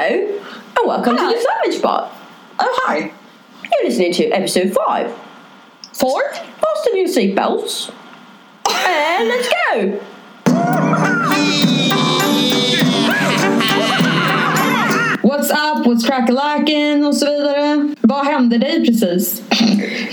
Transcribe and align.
Hello, 0.00 0.16
and 0.78 0.86
welcome 0.86 1.14
to 1.14 1.22
the 1.22 1.46
Savage 1.62 1.82
Bar. 1.82 2.10
Oh, 2.58 2.80
hi. 2.84 3.12
You're 3.62 3.84
listening 3.84 4.14
to 4.14 4.30
episode 4.30 4.72
five. 4.72 5.12
Four? 5.92 6.22
Fasten 6.32 6.96
your 6.96 7.06
seatbelts. 7.06 7.92
And 8.66 9.28
let's 9.28 9.48
go! 9.50 10.00
What's 15.20 15.50
up, 15.50 15.86
what's 15.86 16.06
crack-a-lackin' 16.06 17.04
och 17.04 17.16
så 17.16 17.26
vidare. 17.26 17.94
Vad 18.00 18.26
hände 18.26 18.58
dig 18.58 18.86
precis? 18.86 19.42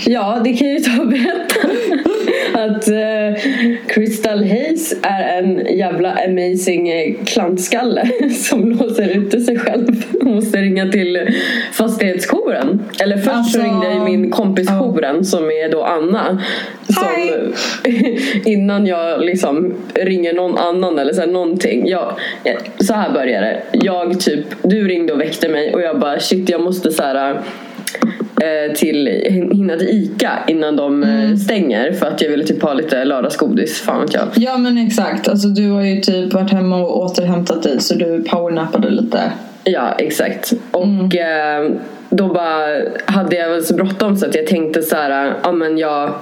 Ja, 0.06 0.40
det 0.44 0.52
kan 0.56 0.68
ju 0.68 0.80
ta 0.80 1.00
och 1.00 1.08
berätta 1.08 1.60
att 2.54 2.88
eh, 2.88 3.17
Crystal 3.98 4.44
Hayes 4.44 4.94
är 5.02 5.38
en 5.38 5.76
jävla 5.76 6.12
amazing 6.12 6.88
eh, 6.88 7.14
klantskalle 7.24 8.10
som 8.30 8.70
låser 8.70 9.08
ute 9.08 9.40
sig 9.40 9.58
själv 9.58 10.04
och 10.20 10.26
måste 10.26 10.58
ringa 10.58 10.88
till 10.88 11.28
fastighetsjouren. 11.72 12.82
Eller 13.02 13.16
först 13.16 13.28
Alltså- 13.28 13.58
så 13.58 13.64
ringde 13.64 13.92
ju 13.92 14.00
min 14.00 14.30
kompis 14.30 14.68
jouren 14.68 15.24
som 15.24 15.44
är 15.44 15.70
då 15.70 15.82
Anna. 15.82 16.42
Som, 16.88 17.52
innan 18.52 18.86
jag 18.86 19.24
liksom 19.24 19.74
ringer 19.94 20.32
någon 20.32 20.58
annan 20.58 20.98
eller 20.98 21.12
så 21.12 21.20
här, 21.20 21.28
någonting. 21.28 21.88
Jag, 21.88 22.18
eh, 22.44 22.56
så 22.78 22.94
här 22.94 23.12
började 23.12 23.46
det. 23.46 23.62
Jag 23.72 24.20
typ, 24.20 24.44
du 24.62 24.88
ringde 24.88 25.12
och 25.12 25.20
väckte 25.20 25.48
mig 25.48 25.74
och 25.74 25.82
jag 25.82 26.00
bara 26.00 26.20
shit 26.20 26.48
jag 26.48 26.60
måste 26.60 26.92
så 26.92 27.02
här 27.02 27.30
eh, 27.30 27.40
till, 28.74 29.06
hinna 29.52 29.76
till 29.76 29.88
ICA 29.88 30.32
innan 30.46 30.76
de 30.76 31.02
eh, 31.02 31.36
stänger 31.36 31.92
för 31.92 32.06
att 32.06 32.22
jag 32.22 32.30
ville 32.30 32.44
typ 32.44 32.62
ha 32.62 32.74
lite 32.74 33.04
lördagsgodis. 33.04 33.80
Fan 33.80 34.00
vet 34.00 34.14
jag. 34.14 34.28
Ja 34.36 34.58
men 34.58 34.78
exakt, 34.78 35.28
alltså 35.28 35.48
du 35.48 35.70
har 35.70 35.82
ju 35.82 36.00
typ 36.00 36.32
varit 36.32 36.50
hemma 36.50 36.76
och 36.76 36.98
återhämtat 37.04 37.62
dig 37.62 37.80
så 37.80 37.94
du 37.94 38.22
powernappade 38.22 38.90
lite. 38.90 39.32
Ja 39.64 39.94
exakt. 39.98 40.52
Och 40.70 41.16
eh, 41.16 41.70
då 42.10 42.28
bara 42.28 42.80
hade 43.04 43.36
jag 43.36 43.50
väl 43.50 43.64
så 43.64 43.74
bråttom 43.74 44.16
så 44.16 44.26
att 44.26 44.34
jag 44.34 44.46
tänkte 44.46 44.82
så 44.82 44.96
här, 44.96 45.34
ja 45.42 45.52
men 45.52 45.78
jag 45.78 46.14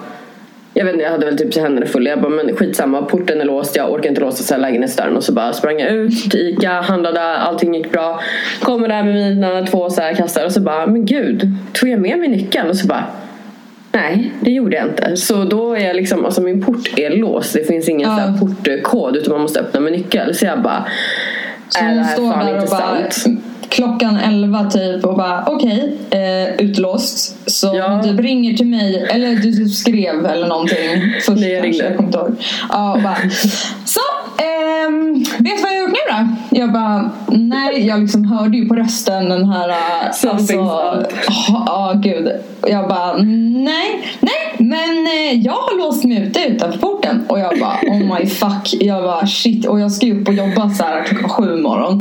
jag 0.78 0.84
vet 0.84 0.92
inte, 0.94 1.04
jag 1.04 1.10
hade 1.10 1.26
väl 1.26 1.38
typ 1.38 1.56
händerna 1.56 1.86
fulla. 1.86 2.10
Jag 2.10 2.20
bara, 2.20 2.28
men 2.28 2.56
skitsamma, 2.56 3.02
porten 3.02 3.40
är 3.40 3.44
låst, 3.44 3.76
jag 3.76 3.92
orkar 3.92 4.08
inte 4.08 4.20
låsa 4.20 4.42
så 4.42 4.54
här 4.54 4.60
lägenhetsdörren. 4.60 5.16
Och 5.16 5.24
så 5.24 5.32
bara 5.32 5.52
sprang 5.52 5.80
jag 5.80 5.90
ut 5.90 6.30
till 6.30 6.40
ICA, 6.40 6.70
handlade, 6.70 7.20
allting 7.36 7.74
gick 7.74 7.92
bra. 7.92 8.20
Kommer 8.60 8.88
där 8.88 9.02
med 9.02 9.14
mina 9.14 9.66
två 9.66 9.90
så 9.90 10.00
här 10.00 10.14
kassar 10.14 10.44
och 10.44 10.52
så 10.52 10.60
bara, 10.60 10.86
men 10.86 11.04
gud, 11.06 11.48
tog 11.72 11.88
jag 11.88 12.00
med 12.00 12.18
mig 12.18 12.28
nyckeln? 12.28 12.68
Och 12.70 12.76
så 12.76 12.86
bara, 12.86 13.04
nej, 13.92 14.32
det 14.40 14.50
gjorde 14.50 14.76
jag 14.76 14.86
inte. 14.86 15.16
Så 15.16 15.44
då 15.44 15.74
är 15.74 15.86
jag 15.86 15.96
liksom, 15.96 16.24
alltså 16.24 16.40
min 16.40 16.64
port 16.64 16.98
är 16.98 17.10
låst. 17.10 17.52
Det 17.54 17.64
finns 17.64 17.88
ingen 17.88 18.10
Ja. 18.10 18.34
portkod 18.40 19.16
utan 19.16 19.32
man 19.32 19.40
måste 19.42 19.60
öppna 19.60 19.80
med 19.80 19.92
nyckel. 19.92 20.34
Så 20.34 20.44
jag 20.46 20.62
bara, 20.62 20.84
Så 21.68 21.78
är 21.84 21.88
det 21.88 22.22
hon 22.22 22.32
här 22.32 22.66
fan 22.66 23.00
inte 23.00 23.12
sant? 23.14 23.35
Klockan 23.68 24.16
11 24.16 24.70
typ 24.70 25.04
och 25.04 25.16
bara 25.16 25.44
okej, 25.46 25.96
eh, 26.10 26.64
utlåst. 26.64 27.36
Så 27.50 27.72
Ja. 27.76 28.00
du 28.04 28.22
ringer 28.22 28.56
till 28.56 28.66
mig, 28.66 29.06
eller 29.10 29.34
du 29.36 29.68
skrev 29.68 30.26
eller 30.26 30.46
någonting. 30.46 31.12
Först 31.26 31.40
Nej, 31.40 31.52
jag 31.52 31.64
ringde. 31.64 31.84
Jag 31.84 31.96
kommer 31.96 32.08
inte 32.08 32.18
ihåg. 32.18 32.36
Ja, 32.68 32.92
och 32.92 33.02
bara 33.02 33.16
så, 33.84 34.00
ehm, 34.42 35.14
vet 35.38 35.56
du 35.56 35.62
vad 35.62 35.72
jag 35.72 35.76
har 35.76 35.88
gjort 35.88 35.90
nu 35.90 36.16
då? 36.50 36.58
Jag 36.60 36.72
bara 36.72 37.10
nej, 37.28 37.86
jag 37.86 38.00
liksom 38.00 38.24
hörde 38.24 38.56
ju 38.56 38.68
på 38.68 38.74
rösten 38.74 39.28
den 39.28 39.48
här 39.48 39.74
Something's 40.12 41.00
up. 41.00 41.06
Ja, 41.48 41.64
ah, 41.68 41.92
gud. 41.92 42.28
Jag 42.68 42.88
bara 42.88 43.16
nej, 43.16 44.06
nej, 44.20 44.54
men 44.58 45.06
eh, 45.06 45.40
jag 45.44 45.52
har 45.52 45.78
låst 45.78 46.04
mig 46.04 46.22
ute 46.22 46.40
utanför 46.40 46.78
porten. 46.78 47.24
Och 47.28 47.38
jag 47.38 47.58
bara 47.60 47.78
oh 47.82 48.18
my 48.18 48.26
fuck. 48.26 48.74
Jag 48.80 49.02
bara 49.02 49.26
shit. 49.26 49.66
Och 49.66 49.80
jag 49.80 49.92
ska 49.92 50.06
ju 50.06 50.20
upp 50.22 50.28
och 50.28 50.34
jobba 50.34 50.70
så 50.70 50.84
här 50.84 51.04
klockan 51.04 51.28
sju 51.28 51.58
imorgon. 51.58 52.00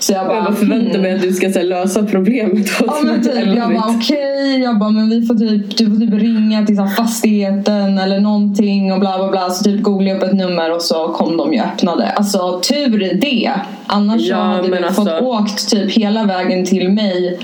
Så 0.00 0.12
jag 0.12 0.26
bara 0.26 0.36
Jag 0.36 0.58
förväntar 0.58 0.98
mig 0.98 1.14
att 1.14 1.22
du 1.22 1.32
ska 1.32 1.48
här, 1.48 1.62
lösa 1.62 2.02
problemet 2.02 2.68
Ja 2.86 2.94
men 3.02 3.22
typ, 3.22 3.56
jag 3.56 3.74
bara 3.74 3.96
okej, 3.96 4.60
jag 4.62 4.78
bara 4.78 4.90
men 4.90 5.10
vi 5.10 5.26
får 5.26 5.34
typ, 5.34 5.76
du 5.78 5.86
får 5.86 5.96
typ 5.96 6.14
ringa 6.14 6.66
till 6.66 6.76
så 6.76 6.82
här 6.82 6.94
fastigheten 6.96 7.98
eller 7.98 8.20
någonting 8.20 8.92
och 8.92 9.00
bla 9.00 9.18
bla 9.18 9.30
bla. 9.30 9.50
Så 9.50 9.64
typ 9.64 9.82
googlade 9.82 10.16
upp 10.16 10.22
ett 10.22 10.32
nummer 10.34 10.74
och 10.74 10.82
så 10.82 11.08
kom 11.08 11.36
de 11.36 11.52
ju 11.52 11.60
öppnade. 11.60 12.10
Alltså 12.10 12.60
tur 12.60 13.18
det. 13.20 13.52
Annars 13.86 14.22
Ja, 14.22 14.36
hade 14.36 14.68
du 14.68 14.76
alltså- 14.86 15.04
fått 15.04 15.22
åkt 15.22 15.70
typ 15.70 15.92
hela 15.92 16.24
vägen 16.24 16.64
till 16.64 16.88
mig. 16.92 17.38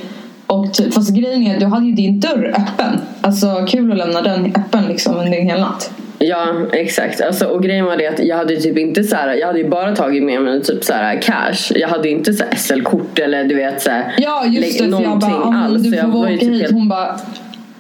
Och 0.46 0.72
typ, 0.72 0.94
fast 0.94 1.14
grejen 1.14 1.46
är 1.46 1.54
att 1.54 1.60
du 1.60 1.66
hade 1.66 1.86
ju 1.86 1.92
din 1.92 2.20
dörr 2.20 2.54
öppen. 2.58 3.00
Alltså 3.20 3.66
kul 3.68 3.92
att 3.92 3.98
lämna 3.98 4.22
den 4.22 4.46
öppen 4.46 4.84
liksom 4.88 5.16
under 5.16 5.38
en 5.38 5.46
hel 5.46 5.60
natt. 5.60 5.90
Ja 6.24 6.46
exakt 6.72 7.20
alltså, 7.20 7.46
och 7.46 7.62
grejen 7.62 7.84
var 7.84 7.96
det 7.96 8.06
att 8.06 8.18
jag 8.18 8.36
hade 8.36 8.56
typ 8.56 8.78
inte 8.78 9.04
så 9.04 9.16
här, 9.16 9.34
jag 9.34 9.46
hade 9.46 9.58
ju 9.58 9.68
bara 9.68 9.96
tagit 9.96 10.22
med 10.22 10.42
mig 10.42 10.62
typ 10.62 10.84
så 10.84 10.92
här 10.92 11.22
cash. 11.22 11.72
Jag 11.74 11.88
hade 11.88 12.08
inte 12.08 12.32
så 12.32 12.44
SL-kort 12.56 13.18
eller 13.18 13.44
du 13.44 13.54
vet 13.54 13.82
så 13.82 13.90
här, 13.90 14.14
Ja 14.18 14.44
just 14.46 14.78
det, 14.78 14.84
för 14.84 14.84
jag 14.84 14.90
bara 14.92 15.02
någonting 15.02 15.54
ah, 15.54 15.64
alls. 15.64 15.82
du 15.82 15.96
jag 15.96 16.04
får 16.04 16.12
var 16.12 16.28
ju 16.28 16.36
åka 16.36 16.44
typ 16.44 16.52
hit. 16.54 16.60
helt, 16.62 16.72
Hon 16.72 16.88
bara 16.88 17.16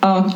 ja. 0.00 0.30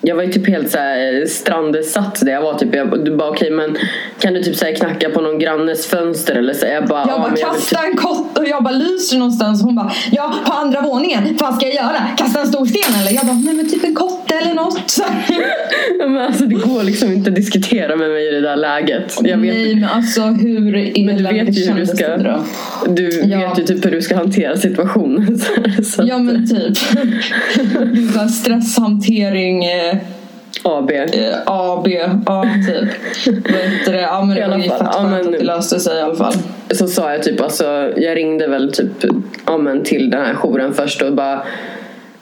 jag 0.00 0.16
var 0.16 0.22
ju 0.22 0.32
typ 0.32 0.48
helt 0.48 0.70
så 0.70 0.78
här 0.78 1.26
strandsatt 1.26 2.20
där 2.20 2.32
jag 2.32 2.42
var 2.42 2.54
typ. 2.54 2.74
Jag, 2.74 3.04
du 3.04 3.16
bara 3.16 3.30
okej 3.30 3.50
men 3.50 3.76
kan 4.20 4.34
du 4.34 4.42
typ 4.42 4.56
så 4.56 4.64
här 4.64 4.74
knacka 4.74 5.10
på 5.10 5.20
någon 5.20 5.38
grannes 5.38 5.86
fönster 5.86 6.34
eller 6.34 6.54
så? 6.54 6.66
Jag 6.66 6.86
bara, 6.86 7.00
Jag 7.00 7.08
ja, 7.10 7.18
bara 7.18 7.28
men 7.30 7.40
jag 7.40 7.54
kasta 7.54 7.76
typ, 7.76 7.90
en 7.90 7.96
kott 7.96 8.38
och 8.38 8.48
jag 8.48 8.64
bara 8.64 8.74
lyser 8.74 9.18
någonstans. 9.18 9.62
Hon 9.62 9.74
bara 9.76 9.92
ja 10.12 10.34
på 10.46 10.52
andra 10.52 10.80
våningen. 10.80 11.36
Vad 11.40 11.54
ska 11.54 11.66
jag 11.66 11.74
göra? 11.74 12.02
Kasta 12.16 12.40
en 12.40 12.46
stor 12.46 12.66
sten 12.66 13.00
eller? 13.00 13.12
Jag 13.12 13.26
bara 13.26 13.36
nej 13.44 13.54
men 13.54 13.70
typ 13.70 13.84
en 13.84 13.94
kotte 13.94 14.17
eller 14.42 14.54
något. 14.54 14.98
men 15.98 16.18
alltså 16.18 16.44
det 16.44 16.54
går 16.54 16.82
liksom 16.82 17.12
inte 17.12 17.30
att 17.30 17.36
diskutera 17.36 17.96
med 17.96 18.10
mig 18.10 18.28
i 18.28 18.30
det 18.30 18.40
där 18.40 18.56
läget. 18.56 19.18
Jag 19.24 19.38
vet, 19.38 19.54
nej 19.54 19.74
men 19.74 19.84
alltså 19.90 20.22
hur 20.22 20.60
men 21.06 21.16
du 21.16 21.22
vet 21.22 21.58
ju 21.58 21.70
hur 21.72 21.80
du 21.80 21.86
ska, 21.86 22.16
då? 22.16 22.44
du 22.88 23.10
Ja. 23.24 23.48
vet 23.48 23.58
ju 23.58 23.62
typ 23.64 23.86
hur 23.86 23.90
du 23.90 24.02
ska 24.02 24.16
hantera 24.16 24.56
situationen. 24.56 25.38
Så, 25.84 26.02
Ja 26.06 26.18
men 26.18 26.48
typ. 26.48 26.78
Stresshantering 28.30 29.64
eh, 29.64 29.96
AB. 30.62 30.90
eh, 30.90 31.06
AB. 31.46 31.88
Ja 32.26 32.44
typ. 32.66 33.44
Det? 33.86 34.00
Ja 34.00 34.22
men 34.24 34.36
det 34.36 34.48
var 34.48 34.56
ju 34.56 34.62
fett 34.62 34.72
ja, 34.80 35.02
men- 35.10 35.20
att 35.20 35.32
det 35.32 35.44
löste 35.44 35.80
sig 35.80 35.96
i 35.96 36.00
alla 36.00 36.14
fall. 36.14 36.34
så 36.70 36.86
sa 36.88 37.12
jag 37.12 37.22
typ 37.22 37.40
alltså, 37.40 37.92
jag 37.96 38.16
ringde 38.16 38.46
väl 38.46 38.72
typ 38.72 39.04
ja, 39.46 39.58
men 39.58 39.82
till 39.82 40.10
den 40.10 40.24
här 40.24 40.34
jouren 40.34 40.74
först 40.74 41.02
och 41.02 41.12
bara 41.14 41.42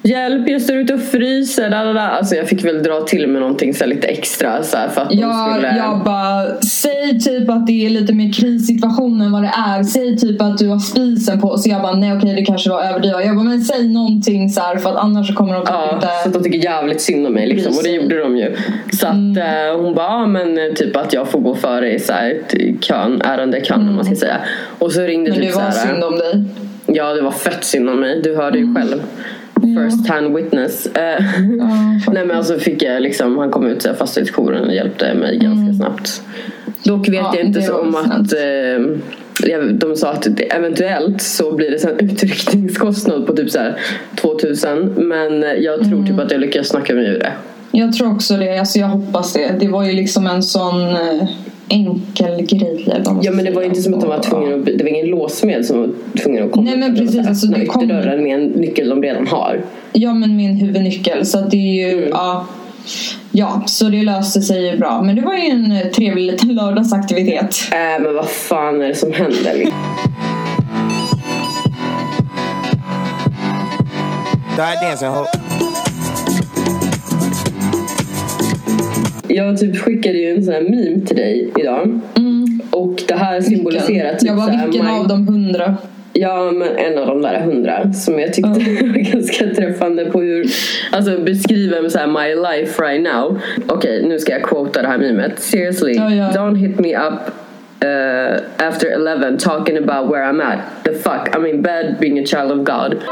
Hjälp, 0.09 0.49
jag 0.49 0.62
står 0.62 0.77
ute 0.77 0.94
och 0.94 1.00
fryser. 1.03 1.71
Da, 1.71 1.84
da, 1.84 1.93
da. 1.93 2.00
Alltså 2.00 2.34
jag 2.34 2.49
fick 2.49 2.65
väl 2.65 2.83
dra 2.83 3.00
till 3.00 3.27
med 3.28 3.41
någonting 3.41 3.75
så 3.75 3.87
lite 3.87 4.06
extra 4.06 4.62
så 4.62 4.77
för 4.94 5.00
att 5.00 5.15
Jag, 5.15 5.50
skulle... 5.53 5.77
jag 5.77 6.05
bara, 6.05 6.61
säg 6.61 7.21
typ 7.21 7.50
att 7.50 7.67
det 7.67 7.87
är 7.87 7.91
lite 7.91 8.12
mer 8.12 8.33
krissituation 8.33 9.21
än 9.21 9.33
vad 9.33 9.43
det 9.43 9.53
är. 9.69 9.83
Säg 9.83 10.17
typ 10.17 10.43
att 10.43 10.59
du 10.59 10.69
har 10.69 10.78
spisen 10.78 11.41
på. 11.41 11.59
Så 11.59 11.71
jag 11.71 11.83
bara, 11.83 11.94
nej 11.97 12.17
okej 12.17 12.34
det 12.34 12.44
kanske 12.44 12.71
var 12.71 12.83
överdrivet. 12.83 13.27
Jag 13.27 13.37
bara, 13.37 13.44
men 13.44 13.61
säg 13.61 13.89
någonting 13.89 14.49
så 14.50 14.61
här 14.61 14.77
för 14.77 14.91
att 14.91 14.97
annars 14.97 15.34
kommer 15.34 15.55
de 15.55 15.61
typ 15.61 15.71
Ja, 15.71 15.94
inte... 15.94 16.09
så 16.23 16.28
att 16.28 16.34
de 16.34 16.43
tycker 16.43 16.59
jävligt 16.59 17.00
synd 17.00 17.27
om 17.27 17.33
mig 17.33 17.47
liksom. 17.47 17.73
Och 17.77 17.83
det 17.83 17.91
gjorde 17.91 18.19
de 18.19 18.37
ju. 18.37 18.56
Så 18.93 19.06
att 19.06 19.12
Mm. 19.12 19.37
eh, 19.71 19.77
hon 19.83 19.94
bara, 19.94 20.06
ja 20.06 20.27
men 20.27 20.59
eh, 20.59 20.73
typ 20.75 20.97
att 20.97 21.12
jag 21.12 21.28
får 21.28 21.41
gå 21.41 21.55
före 21.55 21.93
i 21.93 21.99
så 21.99 22.12
här, 22.12 22.41
kön, 22.81 23.23
ärendekön 23.25 23.88
om 23.88 23.94
man 23.94 24.05
ska 24.05 24.15
säga. 24.15 24.37
Och 24.78 24.93
så 24.93 25.00
ringde 25.00 25.31
Mm. 25.31 25.41
men 25.41 25.49
typ 25.49 25.56
det 25.56 25.65
var 25.65 25.71
så 25.71 25.78
här, 25.81 25.88
synd 25.93 26.05
om 26.05 26.19
dig. 26.19 26.44
Ja 26.88 27.15
det 27.15 27.23
var 27.23 27.31
fett 27.31 27.65
synd 27.65 27.88
om 27.91 28.00
mig, 28.00 28.21
du 28.23 28.37
hörde 28.37 28.59
ju 28.59 28.65
Mm. 28.65 28.77
själv. 28.77 29.00
First 29.62 30.09
hand 30.09 30.37
witness. 30.37 30.87
Eh, 30.87 31.25
Ja, 31.59 31.69
Nej 32.12 32.27
men 32.27 32.37
alltså 32.37 32.59
fick 32.59 32.83
jag 32.83 33.03
liksom, 33.03 33.39
han 33.39 33.50
kom 33.50 33.67
ut 33.67 33.83
så 33.83 33.89
här, 33.89 33.97
fastighetsjouren 33.97 34.65
och 34.65 34.75
hjälpte 34.75 35.15
mig 35.15 35.39
ganska 35.39 35.75
snabbt. 35.75 36.22
Dock 36.84 37.09
vet 37.09 37.15
Mm. 37.15 37.25
Ja, 37.25 37.34
jag 37.37 37.44
inte 37.47 37.62
så 37.62 37.75
om 37.81 37.94
att 37.97 38.33
eh, 38.33 39.69
de 39.72 39.97
sa 39.97 40.11
att 40.12 40.28
eventuellt 40.41 41.22
så 41.22 41.56
blir 41.56 41.71
det 41.71 41.78
sen 41.78 41.99
utryckningskostnad 42.11 43.27
på 43.27 43.33
typ 43.37 43.50
så 43.50 43.59
här 43.59 43.77
2000 44.21 44.93
men 44.97 45.44
jag 45.62 45.78
tror 45.81 45.93
Mm. 45.99 46.06
typ 46.06 46.19
att 46.19 46.31
jag 46.33 46.41
lyckas 46.41 46.69
snacka 46.69 46.94
mig 46.94 47.06
ur 47.06 47.19
det. 47.19 47.33
Jag 47.71 47.93
tror 47.93 48.12
också 48.12 48.37
det. 48.37 48.59
Alltså 48.59 48.78
jag 48.78 48.87
hoppas 48.88 49.33
det. 49.33 49.53
Det 49.61 49.69
var 49.69 49.84
ju 49.84 49.93
liksom 49.93 50.27
en 50.27 50.43
sån 50.43 50.97
enkel 51.69 52.43
grej. 52.43 52.84
Ja 53.22 53.31
men 53.32 53.44
det 53.44 53.50
var 53.50 53.60
säga. 53.60 53.65
inte 53.69 53.82
som 53.82 53.94
att 53.94 54.00
de 54.00 54.06
var 54.09 54.19
tvungna 54.22 54.54
att, 54.56 54.65
det 54.65 54.78
var 54.84 54.88
ingen 54.91 55.06
låsmed 55.06 55.66
som 55.66 55.78
var 55.81 55.88
tvungen 56.22 56.44
att 56.44 56.53
komma 56.53 56.70
Nej, 56.70 56.79
men 56.79 56.96
precis, 56.96 57.26
alltså, 57.29 57.46
det 57.46 57.67
kom- 57.67 57.85
ytterdörren 57.85 58.23
med 58.23 58.35
en 58.35 58.46
nyckel 58.46 58.88
de 58.88 59.02
redan 59.02 59.26
har. 59.26 59.61
Ja 59.93 60.14
men 60.14 60.37
min 60.37 60.56
huvudnyckel. 60.56 61.26
Så 61.26 61.38
att 61.38 61.50
det 61.50 61.56
är 61.56 61.91
ju, 61.91 61.96
Mm. 61.99 62.08
ja. 62.12 62.46
Ja, 63.32 63.62
så 63.67 63.88
det 63.88 64.02
löste 64.02 64.41
sig 64.43 64.70
ju 64.70 64.79
bra. 64.79 65.02
Men 65.02 65.17
det 65.17 65.23
var 65.23 65.35
ju 65.35 65.50
en 65.50 65.73
eh, 65.73 65.87
trevlig 65.87 66.32
liten 66.32 66.55
lördagsaktivitet. 66.55 67.56
Äh, 67.73 68.02
men 68.02 68.14
vad 68.14 68.29
fan 68.29 68.82
är 68.82 68.88
det 68.88 68.94
som 68.94 69.12
händer? 69.12 69.55
liksom? 69.58 69.75
Start 74.55 74.81
dancing, 74.82 75.08
Jag 79.37 79.59
typ 79.59 79.77
skickade 79.77 80.19
ju 80.19 80.31
en 80.31 80.44
sån 80.44 80.55
här 80.55 80.61
meme 80.61 81.06
till 81.06 81.17
dig 81.17 81.50
idag. 81.59 82.00
Och 82.71 83.03
det 83.09 83.15
här 83.15 83.41
symboliserar 83.41 84.15
typ 84.15 84.29
Jag 84.29 84.37
bara, 84.37 84.67
vilken 84.67 84.87
av 84.87 85.09
de 85.09 85.29
hundra? 85.29 85.77
Ja, 86.12 86.50
men 86.50 86.69
en 86.77 86.99
av 86.99 87.06
de 87.06 87.23
där 87.23 87.41
hundra 87.41 87.93
som 87.93 88.19
jag 88.19 88.35
tyckte 88.35 88.49
var 88.83 89.12
ganska 89.12 89.47
träffande 89.47 90.05
på 90.05 90.21
hur, 90.21 90.47
alltså 90.93 91.19
beskriver 91.19 91.88
så 91.88 91.99
här 91.99 92.06
my 92.06 92.35
life 92.35 92.83
right 92.83 93.03
now. 93.03 93.41
Okej, 93.69 94.06
nu 94.09 94.19
ska 94.19 94.33
jag 94.33 94.43
quota 94.43 94.83
det 94.83 94.88
här 94.88 94.99
memet. 94.99 95.39
Seriously, 95.39 95.94
Ja, 95.94 96.11
ja. 96.11 96.31
don't 96.31 96.56
hit 96.56 96.79
me 96.79 96.97
up 96.97 97.21
uh, 97.85 98.67
after 98.69 98.87
11 98.87 99.39
talking 99.39 99.77
about 99.77 100.12
where 100.12 100.32
I'm 100.32 100.41
at. 100.43 100.59
The 100.85 100.93
fuck? 100.93 101.37
I'm 101.37 101.47
in 101.47 101.62
bed 101.62 101.97
being 102.00 102.19
a 102.19 102.27
child 102.27 102.50
of 102.53 102.59
God. 102.59 103.03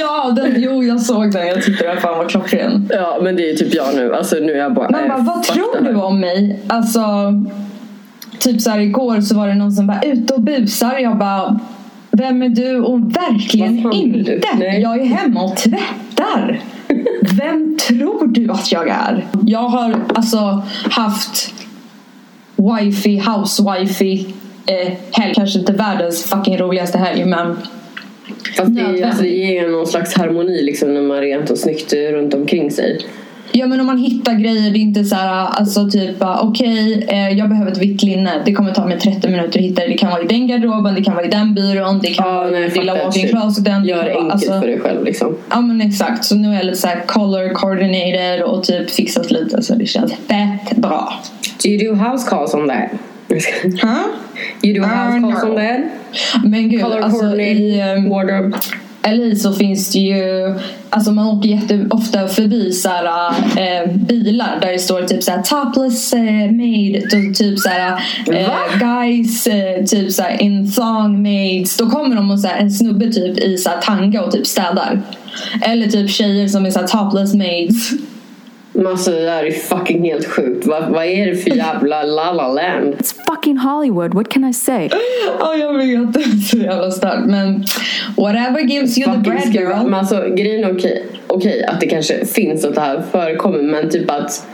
Ja, 0.00 0.32
den, 0.36 0.54
jo 0.56 0.84
jag 0.84 1.00
såg 1.00 1.32
den. 1.32 1.46
Jag 1.46 1.64
tyckte 1.64 1.86
den 1.86 2.00
fan 2.00 2.18
var 2.18 2.28
klockren. 2.28 2.88
Ja, 2.92 3.18
men 3.22 3.36
det 3.36 3.50
är 3.50 3.56
typ 3.56 3.74
jag 3.74 3.94
nu. 3.94 4.14
Alltså 4.14 4.36
nu 4.36 4.52
är 4.52 4.58
jag 4.58 4.74
bara... 4.74 4.90
Man 4.90 5.04
eh, 5.04 5.08
bara, 5.08 5.18
vad 5.18 5.46
fuck 5.46 5.56
tror 5.56 5.84
du 5.84 5.94
om 5.94 6.20
mig? 6.20 6.60
Alltså, 6.66 7.00
typ 8.38 8.60
så 8.60 8.70
här 8.70 8.78
igår 8.78 9.20
så 9.20 9.36
var 9.36 9.48
det 9.48 9.54
någon 9.54 9.72
som 9.72 9.86
bara 9.86 10.00
ute 10.02 10.34
och 10.34 10.40
busar. 10.40 10.98
Jag 10.98 11.18
bara, 11.18 11.60
vem 12.10 12.42
är 12.42 12.48
du? 12.48 12.80
Och 12.80 13.16
verkligen 13.16 13.82
Vad 13.82 13.94
inte. 13.94 14.40
Jag 14.82 15.00
är 15.00 15.04
hemma 15.04 15.42
och 15.42 15.56
tvättar. 15.56 16.60
Vem 17.38 17.76
tror 17.88 18.26
du 18.26 18.50
att 18.50 18.72
jag 18.72 18.88
är? 18.88 19.26
Jag 19.46 19.68
har 19.68 19.94
alltså 20.14 20.62
haft 20.90 21.54
wifi, 22.56 23.22
housewifi 23.26 24.34
eh, 24.66 24.92
helg. 25.12 25.34
Kanske 25.34 25.58
inte 25.58 25.72
världens 25.72 26.24
fucking 26.24 26.58
roligaste 26.58 26.98
helg 26.98 27.24
men 27.24 27.56
Fast 28.56 28.74
det, 28.76 28.80
är- 28.80 29.06
alltså, 29.06 29.22
det 29.22 29.28
ger 29.28 29.68
någon 29.68 29.86
slags 29.86 30.14
harmoni 30.14 30.62
liksom 30.62 30.94
när 30.94 31.00
man 31.02 31.10
har 31.10 31.22
rent 31.22 31.50
och 31.50 31.58
snyggt 31.58 31.92
runt 31.92 32.34
omkring 32.34 32.70
sig. 32.70 33.00
Ja 33.52 33.66
men 33.66 33.80
om 33.80 33.86
man 33.86 33.98
hittar 33.98 34.34
grejer, 34.34 34.70
det 34.70 34.78
är 34.78 34.80
inte 34.80 35.04
så 35.04 35.14
här, 35.16 35.46
alltså 35.46 35.90
typ 35.90 36.16
okej 36.42 37.06
eh, 37.08 37.28
jag 37.38 37.48
behöver 37.48 37.72
ett 37.72 37.78
vitt 37.78 38.02
linne, 38.02 38.30
det 38.44 38.52
kommer 38.52 38.72
ta 38.74 38.86
mig 38.86 38.98
30 39.00 39.28
minuter 39.28 39.58
att 39.58 39.64
hitta 39.64 39.82
det. 39.82 39.88
Det 39.88 39.98
kan 39.98 40.10
vara 40.10 40.22
i 40.22 40.26
den 40.26 40.46
garderoben, 40.46 40.94
det 40.94 41.04
kan 41.04 41.14
vara 41.14 41.24
i 41.24 41.28
den 41.28 41.54
byrån, 41.54 41.98
det 42.02 42.08
kan 42.10 42.34
vara 42.34 42.58
i 42.58 42.70
lilla 42.70 42.94
walk-in 43.04 43.28
closeten. 43.28 43.82
det 43.82 43.88
Gör 43.88 44.04
det 44.04 44.10
enkelt 44.10 44.32
alltså, 44.32 44.60
för 44.60 44.66
dig 44.66 44.80
själv 44.80 45.04
liksom. 45.04 45.36
Ja 45.50 45.60
men 45.60 45.80
exakt, 45.80 46.24
så 46.24 46.34
nu 46.36 46.48
är 46.48 46.54
jag 46.54 46.64
lite 46.66 46.78
så 46.78 46.86
här 46.86 47.00
color 47.06 47.54
coordinated 47.54 48.42
och 48.42 48.64
typ 48.64 48.90
fixat 48.90 49.30
lite 49.30 49.62
så 49.62 49.74
det 49.74 49.86
känns 49.86 50.12
fett 50.12 50.76
bra. 50.76 51.12
Do 51.64 51.68
you 51.68 51.90
do 51.94 52.04
house 52.04 52.30
calls 52.30 52.54
on 52.54 52.68
that? 52.68 52.90
Huh? 53.82 54.18
You 54.62 54.74
do 54.74 54.82
house 54.82 55.16
Uh, 55.16 55.20
calls 55.20 55.42
no. 55.42 55.50
on 55.50 55.56
that? 55.56 55.80
Men 56.44 56.68
gud, 56.68 56.82
Color 56.82 57.00
alltså 57.00 57.40
i 57.40 57.82
um, 57.82 58.08
wardrobe? 58.08 58.58
LA 59.02 59.36
så 59.36 59.52
finns 59.52 59.92
det 59.92 59.98
ju 59.98 60.54
Alltså 60.92 61.12
man 61.12 61.26
åker 61.26 61.48
jätteofta 61.48 62.28
förbi 62.28 62.72
så 62.72 62.88
här, 62.88 63.30
eh, 63.56 63.92
bilar 63.94 64.58
där 64.60 64.72
det 64.72 64.78
står 64.78 65.02
typ 65.02 65.22
så 65.22 65.30
här 65.30 65.42
topless 65.42 66.12
eh, 66.12 66.50
made 66.50 67.00
typ 67.34 67.58
så 67.58 67.68
här, 67.68 68.02
eh, 68.32 68.78
guys 68.78 69.44
typ 69.90 70.12
så 70.12 70.22
här, 70.22 70.42
in 70.42 70.72
thong 70.72 71.22
maids. 71.22 71.76
Då 71.76 71.90
kommer 71.90 72.16
de 72.16 72.30
och 72.30 72.40
så 72.40 72.48
här, 72.48 72.58
en 72.58 72.70
snubbe 72.70 73.12
typ 73.12 73.38
i 73.38 73.58
så 73.58 73.70
här, 73.70 73.80
tanga 73.80 74.22
och 74.22 74.32
typ 74.32 74.46
städar. 74.46 75.02
Eller 75.62 75.86
typ 75.86 76.10
tjejer 76.10 76.48
som 76.48 76.66
är 76.66 76.70
så 76.70 76.78
här, 76.78 76.86
topless 76.86 77.34
maids. 77.34 77.90
Men 78.72 78.86
alltså 78.86 79.10
det 79.10 79.20
där 79.24 79.44
är 79.44 79.50
fucking 79.50 80.04
helt 80.04 80.26
sjukt. 80.26 80.66
Vad, 80.66 80.88
vad 80.90 81.04
är 81.04 81.26
det 81.26 81.36
för 81.36 81.50
jävla 81.50 82.02
la 82.02 82.32
la 82.32 82.48
land? 82.52 82.94
It's 82.94 83.14
fucking 83.28 83.58
Hollywood. 83.58 84.14
What 84.14 84.28
can 84.28 84.44
I 84.44 84.52
say? 84.54 84.88
Ja 85.40 85.54
jag 85.56 85.74
vet, 85.74 86.12
det 86.12 86.20
är 86.20 86.40
så 86.50 86.56
jävla 86.56 86.90
starkt. 86.90 87.26
Men 87.26 87.64
whatever 88.16 88.60
gives 88.60 88.98
you 88.98 89.04
the 89.06 89.10
Fucking 89.16 89.22
bread 89.32 89.42
skruva. 89.54 89.76
girl. 89.78 89.84
Men 89.84 89.94
alltså 89.94 90.24
grejen 90.36 90.64
är 90.64 90.76
okej, 90.76 91.06
okej 91.26 91.64
att 91.64 91.80
det 91.80 91.86
kanske 91.86 92.26
finns 92.26 92.64
att 92.64 92.74
det 92.74 92.80
här 92.80 93.02
förekommer 93.12 93.62
men 93.62 93.90
typ 93.90 94.10
att 94.10 94.46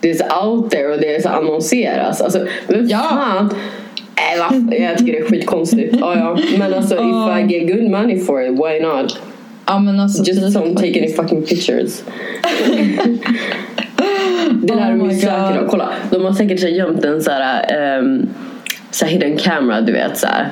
det 0.00 0.10
är 0.10 0.14
så 0.14 0.46
out 0.46 0.70
there 0.70 0.88
och 0.94 0.98
det 1.00 1.14
är 1.16 1.20
så 1.22 1.28
annonseras. 1.28 2.20
Alltså 2.20 2.46
men 2.68 2.88
Ja. 2.88 2.98
fan. 2.98 3.50
Äh? 4.70 4.82
Jag 4.82 4.98
tycker 4.98 5.12
det 5.12 5.18
är 5.18 5.24
skitkonstigt. 5.24 5.96
Ja, 6.00 6.14
ja. 6.16 6.38
Men 6.58 6.74
alltså 6.74 6.94
Ja. 6.94 7.38
if 7.40 7.50
I 7.50 7.54
get 7.54 7.76
good 7.76 7.90
money 7.90 8.18
for 8.18 8.42
it, 8.42 8.50
why 8.50 8.80
not? 8.80 9.18
Ja 9.68 9.78
men 9.78 10.00
alltså 10.00 10.24
Just 10.24 10.40
typ 10.40 10.54
don't 10.54 10.74
take 10.76 10.98
any 10.98 11.12
fucking 11.12 11.42
pictures. 11.42 12.02
det 14.52 14.66
där 14.66 14.76
är 14.76 14.92
Oh 14.92 14.98
de 14.98 15.10
ju 15.10 15.20
säkert 15.20 15.62
och 15.62 15.70
kolla. 15.70 15.88
De 16.10 16.24
har 16.24 16.32
säkert 16.32 16.60
så 16.60 16.66
här 16.66 16.72
gömt 16.72 17.04
en 17.04 17.22
så 17.22 17.30
här, 17.30 17.98
um, 17.98 18.28
så 18.90 19.04
här 19.04 19.12
hidden 19.12 19.36
camera 19.36 19.80
du 19.80 19.92
vet 19.92 20.18
så 20.18 20.26
här. 20.26 20.50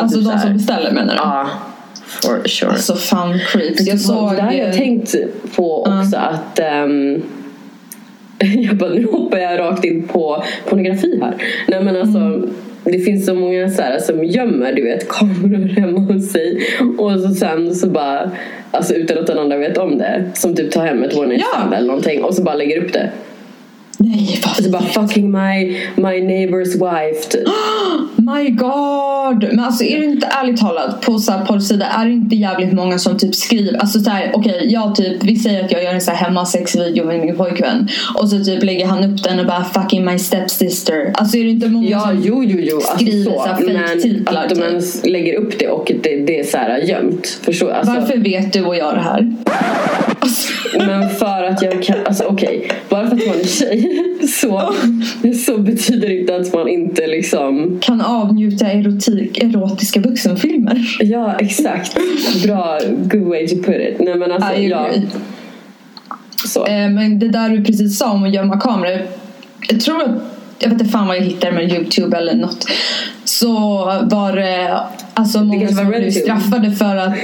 Alltså 0.00 0.18
typ 0.18 0.26
de 0.26 0.30
här- 0.34 0.42
som 0.42 0.52
beställer 0.52 0.92
menar 0.92 1.12
du? 1.14 1.18
Ja, 1.18 1.48
for 2.06 2.48
sure. 2.48 2.70
Alltså 2.70 2.94
fan 2.94 3.38
creeps. 3.52 3.86
Jag 3.86 4.00
såg... 4.00 4.30
det 4.30 4.36
där 4.36 4.42
har 4.42 4.52
jag 4.52 4.72
tänkt 4.74 5.14
på 5.56 5.82
också 5.82 6.16
att 6.16 6.58
ehm, 6.58 7.22
jag 8.38 8.76
bara, 8.76 8.90
nu 8.90 9.06
hoppar 9.12 9.38
jag 9.38 9.58
rakt 9.58 9.84
in 9.84 10.08
på 10.08 10.44
pornografi 10.68 11.20
här. 11.22 11.34
Nej 11.68 11.82
men 11.84 11.96
alltså 11.96 12.18
Mm. 12.18 12.54
Det 12.92 12.98
finns 12.98 13.26
så 13.26 13.34
många 13.34 13.70
så 13.70 13.82
här, 13.82 13.98
som 13.98 14.24
gömmer 14.24 14.72
du 14.72 14.82
vet 14.82 15.08
kameror 15.08 15.68
hemma 15.68 15.98
hos 16.00 16.32
sig 16.32 16.66
och 16.98 17.20
så 17.20 17.34
sen 17.34 17.74
så 17.74 17.88
bara 17.88 18.30
Alltså 18.70 18.94
utan 18.94 19.18
att 19.18 19.26
den 19.26 19.38
andra 19.38 19.56
vet 19.56 19.78
om 19.78 19.98
det. 19.98 20.24
Som 20.34 20.54
typ 20.54 20.70
tar 20.70 20.86
hem 20.86 21.02
ett 21.02 21.16
one 21.16 21.26
night 21.26 21.44
Ja. 21.54 21.76
eller 21.76 21.86
någonting 21.86 22.24
och 22.24 22.34
så 22.34 22.42
bara 22.42 22.54
lägger 22.54 22.84
upp 22.84 22.92
det. 22.92 23.10
Nej 23.98 24.40
vad 24.44 24.58
Och 24.58 24.64
så 24.64 24.70
bara 24.70 24.82
fucking 24.82 25.30
my, 25.30 25.76
my 25.96 26.20
neighbor's 26.20 26.72
wife. 26.72 27.28
typ. 27.30 27.48
My 28.34 28.50
god! 28.50 29.42
Men 29.42 29.60
alltså 29.60 29.84
är 29.84 29.98
det 29.98 30.04
inte 30.04 30.26
ärligt 30.26 30.60
talat 30.60 31.00
på 31.00 31.18
så 31.18 31.32
här 31.32 31.46
porrsida 31.46 31.86
är 31.86 32.04
det 32.06 32.12
inte 32.12 32.36
jävligt 32.36 32.72
många 32.72 32.98
som 32.98 33.18
typ 33.18 33.34
skriver 33.34 33.78
Alltså 33.78 34.00
såhär 34.00 34.30
okej 34.34 34.66
jag 34.68 34.94
typ 34.94 35.24
Vi 35.24 35.36
säger 35.36 35.64
att 35.64 35.72
jag 35.72 35.84
gör 35.84 35.94
en 35.94 36.00
så 36.00 36.10
här 36.10 36.24
hemmasexvideo 36.26 37.06
med 37.06 37.20
min 37.20 37.36
pojkvän 37.36 37.88
Och 38.14 38.28
så 38.28 38.44
typ 38.44 38.62
lägger 38.64 38.86
han 38.86 39.04
upp 39.04 39.22
den 39.22 39.40
och 39.40 39.46
bara 39.46 39.64
fucking 39.64 40.04
my 40.04 40.18
stepsister 40.18 41.12
Alltså 41.14 41.36
är 41.36 41.44
det 41.44 41.50
inte 41.50 41.68
många 41.68 41.88
Ja, 41.90 42.00
som 42.00 42.22
jo, 42.24 42.44
jo, 42.44 42.58
jo. 42.60 42.76
Alltså, 42.76 42.94
skriver 42.94 43.24
så. 43.24 43.30
så 43.30 43.46
här 43.48 43.60
Men 43.66 43.88
fake-titlar, 43.88 44.42
att 44.42 44.48
de 44.48 44.54
typ. 44.54 44.64
ens 44.64 45.06
lägger 45.06 45.34
upp 45.34 45.58
det 45.58 45.68
och 45.68 45.92
det, 46.02 46.16
det 46.16 46.40
är 46.40 46.44
så 46.44 46.56
här 46.58 46.78
gömt. 46.78 47.26
Förstår 47.42 47.70
alltså, 47.70 47.92
Varför 47.92 48.18
vet 48.18 48.52
du 48.52 48.64
och 48.64 48.76
jag 48.76 48.94
det 48.94 49.00
här? 49.00 49.34
Alltså, 50.20 50.52
Men 50.78 51.10
för 51.10 51.44
att 51.44 51.62
jag 51.62 51.82
kan, 51.82 51.96
alltså 52.06 52.24
okej, 52.24 52.70
bara 52.88 53.06
för 53.08 53.16
att 53.16 53.26
man 53.26 53.40
är 53.40 53.44
tjej 53.44 53.90
så, 54.28 54.74
så 55.46 55.58
betyder 55.58 56.08
det 56.08 56.20
inte 56.20 56.36
att 56.36 56.54
man 56.54 56.68
inte 56.68 57.06
liksom 57.06 57.78
kan 57.82 58.00
avnjuta 58.22 58.66
erotik, 58.72 59.38
erotiska 59.38 60.00
vuxenfilmer. 60.00 60.84
Ja 61.00 61.36
exakt, 61.38 61.96
bra, 62.46 62.78
good 62.86 63.28
way 63.28 63.48
to 63.48 63.56
put 63.56 63.76
it 63.76 63.98
Nej 63.98 64.14
men 64.14 64.32
alltså 64.32 64.52
I 64.54 64.68
ja, 64.68 64.88
så 66.46 66.66
Eh, 66.66 66.90
Men 66.90 67.18
det 67.18 67.28
där 67.28 67.48
du 67.50 67.64
precis 67.64 67.98
sa 67.98 68.12
om 68.12 68.24
att 68.24 68.34
gömma 68.34 68.60
kameror. 68.60 69.06
Jag 69.68 69.80
tror 69.80 70.02
att, 70.02 70.10
jag 70.58 70.70
vet 70.70 70.80
inte 70.80 70.92
fan 70.92 71.06
vad 71.06 71.16
jag 71.16 71.22
hittade 71.22 71.52
med 71.52 71.72
Youtube 71.72 72.16
eller 72.16 72.34
något. 72.34 72.66
Så 73.24 73.48
var 74.02 74.36
det 74.36 74.80
alltså 75.14 75.44
många 75.44 75.68
som 75.68 75.86
blev 75.86 76.10
straffade 76.10 76.72
för 76.72 76.96
att 76.96 77.14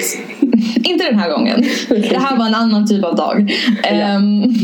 inte 0.84 1.04
den 1.04 1.18
här 1.18 1.30
gången. 1.30 1.64
Det 1.88 2.18
här 2.18 2.36
var 2.36 2.46
en 2.46 2.54
annan 2.54 2.86
typ 2.86 3.04
av 3.04 3.16
dag. 3.16 3.52
Ehm, 3.82 4.54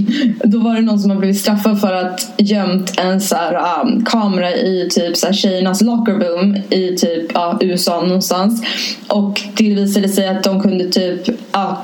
då 0.45 0.59
var 0.59 0.75
det 0.75 0.81
någon 0.81 0.99
som 0.99 1.11
har 1.11 1.19
blivit 1.19 1.41
straffad 1.41 1.81
för 1.81 1.93
att 1.93 2.35
gömt 2.39 2.99
en 2.99 3.21
så 3.21 3.37
här, 3.37 3.83
um, 3.83 4.05
kamera 4.05 4.51
i 4.51 4.89
typ 4.91 5.17
så 5.17 5.27
här, 5.27 5.33
tjejernas 5.33 5.83
locker 5.83 6.13
room 6.13 6.57
i 6.71 6.97
typ 6.97 7.31
ja, 7.35 7.59
USA 7.61 8.01
någonstans. 8.01 8.63
Och 9.09 9.41
det 9.57 9.75
visade 9.75 10.09
sig 10.09 10.29
att 10.29 10.43
de 10.43 10.63
kunde 10.63 10.85
typ 10.85 11.21
ja, 11.53 11.83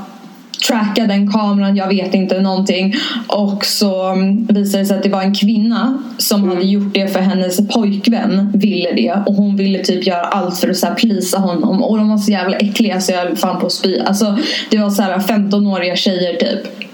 tracka 0.66 1.06
den 1.06 1.32
kameran, 1.32 1.76
jag 1.76 1.88
vet 1.88 2.14
inte 2.14 2.40
någonting. 2.40 2.94
Och 3.26 3.64
så 3.64 4.06
mm, 4.06 4.46
visade 4.46 4.82
det 4.82 4.86
sig 4.86 4.96
att 4.96 5.02
det 5.02 5.08
var 5.08 5.22
en 5.22 5.34
kvinna 5.34 6.02
som 6.18 6.48
hade 6.48 6.64
gjort 6.64 6.94
det 6.94 7.08
för 7.08 7.20
hennes 7.20 7.68
pojkvän 7.68 8.52
ville 8.54 8.92
det. 8.92 9.22
Och 9.26 9.34
hon 9.34 9.56
ville 9.56 9.78
typ 9.78 10.06
göra 10.06 10.24
allt 10.24 10.58
för 10.58 10.70
att 10.70 10.76
så 10.76 10.86
här 10.86 10.94
plisa 10.94 11.38
honom. 11.38 11.82
Och 11.82 11.98
de 11.98 12.08
var 12.08 12.18
så 12.18 12.30
jävla 12.30 12.56
äckliga 12.56 13.00
så 13.00 13.12
jag 13.12 13.18
höll 13.18 13.36
fan 13.36 13.60
på 13.60 13.66
att 13.66 13.72
spy. 13.72 13.98
Alltså 13.98 14.38
det 14.70 14.78
var 14.78 14.90
så 14.90 15.02
här 15.02 15.18
15-åriga 15.18 15.96
tjejer 15.96 16.36
typ. 16.36 16.88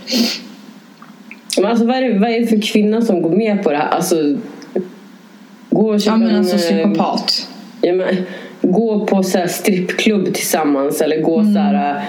Men 1.56 1.66
alltså 1.66 1.86
vad 1.86 1.96
är, 1.96 2.02
det, 2.02 2.18
vad 2.18 2.30
är 2.30 2.40
det 2.40 2.46
för 2.46 2.62
kvinna 2.62 3.02
som 3.02 3.22
går 3.22 3.36
med 3.36 3.62
på 3.62 3.70
det 3.70 3.76
här? 3.76 3.88
Alltså 3.88 4.16
Gå 5.72 5.92
och 5.92 6.00
köpa 6.00 6.14
Ja 6.14 6.16
men 6.16 6.30
en, 6.30 6.36
alltså 6.36 6.56
eh, 6.56 6.60
psykopat. 6.60 7.48
Ja, 7.80 7.92
men, 7.92 8.16
gå 8.62 9.06
på 9.06 9.22
så 9.22 9.38
strippklubb 9.48 10.34
tillsammans 10.34 11.00
eller 11.00 11.20
gå 11.22 11.38
Mm. 11.38 11.54
så 11.54 11.58
här, 11.60 11.96
eh, 11.96 12.02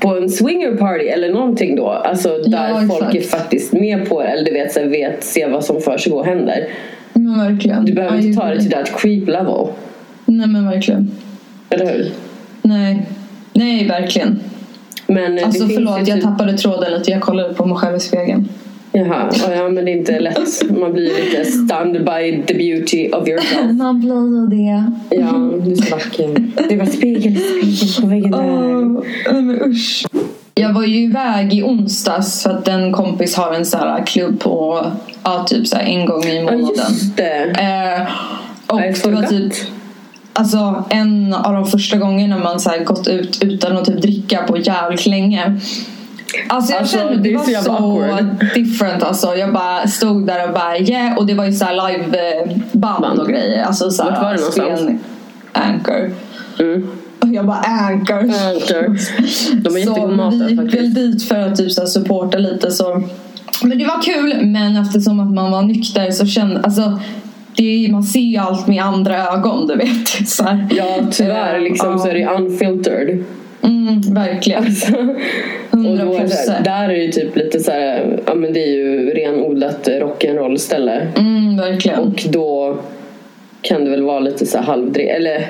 på 0.00 0.08
en 0.16 0.28
swinger 0.28 0.76
party 0.76 1.04
eller 1.06 1.32
någonting 1.32 1.76
då. 1.76 1.88
Alltså 1.88 2.28
där 2.46 2.68
Ja, 2.68 2.82
folk 2.98 3.14
är 3.14 3.20
faktiskt 3.20 3.72
med 3.72 4.08
på 4.08 4.22
det 4.22 4.28
eller 4.28 4.44
du 4.44 4.52
vet, 4.52 4.72
så 4.72 4.80
här, 4.80 4.86
vet 4.86 5.24
se 5.24 5.46
vad 5.46 5.64
som 5.64 5.80
för 5.80 5.98
sig 5.98 6.12
och 6.12 6.26
händer. 6.26 6.68
Men 7.12 7.38
verkligen. 7.38 7.84
Du 7.84 7.92
behöver 7.92 8.18
inte 8.18 8.40
ta 8.40 8.46
det 8.48 8.60
till 8.60 8.70
that 8.70 9.00
creep 9.02 9.26
level. 9.28 9.66
Nej 10.26 10.46
men 10.48 10.66
verkligen. 10.70 11.10
Eller 11.70 11.86
hur? 11.86 12.12
Nej. 12.62 13.06
Nej 13.52 13.86
verkligen. 13.88 14.40
Men 15.06 15.38
eh, 15.38 15.44
Alltså 15.46 15.66
förlåt 15.68 15.98
jag 15.98 16.06
typ- 16.06 16.22
tappade 16.24 16.58
tråden 16.58 16.92
lite. 16.92 17.10
Jag 17.10 17.20
kollade 17.20 17.54
på 17.54 17.66
mig 17.66 17.76
själv 17.78 17.96
i 17.96 18.00
spegeln. 18.00 18.48
Jaha, 18.92 19.30
ja, 19.32 19.54
ja 19.54 19.68
men 19.68 19.84
det 19.84 19.90
är 19.90 19.96
inte 19.96 20.18
lätt. 20.20 20.70
Man 20.70 20.92
blir 20.92 21.24
lite 21.24 21.44
stunned 21.44 22.04
by 22.04 22.42
the 22.46 22.54
beauty 22.54 23.10
of 23.10 23.28
yourself. 23.28 23.70
Man 23.72 24.00
blir 24.00 24.10
ju 24.40 24.46
det. 24.46 24.92
Ja, 25.10 25.32
du 25.64 25.72
är 25.72 25.76
så 25.76 25.94
vacker. 25.94 26.52
Det 26.68 26.76
var 26.76 26.86
spegel, 26.86 27.36
spegel 27.36 28.02
på 28.02 28.06
väggen 28.06 28.30
där. 28.30 29.32
Nej 29.32 29.42
men 29.42 29.62
usch. 29.62 30.06
Jag 30.54 30.72
var 30.72 30.84
ju 30.84 30.96
iväg 31.04 31.54
i 31.54 31.62
onsdags 31.62 32.42
för 32.42 32.50
att 32.50 32.68
en 32.68 32.92
kompis 32.92 33.36
har 33.36 33.54
en 33.54 33.66
sån 33.66 33.80
här 33.80 34.06
klubb 34.06 34.40
på 34.40 34.86
ja, 35.24 35.44
typ 35.48 35.66
så 35.66 35.76
en 35.76 36.06
gång 36.06 36.24
i 36.24 36.36
Ja, 36.36 36.42
månaden. 36.42 36.68
just 36.88 37.16
det. 37.16 37.44
Eh, 37.44 38.08
och 38.66 38.80
det 38.80 39.10
var 39.10 39.22
typ 39.22 39.52
Alltså 40.32 40.84
en 40.90 41.34
av 41.34 41.52
de 41.54 41.66
första 41.66 41.96
gångerna 41.96 42.38
man 42.38 42.60
så 42.60 42.70
här 42.70 42.84
gått 42.84 43.08
ut 43.08 43.44
utan 43.44 43.76
att 43.76 43.84
typ 43.84 44.02
dricka 44.02 44.42
på 44.42 44.58
jävligt 44.58 45.06
länge. 45.06 45.60
Alltså 46.48 46.72
jag 46.72 46.80
Alltså, 46.80 46.96
kände 46.98 47.16
det 47.16 47.22
det 47.22 47.32
är 47.32 47.38
var 47.38 47.44
så 47.44 47.62
så 47.62 47.72
awkward. 47.72 48.44
different 48.54 49.02
alltså. 49.02 49.34
Jag 49.36 49.52
bara 49.52 49.86
stod 49.86 50.26
där 50.26 50.48
och 50.48 50.54
bara 50.54 50.78
yeah 50.78 51.16
och 51.18 51.26
det 51.26 51.34
var 51.34 51.44
ju 51.44 51.52
såhär 51.52 51.88
liveband 51.92 53.00
Band. 53.02 53.18
och 53.20 53.28
grejer. 53.28 53.62
Alltså 53.64 53.90
såhär, 53.90 54.10
Vart 54.10 54.22
var 54.22 54.32
det 54.34 54.40
någonstans? 54.40 55.00
Anchor. 55.52 56.10
Mm. 56.58 56.88
Och 57.20 57.28
jag 57.28 57.46
bara 57.46 57.56
Anchor. 57.58 58.18
Anchor. 58.18 58.96
De 59.62 59.70
har 59.70 59.78
jättegod 59.78 60.16
mat 60.16 60.34
vi 60.34 60.38
där 60.38 60.48
gick 60.48 60.58
väl 60.58 60.66
faktiskt. 60.70 60.94
dit 60.94 61.28
för 61.28 61.36
att 61.40 61.56
typ 61.56 61.72
så 61.72 61.80
här 61.80 61.88
supporta 61.88 62.38
lite 62.38 62.70
så. 62.70 63.02
Men 63.62 63.78
det 63.78 63.84
var 63.84 64.02
kul 64.02 64.46
men 64.46 64.76
eftersom 64.76 65.20
att 65.20 65.34
man 65.34 65.50
var 65.50 65.62
nykter 65.62 66.10
så 66.10 66.26
kände 66.26 66.60
alltså 66.60 67.00
det 67.56 67.86
är, 67.86 67.92
man 67.92 68.02
ser 68.02 68.20
ju 68.20 68.36
allt 68.36 68.66
med 68.66 68.82
andra 68.84 69.28
ögon 69.28 69.66
du 69.66 69.76
vet. 69.76 70.08
Så 70.28 70.44
här. 70.44 70.66
Ja 70.70 70.98
tyvärr 71.10 71.54
Eh, 71.54 71.60
liksom 71.62 71.92
ja. 71.92 71.98
så 71.98 72.08
är 72.08 72.14
det 72.14 72.26
unfiltered. 72.26 73.24
Mm, 73.62 74.00
verkligen. 74.14 74.64
Och 75.70 75.78
100 75.78 76.04
då 76.04 76.14
är 76.14 76.20
det 76.22 76.28
så 76.28 76.36
här, 76.36 76.46
procent. 76.46 76.64
där 76.64 76.88
är 76.88 77.06
det 77.06 77.12
typ 77.12 77.36
lite 77.36 77.60
så 77.60 77.70
här, 77.70 78.18
ja 78.26 78.34
men 78.34 78.52
det 78.52 78.60
är 78.62 78.68
ju 78.76 79.10
renodlat 79.10 79.88
rock'n'roll 79.88 80.56
ställe. 80.56 81.06
Mm, 81.16 81.56
verkligen. 81.56 81.98
Och 81.98 82.24
då 82.32 82.78
kan 83.62 83.84
det 83.84 83.90
väl 83.90 84.02
vara 84.02 84.20
lite 84.20 84.46
så 84.46 84.58
här 84.58 84.64
halvdre... 84.64 85.02
Eller 85.02 85.46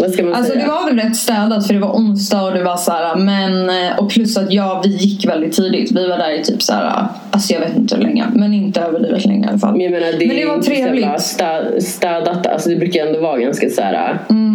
vad 0.00 0.10
ska 0.10 0.22
man 0.24 0.34
Alltså 0.34 0.52
säga? 0.52 0.64
det 0.64 0.70
var 0.72 0.84
väl 0.90 0.98
rätt 1.00 1.16
städat 1.16 1.66
för 1.66 1.74
det 1.74 1.80
var 1.80 1.92
onsdag 1.92 2.42
och 2.42 2.52
det 2.52 2.62
var 2.64 2.76
så 2.76 2.92
här, 2.92 3.16
men 3.16 3.68
eh, 3.70 3.98
och 3.98 4.10
plus 4.10 4.36
att 4.36 4.52
ja 4.52 4.82
vi 4.84 4.90
gick 4.90 5.26
väldigt 5.28 5.52
tidigt. 5.52 5.92
Vi 5.92 6.08
var 6.08 6.18
där 6.18 6.40
i 6.40 6.44
typ 6.44 6.62
så 6.62 6.72
här, 6.72 7.06
alltså 7.30 7.52
jag 7.52 7.60
vet 7.60 7.76
inte 7.76 7.96
hur 7.96 8.02
länge 8.02 8.24
men 8.34 8.54
inte 8.54 8.80
överdrivet 8.80 9.24
länge 9.24 9.46
i 9.46 9.48
alla 9.48 9.58
fall. 9.58 9.76
Men 9.76 9.90
menar 9.90 10.12
det, 10.18 10.26
Men 10.26 10.36
det 10.36 10.44
var 10.46 10.58
trevligt. 10.62 11.04
stä- 11.06 11.80
städat. 11.80 12.46
Alltså 12.46 12.68
det 12.68 12.76
brukar 12.76 13.06
ändå 13.06 13.20
vara 13.20 13.38
ganska 13.38 13.68
så 13.70 13.82
här 13.82 14.18
Mm, 14.30 14.47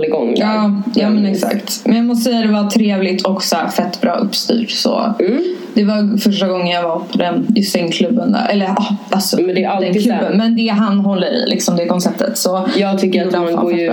håll 0.00 0.08
igång 0.08 0.34
där. 0.34 0.40
ja, 0.42 0.72
ja 0.94 1.10
men 1.10 1.26
exakt. 1.26 1.80
Men 1.84 1.96
jag 1.96 2.04
måste 2.04 2.30
säga 2.30 2.42
det 2.46 2.52
var 2.52 2.70
trevligt 2.70 3.26
och 3.26 3.42
så 3.42 3.56
fett 3.76 4.00
bra 4.00 4.14
uppstyrt 4.14 4.70
så. 4.70 5.14
Mm. 5.20 5.42
Det 5.74 5.84
var 5.84 6.18
första 6.18 6.48
gången 6.48 6.66
jag 6.66 6.82
var 6.82 6.98
på 6.98 7.18
den, 7.18 7.46
just 7.56 7.74
den 7.74 7.90
klubben 7.90 8.32
där. 8.32 8.48
Eller 8.50 8.64
ja, 8.66 8.96
alltså 9.10 9.36
Men 9.42 9.54
det 9.54 9.64
är 9.64 9.80
den 9.80 9.92
klubben. 9.94 10.36
Men 10.36 10.56
det 10.56 10.68
han 10.68 10.98
håller 11.00 11.26
i 11.46 11.50
liksom, 11.50 11.76
det 11.76 11.86
konceptet. 11.86 12.38
Så 12.38 12.68
Jag 12.76 12.98
tycker 12.98 13.26
att 13.26 13.32
man 13.32 13.56
går 13.56 13.72
ju 13.72 13.92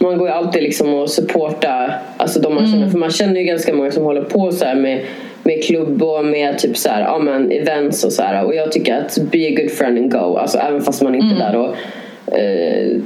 man 0.00 0.18
går 0.18 0.28
ju 0.28 0.34
alltid 0.34 0.62
liksom 0.62 0.94
och 0.94 1.10
supporta 1.10 1.90
alltså 2.16 2.40
de 2.40 2.54
man 2.54 2.64
Mm. 2.64 2.72
känner. 2.72 2.90
För 2.90 2.98
man 2.98 3.10
känner 3.10 3.40
ju 3.40 3.46
ganska 3.46 3.74
många 3.74 3.90
som 3.90 4.04
håller 4.04 4.22
på 4.22 4.52
så 4.52 4.64
med, 4.64 5.00
med 5.42 5.64
klubb 5.64 6.02
och 6.02 6.24
med 6.24 6.58
typ 6.58 6.76
så 6.76 6.88
här, 6.88 7.00
ja, 7.00 7.18
men 7.18 7.52
events 7.52 8.04
och 8.04 8.12
så 8.12 8.22
här. 8.22 8.44
Och 8.44 8.54
jag 8.54 8.72
tycker 8.72 8.98
att 9.00 9.18
be 9.32 9.38
a 9.48 9.50
good 9.62 9.70
friend 9.70 9.98
and 9.98 10.12
go. 10.12 10.36
Alltså 10.38 10.58
även 10.58 10.82
fast 10.82 11.02
man 11.02 11.14
inte 11.14 11.34
Mm. 11.34 11.40
är 11.42 11.52
där 11.52 11.58
och 11.58 11.74
eh, 12.38 12.96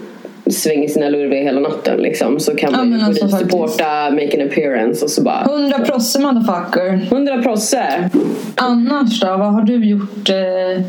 svänger 0.52 0.88
sina 0.88 1.08
lurviga 1.08 1.42
hela 1.42 1.60
natten 1.60 2.02
liksom. 2.02 2.40
Så 2.40 2.54
kan 2.56 2.72
Ja, 2.72 2.78
man 2.84 2.98
ju 2.98 3.04
alltså 3.04 3.28
supporta, 3.28 4.10
make 4.10 4.40
an 4.42 4.46
appearance 4.48 5.04
och 5.04 5.10
så 5.10 5.22
bara 5.22 5.42
100 5.44 5.78
prosse 5.78 6.20
motherfucker. 6.20 7.06
100 7.12 7.42
prosse! 7.42 8.10
Annars 8.56 9.20
då? 9.20 9.26
Vad 9.26 9.52
har 9.52 9.62
du 9.62 9.84
gjort 9.86 10.28
eh, 10.28 10.82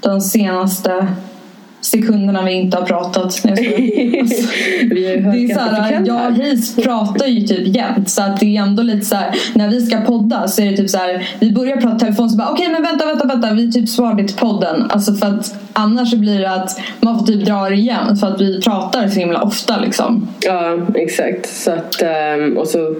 de 0.00 0.20
senaste 0.20 1.06
sekunderna 1.84 2.44
vi 2.44 2.52
inte 2.52 2.76
har 2.76 2.84
pratat? 2.84 3.40
Nej. 3.44 4.20
Alltså, 4.20 4.48
Vi 4.94 5.52
hört 5.52 5.70
det 5.70 5.94
är 5.94 6.06
jag 6.06 6.14
och 6.14 6.20
här. 6.20 6.30
His 6.30 6.76
pratar 6.76 7.26
ju 7.26 7.40
typ 7.40 7.76
jämt 7.76 8.10
så 8.10 8.22
att 8.22 8.40
det 8.40 8.56
är 8.56 8.62
ändå 8.62 8.82
lite 8.82 9.06
såhär 9.06 9.34
när 9.54 9.68
vi 9.68 9.80
ska 9.80 10.00
podda 10.00 10.48
så 10.48 10.62
är 10.62 10.70
det 10.70 10.76
typ 10.76 10.90
såhär 10.90 11.28
vi 11.38 11.52
börjar 11.52 11.76
prata 11.76 11.98
telefon 11.98 12.30
så 12.30 12.36
bara 12.36 12.50
okej 12.50 12.68
men 12.72 12.82
vänta 12.82 13.06
vänta 13.06 13.26
vänta 13.26 13.54
vi 13.54 13.72
typ 13.72 13.88
svarar 13.88 14.14
till 14.16 14.36
podden 14.36 14.90
alltså 14.90 15.14
för 15.14 15.26
att 15.26 15.54
annars 15.72 16.10
så 16.10 16.16
blir 16.16 16.40
det 16.40 16.50
att 16.50 16.80
man 17.00 17.18
får 17.18 17.26
typ 17.26 17.46
dra 17.46 17.68
det 17.68 17.74
igen 17.74 18.16
för 18.16 18.26
att 18.26 18.40
vi 18.40 18.60
pratar 18.60 19.08
så 19.08 19.20
himla 19.20 19.42
ofta 19.42 19.80
liksom. 19.80 20.28
Ja, 20.40 20.78
exakt. 20.94 21.46
Så 21.46 21.70
att, 21.70 22.02
ehm, 22.02 22.56
och 22.56 22.68
så, 22.68 22.96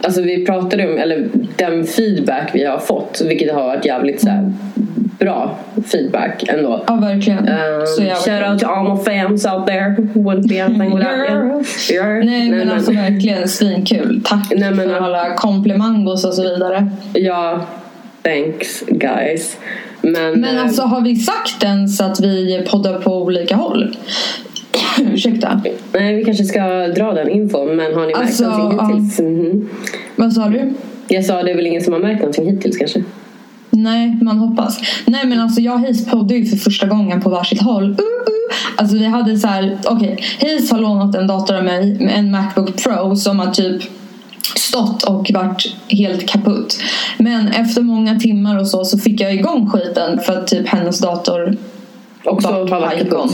alltså 0.00 0.22
vi 0.22 0.46
pratade 0.46 0.88
om, 0.88 0.98
eller 0.98 1.28
den 1.56 1.86
feedback 1.86 2.50
vi 2.54 2.64
har 2.64 2.78
fått, 2.78 3.22
vilket 3.24 3.54
har 3.54 3.62
varit 3.62 3.84
jävligt 3.84 4.20
så 4.20 4.28
här, 4.28 4.52
bra 5.18 5.58
feedback 5.92 6.44
ändå. 6.48 6.84
Ja 6.86 6.94
verkligen. 6.94 7.38
Um, 7.38 7.86
så 7.86 8.02
shout 8.02 8.50
out 8.50 8.58
to 8.60 8.66
all 8.66 8.96
my 8.96 9.04
fans 9.04 9.46
out 9.46 9.66
there. 9.66 9.96
Wouldn't 10.14 10.48
be 10.48 10.60
anything 10.64 10.94
without 10.98 11.30
you. 11.30 11.64
Yeah. 11.96 12.24
Nej 12.24 12.50
men 12.50 12.70
alltså 12.70 12.92
verkligen 12.92 13.48
svinkul. 13.48 14.22
Tack 14.24 14.52
Nej, 14.56 14.70
men- 14.70 14.88
för 14.88 14.96
alla 15.00 15.34
komplimangos 15.34 16.24
och 16.24 16.34
så 16.34 16.42
vidare. 16.42 16.88
Ja, 17.14 17.60
thanks 18.22 18.82
guys. 18.88 19.56
Men, 20.00 20.40
Men 20.40 20.56
eh, 20.56 20.62
alltså 20.62 20.82
har 20.82 21.00
vi 21.00 21.16
sagt 21.16 21.62
ens 21.64 22.00
att 22.00 22.20
vi 22.20 22.66
poddar 22.70 22.98
på 22.98 23.22
olika 23.22 23.56
håll? 23.56 23.96
Ursäkta. 25.12 25.60
nej, 25.92 26.14
vi 26.14 26.24
kanske 26.24 26.44
ska 26.44 26.86
dra 26.88 27.12
den 27.12 27.28
infon. 27.30 27.76
Men 27.76 27.94
har 27.94 28.00
ni 28.00 28.06
märkt 28.06 28.18
Alltså, 28.18 28.44
någonting 28.48 28.78
ja. 28.78 28.86
hittills? 28.94 29.18
Mhm. 29.20 29.68
Vad 30.16 30.32
sa 30.32 30.48
du? 30.48 30.72
Jag 31.08 31.24
sa 31.24 31.42
det 31.42 31.50
är 31.50 31.56
väl 31.56 31.66
ingen 31.66 31.82
som 31.82 31.92
har 31.92 32.00
märkt 32.00 32.18
någonting 32.20 32.46
hittills 32.50 32.76
kanske? 32.76 33.02
Nej, 33.76 34.18
man 34.22 34.38
hoppas. 34.38 34.80
Nej 35.06 35.26
men 35.26 35.40
alltså 35.40 35.60
jag 35.60 35.74
och 35.74 35.80
Hayes 35.80 36.06
poddade 36.06 36.34
ju 36.34 36.46
för 36.46 36.56
första 36.56 36.86
gången 36.86 37.20
på 37.20 37.30
varsitt 37.30 37.62
håll. 37.62 37.84
Uh, 37.84 37.90
uh. 37.90 38.56
Alltså 38.76 38.96
vi 38.96 39.06
hade 39.06 39.38
så 39.38 39.48
här, 39.48 39.78
okej. 39.84 40.24
Hayes 40.40 40.70
har 40.70 40.78
lånat 40.78 41.14
en 41.14 41.26
dator 41.26 41.56
av 41.56 41.64
mig, 41.64 41.94
med 42.00 42.18
en 42.18 42.30
Macbook 42.30 42.82
Pro 42.82 43.16
som 43.16 43.38
har 43.38 43.50
typ 43.50 43.82
stått 44.56 45.02
och 45.02 45.30
varit 45.34 45.74
helt 45.88 46.28
kaputt. 46.28 46.78
Men 47.18 47.48
efter 47.48 47.82
många 47.82 48.18
timmar 48.18 48.58
och 48.60 48.68
så 48.68 48.84
så 48.84 48.98
fick 48.98 49.20
jag 49.20 49.34
igång 49.34 49.70
skiten 49.70 50.20
för 50.20 50.32
att 50.32 50.46
typ 50.46 50.68
hennes 50.68 51.00
dator 51.00 51.56
Också 52.26 52.64
var 52.64 53.00
igång. 53.00 53.30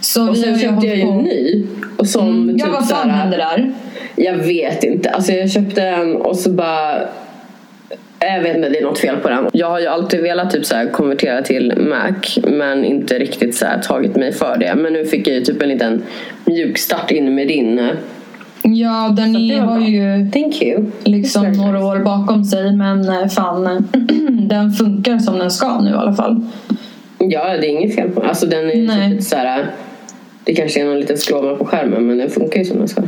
Så 0.00 0.28
Och 0.28 0.34
vi 0.34 0.40
sen 0.40 0.58
köpte 0.58 0.86
jag 0.86 0.96
ju 0.96 1.02
en 1.02 1.18
ny. 1.18 1.66
Och 1.96 2.06
som 2.06 2.26
Mm, 2.26 2.48
typ 2.48 2.66
ja 2.66 2.72
vad 2.72 2.88
fan 2.88 3.10
hände 3.10 3.36
där? 3.36 3.72
Jag 4.16 4.36
vet 4.36 4.84
inte. 4.84 5.10
Alltså 5.10 5.32
jag 5.32 5.50
köpte 5.50 5.80
den 5.80 6.16
och 6.16 6.36
så 6.36 6.50
bara... 6.50 7.00
Jag 8.20 8.42
vet 8.42 8.56
inte, 8.56 8.68
det 8.68 8.78
är 8.78 8.84
något 8.84 8.98
fel 8.98 9.16
på 9.16 9.28
den. 9.28 9.48
Jag 9.52 9.70
har 9.70 9.80
ju 9.80 9.86
alltid 9.86 10.20
velat 10.22 10.50
typ 10.50 10.66
så 10.66 10.74
här 10.76 10.86
konvertera 10.90 11.42
till 11.42 11.72
Mac 11.76 12.40
men 12.48 12.84
inte 12.84 13.18
riktigt 13.18 13.54
så 13.56 13.66
här 13.66 13.78
tagit 13.82 14.16
mig 14.16 14.32
för 14.32 14.56
det. 14.58 14.74
Men 14.76 14.92
nu 14.92 15.04
fick 15.04 15.28
jag 15.28 15.34
ju 15.34 15.40
typ 15.40 15.62
en 15.62 15.68
liten 15.68 16.02
mjukstart 16.44 17.10
in 17.10 17.34
med 17.34 17.48
din. 17.48 17.78
eh, 17.78 17.86
Ja 18.62 19.14
den 19.16 19.50
har 19.60 19.80
ju 19.80 20.30
Thank 20.32 20.62
you. 20.62 20.84
liksom 21.04 21.52
några 21.52 21.72
nice. 21.72 21.84
år 21.84 21.98
bakom 21.98 22.44
sig 22.44 22.72
men 22.76 23.08
eh, 23.08 23.26
fan 23.28 23.66
eh, 23.66 23.78
den 24.30 24.72
funkar 24.72 25.18
som 25.18 25.38
den 25.38 25.50
ska 25.50 25.80
nu 25.80 25.90
i 25.90 25.94
alla 25.94 26.12
fall. 26.12 26.40
Ja, 27.18 27.44
det 27.60 27.66
är 27.66 27.70
inget 27.70 27.94
fel 27.94 28.10
på 28.10 28.20
den. 28.20 28.28
Alltså 28.28 28.46
den 28.46 28.70
är 28.70 28.76
Nej. 28.76 29.10
typ 29.12 29.22
så 29.22 29.36
här... 29.36 29.66
Det 30.44 30.54
kanske 30.54 30.80
är 30.80 30.84
någon 30.84 31.00
liten 31.00 31.18
skråma 31.18 31.54
på 31.54 31.64
skärmen 31.64 32.06
men 32.06 32.18
den 32.18 32.30
funkar 32.30 32.58
ju 32.58 32.64
som 32.64 32.78
den 32.78 32.88
ska. 32.88 33.02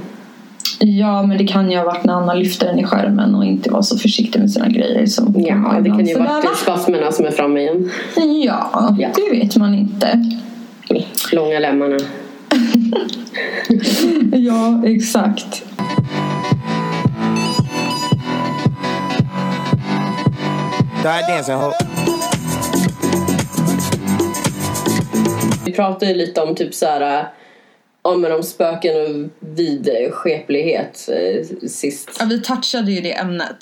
Ja 0.84 1.22
men 1.22 1.38
det 1.38 1.46
kan 1.46 1.70
ju 1.70 1.76
ha 1.78 1.84
varit 1.84 2.04
när 2.04 2.14
Anna 2.14 2.34
lyfte 2.34 2.66
den 2.66 2.78
i 2.78 2.84
skärmen 2.84 3.34
och 3.34 3.44
inte 3.44 3.70
var 3.70 3.82
så 3.82 3.98
försiktig 3.98 4.40
med 4.40 4.50
sina 4.50 4.68
grejer. 4.68 5.06
Som 5.06 5.34
Ja, 5.38 5.80
det 5.80 5.90
kan 5.90 6.06
ju 6.06 6.14
sådär, 6.14 6.28
vara 6.42 6.54
spasmerna 6.54 7.12
som 7.12 7.24
är 7.26 7.30
framme 7.30 7.60
igen. 7.60 7.90
Ja, 8.44 8.96
Ja. 8.98 9.08
det 9.14 9.38
vet 9.38 9.56
man 9.56 9.74
inte. 9.74 10.24
Långa 11.32 11.58
lemmarna. 11.58 11.96
Ja 14.32 14.82
exakt. 14.86 15.62
Vi 25.64 25.72
pratade 25.72 26.06
ju 26.12 26.16
lite 26.18 26.40
om 26.40 26.54
typ 26.54 26.74
så 26.74 26.86
här 26.86 27.28
om, 28.02 28.24
om 28.24 28.42
spöken 28.42 28.96
och 29.00 29.30
vidskeplighet 29.40 31.08
eh, 31.08 31.68
sist. 31.68 32.10
Ja, 32.18 32.24
vi 32.24 32.40
touchade 32.42 32.92
ju 32.92 33.00
det 33.00 33.12
ämnet. 33.18 33.56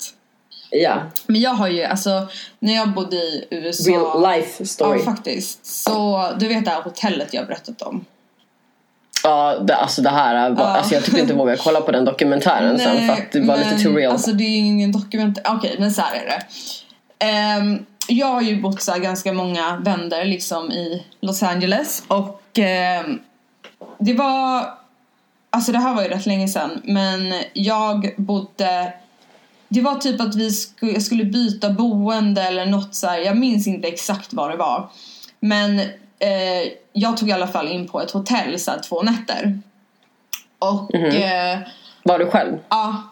Ja, 0.71 1.01
Men 1.27 1.41
jag 1.41 1.51
har 1.51 1.67
ju 1.67 1.83
alltså 1.83 2.27
när 2.59 2.75
jag 2.75 2.93
bodde 2.93 3.15
i 3.15 3.47
USA. 3.51 3.91
real 3.91 4.21
life 4.31 4.65
story. 4.65 4.99
Ja 4.99 5.05
faktiskt. 5.05 5.65
Så 5.65 6.27
du 6.39 6.47
vet 6.47 6.65
det 6.65 6.71
här 6.71 6.81
hotellet 6.81 7.33
jag 7.33 7.47
berättat 7.47 7.81
om. 7.81 8.05
Ja, 9.23 9.59
det, 9.59 9.75
alltså 9.75 10.01
det 10.01 10.09
här 10.09 10.49
var, 10.49 10.63
Ja. 10.63 10.67
alltså 10.67 10.93
jag 10.93 11.03
typ 11.03 11.17
inte 11.17 11.33
vågar 11.33 11.55
kolla 11.55 11.81
på 11.81 11.91
den 11.91 12.05
dokumentären 12.05 12.79
sen 12.79 13.07
för 13.07 13.13
att 13.13 13.31
det 13.31 13.41
var 13.41 13.57
lite 13.57 13.79
too 13.83 13.95
real. 13.95 14.11
Alltså 14.13 14.31
det 14.31 14.43
är 14.43 14.57
ingen 14.57 14.91
dokument. 14.91 15.39
Okej, 15.47 15.75
men 15.79 15.91
så 15.91 16.01
här 16.01 16.15
är 16.15 16.25
det. 16.25 16.41
Ehm, 17.25 17.85
jag 18.07 18.27
har 18.27 18.41
ju 18.41 18.61
bott 18.61 18.81
så 18.81 18.99
ganska 18.99 19.33
många 19.33 19.77
vänder 19.77 20.25
liksom 20.25 20.71
i 20.71 21.05
Los 21.21 21.43
Angeles 21.43 22.03
och 22.07 22.41
ehm, 22.59 23.19
det 23.99 24.13
var 24.13 24.79
Alltså 25.51 25.71
det 25.71 25.77
här 25.79 25.93
var 25.93 26.03
ju 26.03 26.09
rätt 26.09 26.25
länge 26.25 26.47
sedan 26.47 26.81
men 26.83 27.33
jag 27.53 28.13
bodde 28.17 28.93
Det 29.67 29.81
var 29.81 29.95
typ 29.95 30.21
att 30.21 30.35
vi 30.35 30.51
skulle, 30.51 30.91
jag 30.91 31.01
skulle 31.01 31.23
byta 31.23 31.69
boende 31.69 32.41
eller 32.41 32.65
något 32.65 32.95
så 32.95 33.07
här. 33.07 33.17
Jag 33.17 33.37
minns 33.37 33.67
inte 33.67 33.87
exakt 33.87 34.33
vad 34.33 34.51
det 34.51 34.57
var. 34.57 34.89
Men 35.39 35.79
eh, 36.19 36.71
jag 36.93 37.17
tog 37.17 37.29
i 37.29 37.31
alla 37.31 37.47
fall 37.47 37.67
in 37.67 37.87
på 37.87 38.01
ett 38.01 38.11
hotell 38.11 38.59
så 38.59 38.71
här, 38.71 38.79
två 38.79 39.01
nätter. 39.01 39.59
Och 40.59 40.95
eh, 40.95 41.59
Var 42.03 42.19
du 42.19 42.25
själv? 42.25 42.57
Ja. 42.69 43.03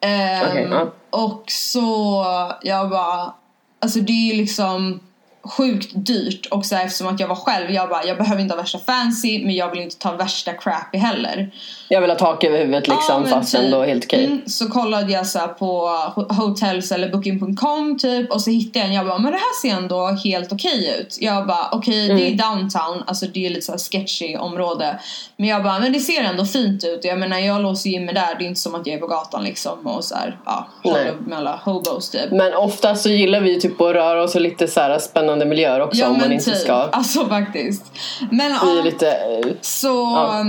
Ehm, 0.00 0.46
Okej, 0.50 0.68
ja. 0.70 0.92
Och 1.10 1.44
så, 1.46 2.24
jag 2.62 2.90
bara, 2.90 3.32
alltså 3.80 4.00
det 4.00 4.12
är 4.12 4.32
ju 4.32 4.36
liksom 4.36 5.00
sjukt 5.48 5.92
dyrt 5.94 6.46
och 6.46 6.66
så 6.66 6.76
här, 6.76 6.86
eftersom 6.86 7.06
att 7.06 7.20
jag 7.20 7.28
var 7.28 7.36
själv, 7.36 7.70
jag 7.70 7.88
bara 7.88 8.04
jag 8.04 8.18
behöver 8.18 8.42
inte 8.42 8.54
ha 8.54 8.62
värsta 8.62 8.78
fancy 8.78 9.44
men 9.44 9.54
jag 9.54 9.70
vill 9.70 9.80
inte 9.80 9.98
ta 9.98 10.12
värsta 10.12 10.52
crappy 10.52 10.98
heller. 10.98 11.50
Jag 11.88 12.00
vill 12.00 12.10
ha 12.10 12.16
tak 12.16 12.44
över 12.44 12.58
huvudet 12.58 12.88
liksom 12.88 13.22
men 13.22 13.30
fast 13.30 13.52
typ. 13.52 13.60
ändå 13.64 13.82
helt 13.82 14.04
okej. 14.04 14.24
Mm, 14.26 14.42
så 14.46 14.68
kollade 14.68 15.12
jag 15.12 15.26
så 15.26 15.38
på 15.58 15.88
ho- 16.16 16.32
hotels 16.34 16.92
eller 16.92 17.08
booking.com 17.12 17.98
typ 17.98 18.30
och 18.30 18.40
så 18.40 18.50
hittade 18.50 18.78
jag 18.78 18.88
en. 18.88 18.94
Jag 18.94 19.06
bara, 19.06 19.18
men 19.18 19.32
det 19.32 19.38
här 19.38 19.60
ser 19.62 19.76
ändå 19.82 20.06
helt 20.24 20.52
okej 20.52 20.96
ut. 21.00 21.16
Jag 21.20 21.46
bara, 21.46 21.68
okej 21.72 22.08
det 22.08 22.12
är 22.28 22.32
Mm. 22.32 22.36
downtown, 22.36 23.02
alltså 23.06 23.26
det 23.26 23.46
är 23.46 23.50
lite 23.50 23.62
så 23.62 23.72
här 23.72 23.78
sketchy 23.78 24.36
område. 24.36 25.00
Men 25.36 25.48
jag 25.48 25.62
bara, 25.62 25.78
men 25.78 25.92
det 25.92 26.00
ser 26.00 26.22
ändå 26.22 26.44
fint 26.44 26.84
ut. 26.84 27.04
Jag 27.04 27.18
menar 27.18 27.38
jag 27.38 27.62
låser 27.62 27.90
in 27.90 28.04
mig 28.04 28.14
där, 28.14 28.34
det 28.38 28.44
är 28.44 28.48
inte 28.48 28.60
som 28.60 28.74
att 28.74 28.86
jag 28.86 28.96
är 28.96 29.00
på 29.00 29.06
gatan 29.06 29.44
liksom 29.44 29.86
och 29.86 30.04
så 30.04 30.14
här, 30.14 30.38
ja, 30.44 30.68
håller 30.82 31.14
med 31.26 31.38
alla 31.38 31.60
hobos 31.64 32.10
typ. 32.10 32.30
Men 32.30 32.54
ofta 32.54 32.94
så 32.96 33.08
gillar 33.08 33.40
vi 33.40 33.60
typ 33.60 33.80
att 33.80 33.94
röra 33.94 34.22
oss 34.22 34.36
i 34.36 34.40
lite 34.40 34.68
så 34.68 34.80
här 34.80 34.98
spännande 34.98 35.44
miljöer 35.44 35.80
också 35.80 36.06
om 36.06 36.18
man 36.18 36.32
inte 36.32 36.54
ska. 36.54 36.72
Alltså 36.74 37.26
faktiskt. 37.26 37.84
Men 38.30 38.50
ja, 38.52 38.82
lite... 38.84 39.10
eh, 39.10 39.46
så 39.60 39.86
Ja 39.88 40.44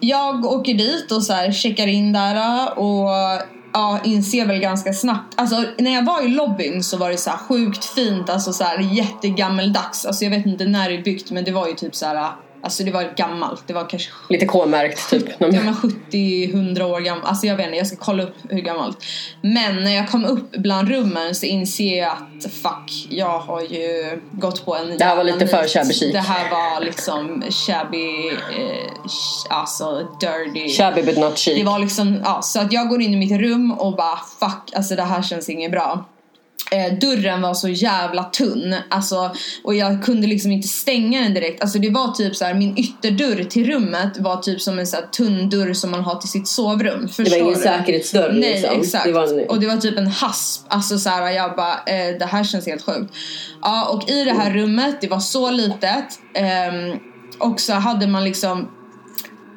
jag 0.00 0.44
åker 0.44 0.74
dit 0.74 1.12
och 1.12 1.22
så 1.22 1.32
här 1.32 1.52
checkar 1.52 1.86
in 1.86 2.12
där 2.12 2.78
och 2.78 3.08
ja, 3.72 4.00
inser 4.04 4.46
väl 4.46 4.58
ganska 4.60 4.92
snabbt. 4.92 5.34
Alltså 5.36 5.64
när 5.78 5.94
jag 5.94 6.04
var 6.04 6.26
i 6.26 6.28
lobbyn 6.28 6.82
så 6.82 6.96
var 6.96 7.10
det 7.10 7.16
så 7.16 7.30
här 7.30 7.38
sjukt 7.38 7.84
fint, 7.84 8.30
alltså 8.30 8.52
så 8.52 8.64
här 8.64 8.78
jättegammeldags. 8.78 10.06
Alltså 10.06 10.24
jag 10.24 10.30
vet 10.30 10.46
inte 10.46 10.64
när 10.64 10.88
det 10.88 10.96
är 10.96 11.02
byggt 11.02 11.30
men 11.30 11.44
det 11.44 11.52
var 11.52 11.68
ju 11.68 11.74
typ 11.74 11.94
så 11.94 12.06
här. 12.06 12.32
Alltså 12.62 12.84
det 12.84 12.90
var 12.90 13.12
gammalt, 13.16 13.62
det 13.66 13.72
var 13.72 13.88
kanske 13.88 14.10
Lite 14.28 14.46
K-märkt 14.46 15.10
typ. 15.10 15.24
Ja 15.38 15.46
men 15.48 15.74
70-100 15.74 16.82
år 16.82 17.00
gammalt. 17.00 17.28
Alltså 17.28 17.46
jag 17.46 17.56
vet 17.56 17.66
inte, 17.66 17.78
jag 17.78 17.86
ska 17.86 17.96
kolla 17.96 18.22
upp 18.22 18.34
hur 18.48 18.60
gammalt. 18.60 19.04
Men 19.40 19.84
när 19.84 19.96
jag 19.96 20.10
kom 20.10 20.24
upp 20.24 20.50
bland 20.50 20.88
rummen 20.88 21.34
så 21.34 21.46
inser 21.46 21.98
jag 21.98 22.12
att 22.12 22.52
fuck, 22.52 23.06
jag 23.10 23.38
har 23.38 23.60
ju 23.60 24.20
gått 24.32 24.64
på 24.64 24.76
en 24.76 24.98
Det 24.98 25.04
här 25.04 25.16
var 25.16 25.24
lite 25.24 25.46
för 25.46 25.68
shabby 25.68 25.94
chic. 25.94 26.12
Det 26.12 26.18
här 26.18 26.50
var 26.50 26.84
liksom 26.84 27.44
shabby, 27.50 28.28
eh, 28.28 29.56
alltså 29.58 30.06
dirty. 30.20 30.68
Shabby 30.68 31.02
but 31.02 31.18
not 31.18 31.38
chic. 31.38 31.58
Det 31.58 31.64
var 31.64 31.78
liksom, 31.78 32.20
ja, 32.24 32.42
så 32.42 32.60
att 32.60 32.72
jag 32.72 32.88
går 32.88 33.02
in 33.02 33.14
i 33.14 33.16
mitt 33.16 33.40
rum 33.40 33.72
och 33.72 33.96
bara 33.96 34.16
fuck, 34.40 34.72
alltså 34.76 34.96
det 34.96 35.02
här 35.02 35.22
känns 35.22 35.48
inget 35.48 35.70
bra. 35.70 36.04
Eh, 36.70 36.98
dörren 36.98 37.42
var 37.42 37.54
så 37.54 37.68
jävla 37.68 38.24
tunn 38.24 38.74
alltså, 38.88 39.30
och 39.64 39.74
jag 39.74 40.04
kunde 40.04 40.26
liksom 40.26 40.52
inte 40.52 40.68
stänga 40.68 41.20
den 41.22 41.34
direkt. 41.34 41.62
Alltså 41.62 41.78
det 41.78 41.90
var 41.90 42.12
typ 42.12 42.36
så 42.36 42.44
här, 42.44 42.54
min 42.54 42.78
ytterdörr 42.78 43.44
till 43.44 43.66
rummet 43.72 44.18
var 44.18 44.36
typ 44.36 44.60
som 44.60 44.78
en 44.78 44.86
så 44.86 44.96
här 44.96 45.06
tunn 45.06 45.50
dörr 45.50 45.72
som 45.72 45.90
man 45.90 46.00
har 46.00 46.14
till 46.14 46.28
sitt 46.28 46.48
sovrum. 46.48 47.02
det 47.02 47.08
Förstår 47.12 47.30
var 47.30 47.36
ingen 47.46 47.54
du? 47.54 47.60
säkerhetsdörr 47.60 48.32
Nej 48.32 48.60
liksom. 48.60 48.80
exakt. 48.80 49.04
Det 49.04 49.12
var 49.12 49.40
en... 49.40 49.48
Och 49.48 49.60
det 49.60 49.66
var 49.66 49.76
typ 49.76 49.98
en 49.98 50.06
hasp. 50.06 50.62
Alltså 50.68 50.98
så 50.98 51.08
här, 51.10 51.30
jag 51.30 51.56
bara, 51.56 51.72
eh, 51.74 52.18
det 52.18 52.26
här 52.26 52.44
känns 52.44 52.66
helt 52.66 52.82
sjukt. 52.82 53.14
Ja 53.62 53.88
och 53.88 54.10
i 54.10 54.24
det 54.24 54.32
här 54.32 54.50
rummet, 54.54 55.00
det 55.00 55.08
var 55.08 55.20
så 55.20 55.50
litet. 55.50 56.04
ehm, 56.34 56.98
och 57.38 57.60
så 57.60 57.72
hade 57.72 58.06
man 58.06 58.24
liksom 58.24 58.68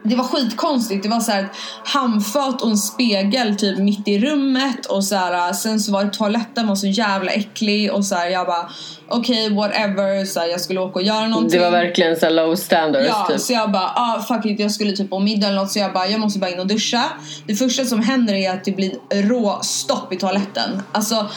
det 0.03 0.15
var 0.15 0.23
skitkonstigt. 0.23 1.03
Det 1.03 1.09
var 1.09 1.19
så 1.19 1.31
här 1.31 1.43
ett 1.43 1.51
handfat 1.83 2.61
och 2.61 2.69
en 2.69 2.77
spegel 2.77 3.55
typ 3.55 3.77
mitt 3.77 4.07
i 4.07 4.19
rummet 4.19 4.85
och 4.85 5.03
så 5.03 5.15
här, 5.15 5.53
sen 5.53 5.79
så 5.79 5.91
var 5.91 6.03
det 6.03 6.09
toaletten 6.09 6.67
var 6.67 6.75
så 6.75 6.87
jävla 6.87 7.31
äcklig 7.31 7.93
och 7.93 8.05
så 8.05 8.15
här, 8.15 8.27
jag 8.29 8.47
bara 8.47 8.69
okej 9.07 9.49
whatever 9.49 10.25
så 10.25 10.39
här, 10.39 10.47
jag 10.47 10.61
skulle 10.61 10.79
åka 10.79 10.99
och 10.99 11.05
göra 11.05 11.27
någonting. 11.27 11.59
Det 11.59 11.65
var 11.65 11.71
verkligen 11.71 12.15
så 12.15 12.29
low 12.29 12.55
standards 12.55 13.07
Ja, 13.07 13.27
typ. 13.29 13.39
så 13.39 13.53
jag 13.53 13.71
bara, 13.71 13.91
ah, 13.95 14.25
fuck 14.27 14.45
it, 14.45 14.59
jag 14.59 14.71
skulle 14.71 14.91
typ 14.91 15.09
på 15.09 15.19
middag 15.19 15.47
eller 15.47 15.59
något 15.59 15.71
så 15.71 15.79
jag 15.79 15.93
bara, 15.93 16.07
jag 16.07 16.19
måste 16.19 16.39
bara 16.39 16.51
in 16.51 16.59
och 16.59 16.67
duscha. 16.67 17.03
Det 17.47 17.55
första 17.55 17.85
som 17.85 18.01
händer 18.01 18.33
är 18.33 18.51
att 18.51 18.63
det 18.65 18.71
blir 18.71 18.93
råstopp 19.29 20.13
i 20.13 20.17
toaletten. 20.17 20.83
Alltså, 20.91 21.29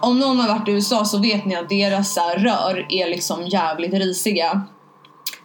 om 0.00 0.18
någon 0.18 0.40
har 0.40 0.48
varit 0.48 0.68
i 0.68 0.72
USA 0.72 1.04
så 1.04 1.18
vet 1.18 1.44
ni 1.44 1.56
att 1.56 1.68
deras 1.68 2.14
så 2.14 2.20
rör 2.36 2.86
är 2.88 3.08
liksom 3.08 3.46
jävligt 3.46 3.94
risiga. 3.94 4.62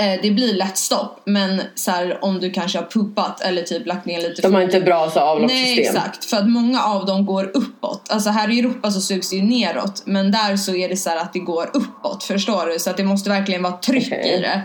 Eh, 0.01 0.19
det 0.21 0.31
blir 0.31 0.53
lätt 0.53 0.77
stopp, 0.77 1.21
men 1.25 1.61
så 1.75 1.91
här, 1.91 2.23
om 2.23 2.39
du 2.39 2.51
kanske 2.51 2.77
har 2.77 2.85
puppat 2.85 3.41
eller 3.41 3.61
typ 3.61 3.87
lagt 3.87 4.05
ner 4.05 4.21
lite 4.21 4.41
De 4.41 4.53
har 4.53 4.61
inte 4.61 4.81
bra 4.81 5.09
så 5.09 5.19
avloppssystem. 5.19 5.75
Nej 5.75 5.79
exakt, 5.79 6.25
för 6.25 6.37
att 6.37 6.49
många 6.49 6.83
av 6.83 7.05
dem 7.05 7.25
går 7.25 7.51
uppåt. 7.53 8.01
Alltså 8.09 8.29
här 8.29 8.51
i 8.51 8.59
Europa 8.59 8.91
så 8.91 9.01
sugs 9.01 9.29
det 9.29 9.35
ju 9.35 9.41
neråt 9.41 10.03
men 10.05 10.31
där 10.31 10.57
så 10.57 10.75
är 10.75 10.89
det 10.89 10.97
så 10.97 11.09
här 11.09 11.17
att 11.17 11.33
det 11.33 11.39
går 11.39 11.69
uppåt, 11.73 12.23
förstår 12.23 12.65
du? 12.65 12.79
Så 12.79 12.89
att 12.89 12.97
det 12.97 13.03
måste 13.03 13.29
verkligen 13.29 13.63
vara 13.63 13.77
tryck 13.77 14.07
Okej. 14.07 14.35
i 14.37 14.41
det. 14.41 14.61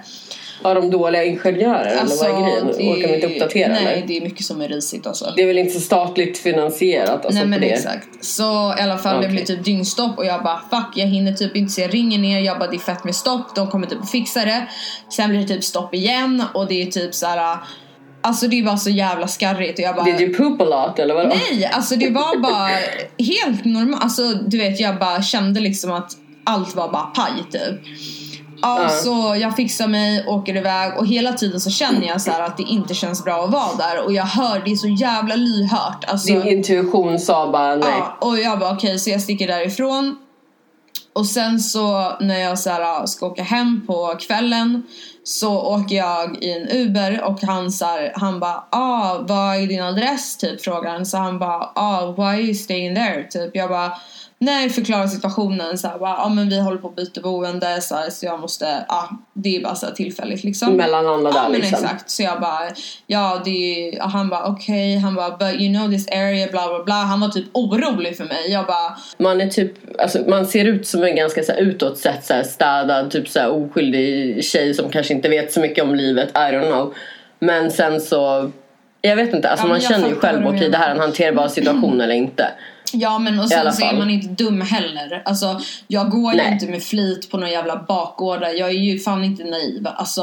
Har 0.62 0.74
de 0.74 0.90
dåliga 0.90 1.24
ingenjörer 1.24 1.86
eller 1.86 2.16
vad 2.16 2.30
är 2.30 2.42
grejen? 2.42 2.66
Alltså, 2.66 2.82
det- 2.82 2.90
Orkar 2.90 3.08
de 3.08 3.14
inte 3.14 3.26
uppdatera 3.26 3.72
Nej, 3.72 3.86
eller? 3.94 4.06
det 4.06 4.16
är 4.16 4.20
mycket 4.20 4.46
som 4.46 4.60
är 4.60 4.68
risigt 4.68 5.06
alltså. 5.06 5.32
Det 5.36 5.42
är 5.42 5.46
väl 5.46 5.58
inte 5.58 5.80
statligt 5.80 6.38
finansierat 6.38 7.10
alltså 7.26 7.38
Nej 7.38 7.46
men 7.46 7.60
det? 7.60 7.66
exakt. 7.66 8.24
Så 8.24 8.74
i 8.78 8.80
alla 8.82 8.98
fall 8.98 9.12
det 9.14 9.18
Okej. 9.18 9.30
blir 9.30 9.44
typ 9.44 9.64
dyngstopp 9.64 10.18
och 10.18 10.26
jag 10.26 10.42
bara 10.42 10.60
fuck 10.70 10.92
jag 10.96 11.06
hinner 11.06 11.32
typ 11.32 11.56
inte 11.56 11.72
så 11.72 11.80
jag 11.80 11.94
ringer 11.94 12.18
ner, 12.18 12.40
jag 12.40 12.58
bara 12.58 12.70
det 12.70 12.76
är 12.76 12.78
fett 12.78 13.04
med 13.04 13.14
stopp, 13.14 13.54
de 13.54 13.70
kommer 13.70 13.86
typ 13.86 14.08
fixa 14.08 14.44
det. 14.44 14.68
Sen 15.16 15.30
blir 15.30 15.40
det 15.40 15.46
typ 15.48 15.64
stopp 15.64 15.94
igen 15.94 16.42
och 16.54 16.66
det 16.66 16.82
är 16.82 16.86
typ 16.86 17.14
så 17.14 17.26
här. 17.26 17.58
Alltså 18.22 18.48
det 18.48 18.62
bara 18.62 18.76
så 18.76 18.90
jävla 18.90 19.28
skarrigt 19.28 19.78
och 19.78 19.84
jag 19.84 19.94
bara 19.96 20.04
Did 20.04 20.20
you 20.20 20.34
poop 20.34 20.60
a 20.60 20.64
lot 20.64 20.98
eller 20.98 21.14
vadå? 21.14 21.28
Nej, 21.50 21.70
alltså 21.72 21.96
det 21.96 22.10
var 22.10 22.36
bara 22.42 22.68
helt 23.26 23.64
normalt. 23.64 24.02
Alltså 24.04 24.22
du 24.34 24.58
vet 24.58 24.80
jag 24.80 24.98
bara 24.98 25.22
kände 25.22 25.60
liksom 25.60 25.92
att 25.92 26.12
allt 26.44 26.74
var 26.76 26.92
bara 26.92 27.02
paj 27.02 27.32
typ. 27.52 27.80
Ja, 28.62 28.88
så 28.88 29.36
jag 29.40 29.56
fixar 29.56 29.86
mig, 29.86 30.26
åker 30.26 30.56
iväg 30.56 30.98
och 30.98 31.06
hela 31.06 31.32
tiden 31.32 31.60
så 31.60 31.70
känner 31.70 32.06
jag 32.06 32.20
så 32.20 32.30
att 32.30 32.56
det 32.56 32.62
inte 32.62 32.94
känns 32.94 33.24
bra 33.24 33.44
att 33.44 33.50
vara 33.50 33.74
där 33.78 34.04
och 34.04 34.12
jag 34.12 34.24
hör 34.24 34.62
det 34.64 34.72
är 34.72 34.76
så 34.76 34.88
jävla 34.88 35.34
lyhört. 35.36 36.04
Alltså, 36.06 36.32
Din 36.32 36.48
intuition 36.48 37.18
sa 37.18 37.50
bara 37.52 37.76
nej. 37.76 37.88
Ja, 37.98 38.16
och 38.20 38.38
jag 38.38 38.58
bara 38.58 38.72
okej 38.72 38.98
så 38.98 39.10
jag 39.10 39.20
sticker 39.20 39.46
därifrån. 39.46 40.16
Och 41.12 41.26
sen 41.26 41.60
så 41.60 42.16
när 42.20 42.40
jag 42.40 42.58
så 42.58 42.70
här, 42.70 43.06
ska 43.06 43.26
åka 43.26 43.42
hem 43.42 43.86
på 43.86 44.16
kvällen 44.20 44.82
så 45.24 45.60
åker 45.60 45.96
jag 45.96 46.44
i 46.44 46.52
en 46.52 46.68
Uber 46.68 47.22
och 47.24 47.42
han 47.42 47.72
så 47.72 47.84
här, 47.84 48.12
han 48.14 48.40
bara 48.40 48.64
ah 48.70 49.18
vad 49.18 49.56
är 49.56 49.66
din 49.66 49.82
adress 49.82 50.36
typ 50.36 50.64
frågar 50.64 50.90
han 50.90 51.06
så 51.06 51.16
han 51.16 51.38
bara 51.38 51.70
ah 51.74 52.14
why 52.16 52.22
are 52.22 52.40
you 52.40 52.54
staying 52.54 52.94
there 52.94 53.26
typ 53.30 53.50
jag 53.56 53.68
bara 53.68 53.92
nej 54.44 54.70
förklara 54.70 55.08
situationen 55.08 55.78
så 55.78 55.88
här, 55.88 55.98
bara, 55.98 56.16
ah, 56.16 56.28
men 56.28 56.48
vi 56.48 56.60
håller 56.60 56.78
på 56.78 56.88
att 56.88 56.96
byta 56.96 57.20
boende 57.20 57.80
så, 57.80 57.94
här, 57.94 58.10
så 58.10 58.26
jag 58.26 58.40
måste 58.40 58.84
ja 58.88 59.10
det 59.32 59.56
är 59.56 59.62
bara 59.62 59.74
så 59.74 59.86
här 59.86 59.92
tillfälligt 59.92 60.44
liksom. 60.44 60.76
Mellanlanda 60.76 61.30
Ja 61.34 61.42
där 61.42 61.48
men 61.48 61.60
liksom. 61.60 61.84
exakt. 61.84 62.10
Så 62.10 62.22
jag 62.22 62.40
bara 62.40 62.60
ja 63.06 63.42
det 63.44 63.50
är, 63.50 64.00
han 64.00 64.28
bara 64.28 64.46
okej. 64.46 64.96
Han 64.98 65.14
bara 65.14 65.30
but 65.30 65.60
you 65.60 65.74
know 65.74 65.90
this 65.90 66.08
area 66.08 66.48
bla 66.50 66.68
bla 66.68 66.84
bla. 66.84 66.94
Han 66.94 67.20
var 67.20 67.28
typ 67.28 67.46
orolig 67.52 68.16
för 68.16 68.24
mig. 68.24 68.50
Jag 68.50 68.66
bara 68.66 68.96
Man 69.18 69.40
är 69.40 69.48
typ, 69.48 70.00
alltså 70.00 70.18
man 70.28 70.46
ser 70.46 70.64
ut 70.64 70.86
som 70.86 71.02
en 71.02 71.16
ganska 71.16 71.42
så 71.42 71.52
här, 71.52 71.60
utåt 71.60 71.98
sett 71.98 72.24
så 72.24 72.34
här, 72.34 72.42
städad, 72.42 73.10
typ 73.10 73.28
så 73.28 73.40
här, 73.40 73.50
oskyldig 73.50 74.44
tjej 74.44 74.74
som 74.74 74.90
kanske 74.90 75.14
inte 75.14 75.28
vet 75.28 75.52
så 75.52 75.60
mycket 75.60 75.84
om 75.84 75.94
livet, 75.94 76.30
I 76.30 76.38
don't 76.38 76.70
know. 76.70 76.94
Men 77.38 77.70
sen 77.70 78.00
så, 78.00 78.50
jag 79.00 79.16
vet 79.16 79.34
inte, 79.34 79.48
alltså 79.48 79.66
Ja, 79.66 79.70
man 79.70 79.80
känner 79.80 80.08
ju 80.08 80.14
själv, 80.14 80.46
okej 80.46 80.70
det 80.70 80.78
här 80.78 80.88
är 80.88 80.94
en 80.94 81.00
hanterbar 81.00 81.48
situation 81.48 82.00
eller 82.00 82.14
inte. 82.14 82.48
Ja 82.94 83.18
men 83.18 83.40
och 83.40 83.48
sen 83.48 83.72
så 83.72 83.82
är 83.82 83.86
fall. 83.86 83.98
man 83.98 84.10
inte 84.10 84.44
dum 84.44 84.60
heller. 84.60 85.22
Alltså 85.24 85.60
jag 85.86 86.10
går 86.10 86.32
ju 86.32 86.38
Nej. 86.38 86.52
inte 86.52 86.66
med 86.66 86.82
flit 86.82 87.30
på 87.30 87.36
några 87.36 87.50
jävla 87.52 87.84
bakgårdar. 87.88 88.48
Jag 88.48 88.68
är 88.68 88.72
ju 88.72 88.98
fan 88.98 89.24
inte 89.24 89.44
naiv. 89.44 89.86
Alltså 89.96 90.22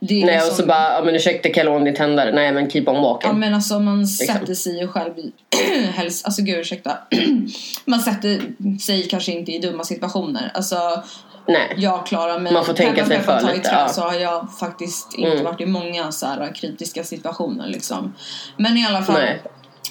det 0.00 0.22
är 0.22 0.26
Nej 0.26 0.38
och 0.38 0.44
liksom, 0.44 0.56
så 0.62 0.66
bara, 0.66 0.92
ja 0.94 1.02
men 1.04 1.14
ursäkta 1.14 1.48
jag 1.48 1.64
låna 1.64 1.84
din 1.84 1.94
tändare? 1.94 2.32
Nej 2.32 2.52
men 2.52 2.70
keep 2.70 2.84
on 2.86 3.02
walking. 3.02 3.30
Ja 3.30 3.36
men 3.36 3.54
alltså 3.54 3.78
man 3.80 4.00
Liksom. 4.00 4.26
sätter 4.26 4.54
sig 4.54 4.78
ju 4.80 4.88
själv 4.88 5.18
i 5.18 5.32
helst, 5.94 6.26
alltså 6.26 6.42
gud 6.42 6.58
ursäkta. 6.58 6.98
man 7.84 8.00
sätter 8.00 8.40
sig 8.80 9.02
kanske 9.08 9.32
inte 9.32 9.52
i 9.52 9.58
dumma 9.58 9.84
situationer. 9.84 10.50
Alltså 10.54 11.02
Nej. 11.48 11.74
jag 11.76 12.06
klarar 12.06 12.38
mig. 12.38 12.52
Man 12.52 12.64
får 12.64 12.72
tänka 12.72 13.04
Peppar, 13.04 13.08
sig 13.08 13.22
för 13.48 13.54
lite, 13.56 13.68
trä, 13.68 13.78
ja. 13.78 13.88
Så 13.88 14.00
har 14.00 14.14
jag 14.14 14.48
faktiskt 14.60 15.14
inte 15.14 15.30
Mm. 15.32 15.44
varit 15.44 15.60
i 15.60 15.66
många 15.66 16.12
så 16.12 16.26
här 16.26 16.54
kritiska 16.54 17.04
situationer 17.04 17.66
liksom. 17.68 18.14
Men 18.56 18.76
i 18.76 18.86
alla 18.86 19.02
fall. 19.02 19.14
Nej. 19.20 19.42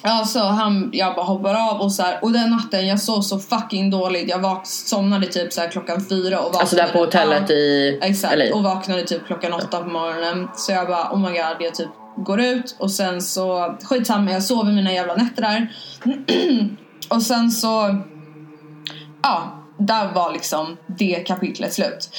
Ja, 0.03 0.25
så 0.25 0.39
han, 0.39 0.89
jag 0.93 1.15
bara 1.15 1.25
hoppar 1.25 1.71
av 1.71 1.81
och 1.81 1.91
så 1.91 2.03
här, 2.03 2.19
och 2.21 2.31
den 2.31 2.49
natten 2.49 2.87
jag 2.87 2.99
sov 2.99 3.21
så 3.21 3.39
fucking 3.39 3.89
dåligt. 3.89 4.29
Jag 4.29 4.39
vak- 4.39 4.65
somnade 4.65 5.27
typ 5.27 5.53
så 5.53 5.61
här 5.61 5.69
klockan 5.69 6.05
fyra 6.09 6.39
och 6.39 6.43
vaknade. 6.45 6.61
Alltså 6.61 6.75
där 6.75 6.87
på 6.87 6.99
hotellet 6.99 7.43
Ja, 7.49 7.55
i 7.55 7.99
Exakt, 8.01 8.37
LA. 8.37 8.55
och 8.55 8.63
vaknade 8.63 9.03
typ 9.03 9.25
klockan 9.27 9.53
åtta 9.53 9.79
på 9.83 9.89
morgonen. 9.89 10.47
Så 10.55 10.71
jag 10.71 10.87
bara 10.87 11.11
oh 11.11 11.19
my 11.19 11.27
god, 11.27 11.55
jag 11.59 11.75
typ 11.75 11.89
går 12.17 12.41
ut 12.41 12.75
och 12.79 12.91
sen 12.91 13.21
så 13.21 13.75
skitsamma, 13.83 14.31
jag 14.31 14.43
sover 14.43 14.71
mina 14.71 14.93
jävla 14.93 15.15
nätter 15.15 15.41
där. 15.41 15.71
och 17.09 17.21
sen 17.21 17.51
så, 17.51 18.01
ja, 19.23 19.43
där 19.77 20.13
var 20.13 20.33
liksom 20.33 20.77
det 20.87 21.23
kapitlet 21.27 21.73
slut. 21.73 22.09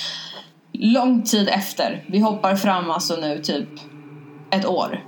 Lång 0.73 1.23
tid 1.23 1.49
efter, 1.49 2.05
vi 2.09 2.19
hoppar 2.19 2.57
fram 2.57 2.91
alltså 2.91 3.17
nu 3.17 3.39
typ 3.39 3.69
ett 4.51 4.67
år. 4.67 5.05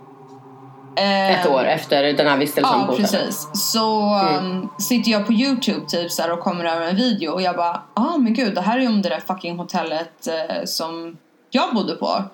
Ett 0.97 1.47
år 1.47 1.65
efter 1.65 2.13
den 2.13 2.27
här 2.27 2.37
vistelsen 2.37 2.81
Ja 2.81 2.87
på 2.87 2.97
precis. 2.97 3.49
Så 3.55 4.15
um, 4.39 4.69
sitter 4.79 5.11
jag 5.11 5.27
på 5.27 5.33
youtube 5.33 5.87
typ 5.87 6.11
så 6.11 6.23
här, 6.23 6.33
och 6.33 6.41
kommer 6.41 6.65
över 6.65 6.87
en 6.87 6.97
video 6.97 7.33
och 7.33 7.43
jag 7.43 7.57
bara 7.57 7.83
ah 7.95 8.17
men 8.19 8.35
gud 8.35 8.55
det 8.55 8.61
här 8.61 8.77
är 8.77 8.83
ju 8.83 8.89
om 8.89 9.03
det 9.03 9.09
där 9.09 9.21
fucking 9.27 9.59
hotellet 9.59 10.27
eh, 10.27 10.65
som 10.65 11.17
jag 11.51 11.75
bodde 11.75 11.95
på. 11.95 12.25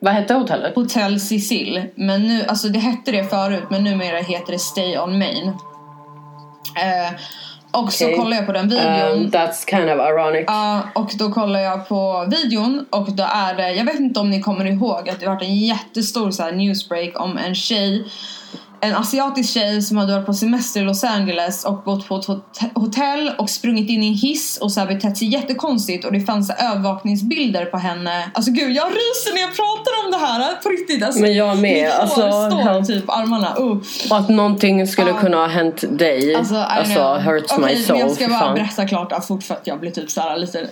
Vad 0.00 0.14
hette 0.14 0.34
hotellet? 0.34 0.74
Hotel 0.74 1.20
Cecil. 1.20 1.84
Men 1.94 2.22
nu, 2.22 2.44
alltså 2.44 2.68
det 2.68 2.78
hette 2.78 3.12
det 3.12 3.30
förut 3.30 3.64
men 3.70 3.84
numera 3.84 4.18
heter 4.18 4.52
det 4.52 4.58
Stay 4.58 4.98
on 4.98 5.18
Main. 5.18 5.48
Eh, 6.76 7.12
Och 7.70 7.92
så 7.92 8.04
Okej. 8.04 8.16
kollar 8.16 8.36
jag 8.36 8.46
på 8.46 8.52
den 8.52 8.68
videon. 8.68 9.18
Um, 9.18 9.30
that's 9.30 9.70
kind 9.70 9.90
of 9.90 10.08
ironic. 10.08 10.44
Ja, 10.46 10.80
och 10.94 11.10
då 11.18 11.32
kollar 11.32 11.60
jag 11.60 11.88
på 11.88 12.26
videon 12.30 12.86
och 12.90 13.12
då 13.12 13.24
är 13.32 13.54
det, 13.54 13.72
jag 13.72 13.84
vet 13.84 14.00
inte 14.00 14.20
om 14.20 14.30
ni 14.30 14.42
kommer 14.42 14.64
ihåg 14.64 15.08
att 15.08 15.20
det 15.20 15.26
har 15.26 15.34
varit 15.34 15.48
en 15.48 15.56
jättestor 15.56 16.30
så 16.30 16.42
här 16.42 16.52
newsbreak 16.52 17.20
om 17.20 17.38
en 17.38 17.54
tjej 17.54 18.04
en 18.80 18.94
asiatisk 18.94 19.52
tjej 19.52 19.82
som 19.82 19.96
hade 19.96 20.12
varit 20.12 20.26
på 20.26 20.34
semester 20.34 20.80
i 20.80 20.84
Los 20.84 21.04
Angeles 21.04 21.64
och 21.64 21.84
gått 21.84 22.08
på 22.08 22.16
ett 22.16 22.24
hot- 22.26 22.60
hotell 22.74 23.30
och 23.38 23.50
sprungit 23.50 23.90
in 23.90 24.02
i 24.02 24.06
en 24.08 24.14
hiss 24.14 24.58
och 24.62 24.72
så 24.72 24.80
här 24.80 24.86
betett 24.86 25.16
sig 25.18 25.28
jättekonstigt 25.32 26.04
och 26.04 26.12
det 26.12 26.20
fanns 26.20 26.46
så 26.46 26.52
här 26.56 26.70
övervakningsbilder 26.72 27.64
på 27.64 27.76
henne. 27.78 28.30
Alltså 28.34 28.50
gud 28.52 28.70
jag 28.76 28.86
ryser 28.86 29.34
när 29.34 29.40
jag 29.40 29.50
pratar 29.56 30.04
om 30.04 30.10
det 30.10 30.26
här 30.26 30.54
på 30.62 30.68
riktigt. 30.68 31.02
Alltså, 31.04 31.20
Men 31.20 31.34
jag 31.34 31.58
med, 31.58 31.82
Mitt 31.84 31.92
alltså, 31.94 32.16
står 32.16 32.58
help. 32.62 32.86
typ 32.86 33.10
armarna. 33.10 33.56
Uh. 33.60 33.76
Och 34.10 34.16
att 34.18 34.28
någonting 34.28 34.86
skulle 34.86 35.10
Ja. 35.10 35.16
kunna 35.20 35.36
ha 35.36 35.46
hänt 35.46 35.84
dig. 35.98 36.34
Alltså, 36.34 36.56
Alltså, 36.56 37.14
hurts 37.14 37.52
Okej, 37.52 37.76
my 37.76 37.82
soul. 37.82 37.98
men 37.98 38.06
jag 38.08 38.16
ska 38.16 38.28
bara 38.28 38.38
fan. 38.38 38.54
berätta 38.54 38.86
klart 38.88 39.08
ja, 39.10 39.20
fort 39.20 39.42
för 39.42 39.54
att 39.54 39.66
jag 39.66 39.80
blir 39.80 39.90
typ 39.90 40.10
såhär 40.10 40.36
lite 40.36 40.66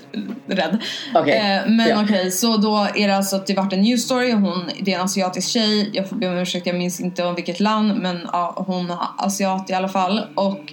rädd. 0.48 0.78
Okej, 1.14 1.36
Eh, 1.36 1.70
men 1.70 1.88
ja. 1.88 2.02
okej, 2.04 2.30
så 2.30 2.56
då 2.56 2.86
är 2.94 3.08
det 3.08 3.16
alltså 3.16 3.36
att 3.36 3.46
det 3.46 3.54
vart 3.54 3.72
en 3.72 3.80
news 3.80 4.02
story. 4.04 4.32
Hon, 4.32 4.64
det 4.80 4.92
är 4.92 4.98
en 4.98 5.04
asiatisk 5.04 5.48
tjej. 5.48 5.90
Jag 5.92 6.08
får 6.08 6.16
be 6.16 6.28
om 6.28 6.38
ursäkt, 6.38 6.66
jag 6.66 6.76
minns 6.76 7.00
inte 7.00 7.24
om 7.24 7.34
vilket 7.34 7.60
land. 7.60 7.95
Men 8.02 8.20
ja, 8.32 8.64
hon 8.66 8.90
är 8.90 8.98
asiat 9.18 9.70
i 9.70 9.72
alla 9.72 9.88
fall. 9.88 10.26
Och 10.34 10.72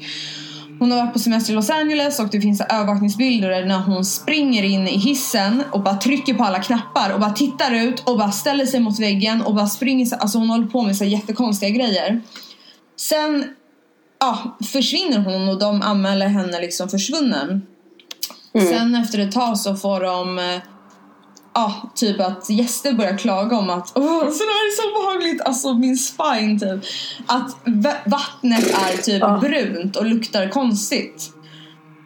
hon 0.79 0.91
har 0.91 0.97
varit 0.99 1.13
på 1.13 1.19
semester 1.19 1.53
i 1.53 1.55
Los 1.55 1.69
Angeles 1.69 2.19
och 2.19 2.27
det 2.29 2.41
finns 2.41 2.61
övervakningsbilder 2.61 3.65
när 3.65 3.79
hon 3.79 4.05
springer 4.05 4.63
in 4.63 4.87
i 4.87 4.97
hissen 4.97 5.63
och 5.71 5.81
bara 5.83 5.95
trycker 5.97 6.33
på 6.33 6.43
alla 6.43 6.59
knappar 6.61 7.13
och 7.13 7.19
bara 7.19 7.31
tittar 7.31 7.71
ut 7.71 7.99
och 8.09 8.17
bara 8.17 8.31
ställer 8.31 8.65
sig 8.65 8.79
mot 8.79 8.99
väggen 8.99 9.41
och 9.41 9.55
bara 9.55 9.67
springer. 9.67 10.05
så- 10.05 10.15
Alltså 10.15 10.37
hon 10.37 10.49
håller 10.49 10.67
på 10.67 10.81
med 10.81 10.97
så 10.97 11.05
jättekonstiga 11.05 11.69
grejer. 11.69 12.21
Sen 12.99 13.45
ja, 14.19 14.57
försvinner 14.71 15.19
hon 15.19 15.49
och 15.49 15.59
de 15.59 15.81
anmäler 15.81 16.27
henne 16.27 16.61
liksom 16.61 16.89
försvunnen. 16.89 17.61
Sen 18.69 18.95
efter 18.95 19.19
ett 19.19 19.31
tag 19.31 19.57
så 19.57 19.75
får 19.75 19.99
de 20.01 20.39
Ja, 21.53 21.91
typ 21.95 22.19
att 22.19 22.49
gäster 22.49 22.93
börjar 22.93 23.17
klaga 23.17 23.57
om 23.57 23.69
att 23.69 23.91
Åh, 23.95 24.19
så 24.19 24.43
det 24.43 24.43
är 24.43 24.75
så 24.81 24.89
obehagligt, 24.99 25.41
alltså 25.41 25.73
min 25.73 25.97
spine 25.97 26.59
typ. 26.59 26.83
Att 27.27 27.55
va- 27.65 27.97
vattnet 28.05 28.65
är 28.67 28.97
typ 28.97 29.21
Ja. 29.21 29.37
brunt 29.41 29.95
och 29.95 30.05
luktar 30.05 30.49
konstigt. 30.49 31.29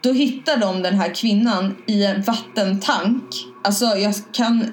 Då 0.02 0.12
hittar 0.12 0.56
de 0.56 0.82
den 0.82 0.94
här 0.94 1.14
kvinnan 1.14 1.76
i 1.86 2.04
en 2.04 2.22
vattentank. 2.22 3.24
Alltså 3.64 3.84
jag 3.84 4.14
kan... 4.32 4.72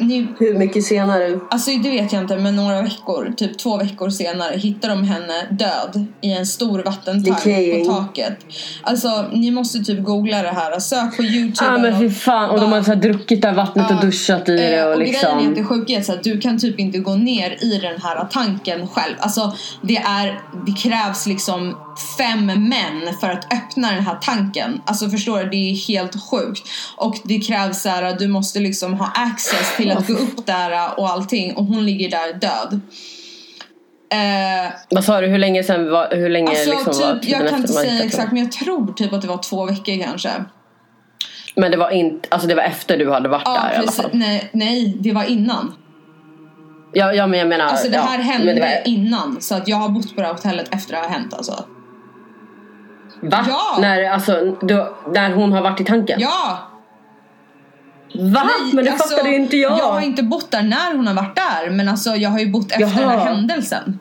Ni, 0.00 0.26
Hur 0.38 0.58
mycket 0.58 0.84
senare? 0.84 1.40
Alltså 1.50 1.70
det 1.70 1.90
vet 1.90 2.12
jag 2.12 2.22
inte 2.22 2.36
men 2.36 2.56
några 2.56 2.82
veckor, 2.82 3.32
typ 3.36 3.58
två 3.58 3.76
veckor 3.76 4.10
senare 4.10 4.56
hittar 4.56 4.88
de 4.88 5.04
henne 5.04 5.46
död 5.50 6.06
i 6.20 6.32
en 6.32 6.46
stor 6.46 6.82
vattentank 6.82 7.36
Decaying. 7.36 7.86
på 7.86 7.92
taket. 7.94 8.38
Alltså 8.82 9.24
ni 9.32 9.50
måste 9.50 9.78
typ 9.78 10.04
googla 10.04 10.42
det 10.42 10.48
här, 10.48 10.78
sök 10.78 11.16
på 11.16 11.22
youtube. 11.22 11.56
Ja 11.70 11.74
ah, 11.74 11.78
men 11.78 11.98
fy 11.98 12.10
fan. 12.10 12.50
Och 12.50 12.60
de 12.60 12.72
har 12.72 12.82
så 12.82 12.90
här 12.90 12.96
druckit 13.00 13.42
det 13.42 13.48
här 13.48 13.54
vattnet 13.54 13.90
och 13.90 13.96
Ja. 13.96 14.00
duschat 14.00 14.48
i 14.48 14.52
Eh, 14.52 14.58
det 14.58 14.84
och 14.84 14.92
och 14.94 15.00
grejen 15.00 15.14
är 15.24 15.28
att 15.28 15.42
det 15.42 15.48
liksom. 15.48 15.66
sjuka 15.66 15.92
är 15.92 16.02
så 16.02 16.12
att 16.12 16.22
du 16.24 16.40
kan 16.40 16.58
typ 16.58 16.78
inte 16.78 16.98
gå 16.98 17.14
ner 17.14 17.64
i 17.64 17.78
den 17.78 18.00
här 18.02 18.24
tanken 18.30 18.88
själv. 18.88 19.14
Alltså 19.18 19.52
det 19.82 19.96
är, 19.96 20.40
det 20.66 20.72
krävs 20.72 21.26
liksom 21.26 21.76
fem 22.18 22.46
män 22.46 23.14
för 23.20 23.30
att 23.30 23.52
öppna 23.52 23.92
den 23.92 24.02
här 24.04 24.18
tanken. 24.22 24.82
Alltså 24.84 25.08
förstår 25.10 25.38
du? 25.38 25.48
Det 25.50 25.56
är 25.70 25.74
helt 25.88 26.22
sjukt. 26.30 26.68
Och 26.96 27.14
det 27.24 27.38
krävs 27.38 27.82
så 27.82 27.88
här 27.88 28.02
att 28.02 28.18
du 28.18 28.28
måste 28.28 28.58
liksom 28.60 28.94
ha 28.94 29.06
access 29.14 29.76
till 29.76 29.90
att 29.90 30.06
gå 30.06 30.12
upp 30.12 30.46
där 30.46 30.98
och 31.00 31.08
allting 31.08 31.56
och 31.56 31.64
hon 31.64 31.86
ligger 31.86 32.10
där 32.10 32.32
död. 32.32 32.80
Eh, 34.12 34.72
Vad 34.90 35.04
sa 35.04 35.20
du? 35.20 35.26
Hur 35.26 35.38
länge 35.38 35.62
sen 35.64 35.90
var, 35.90 36.08
hur 36.16 36.28
länge 36.28 36.48
alltså 36.50 36.70
liksom 36.70 36.92
var 37.06 37.12
typ, 37.14 37.22
tiden 37.22 37.40
jag 37.40 37.50
kan 37.50 37.60
inte 37.60 37.72
säga 37.72 38.04
exakt 38.04 38.32
men 38.32 38.42
jag 38.42 38.52
tror 38.52 38.92
typ 38.92 39.12
att 39.12 39.22
det 39.22 39.28
var 39.28 39.38
två 39.42 39.64
veckor 39.66 40.02
kanske. 40.04 40.30
Men 41.56 41.70
det 41.70 41.76
var 41.76 41.90
inte, 41.90 42.28
alltså 42.30 42.48
det 42.48 42.54
var 42.54 42.62
efter 42.62 42.98
du 42.98 43.10
hade 43.12 43.28
varit 43.28 43.42
Ja 43.44 43.52
där 43.52 43.72
i 43.72 43.76
alla 43.76 43.86
precis. 43.86 44.02
fall. 44.02 44.10
Nej, 44.12 44.48
nej, 44.52 44.96
det 45.00 45.12
var 45.12 45.24
innan. 45.24 45.74
Ja, 46.92 47.12
ja 47.12 47.26
men 47.26 47.38
jag 47.38 47.48
menar. 47.48 47.64
Alltså 47.64 47.88
det 47.88 47.96
ja, 47.96 48.02
här 48.02 48.18
men 48.18 48.26
hände 48.26 48.54
det 48.54 48.60
var- 48.60 48.88
innan 48.92 49.36
så 49.40 49.54
att 49.54 49.68
jag 49.68 49.76
har 49.76 49.88
bott 49.88 50.14
på 50.14 50.20
det 50.20 50.26
här 50.26 50.34
hotellet 50.34 50.74
efter 50.74 50.92
det 50.92 50.98
har 50.98 51.08
hänt 51.08 51.34
alltså. 51.34 51.64
Va? 53.22 53.44
Ja. 53.48 53.76
När, 53.80 54.10
alltså, 54.10 54.56
du, 54.62 54.86
när 55.12 55.32
hon 55.32 55.52
har 55.52 55.62
varit 55.62 55.80
i 55.80 55.84
tanken? 55.84 56.20
Ja! 56.20 56.58
Va? 58.14 58.42
Nej, 58.44 58.74
men 58.74 58.84
det 58.84 58.90
alltså, 58.90 59.08
fattade 59.08 59.28
ju 59.30 59.36
inte 59.36 59.56
jag. 59.56 59.78
Jag 59.78 59.92
har 59.92 60.00
inte 60.00 60.22
bott 60.22 60.50
där 60.50 60.62
när 60.62 60.96
hon 60.96 61.06
har 61.06 61.14
varit 61.14 61.36
där 61.36 61.70
men 61.70 61.88
alltså 61.88 62.10
jag 62.10 62.30
har 62.30 62.38
ju 62.38 62.50
bott 62.50 62.70
efter 62.72 62.80
Jaha. 62.80 63.00
den 63.00 63.08
här 63.10 63.18
händelsen. 63.18 63.98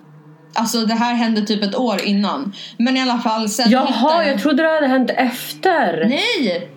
Alltså 0.54 0.86
det 0.86 0.94
här 0.94 1.14
hände 1.14 1.42
typ 1.42 1.64
ett 1.64 1.76
år 1.76 2.02
innan. 2.04 2.54
Men 2.78 2.98
i 2.98 3.02
alla 3.02 3.18
fall 3.18 3.50
sen 3.50 3.70
Jaha, 3.72 3.86
hittade- 3.86 4.28
jag 4.28 4.42
trodde 4.42 4.64
det 4.64 4.70
hade 4.70 4.88
hänt 4.88 5.10
efter. 5.16 6.06
Nej! 6.10 6.72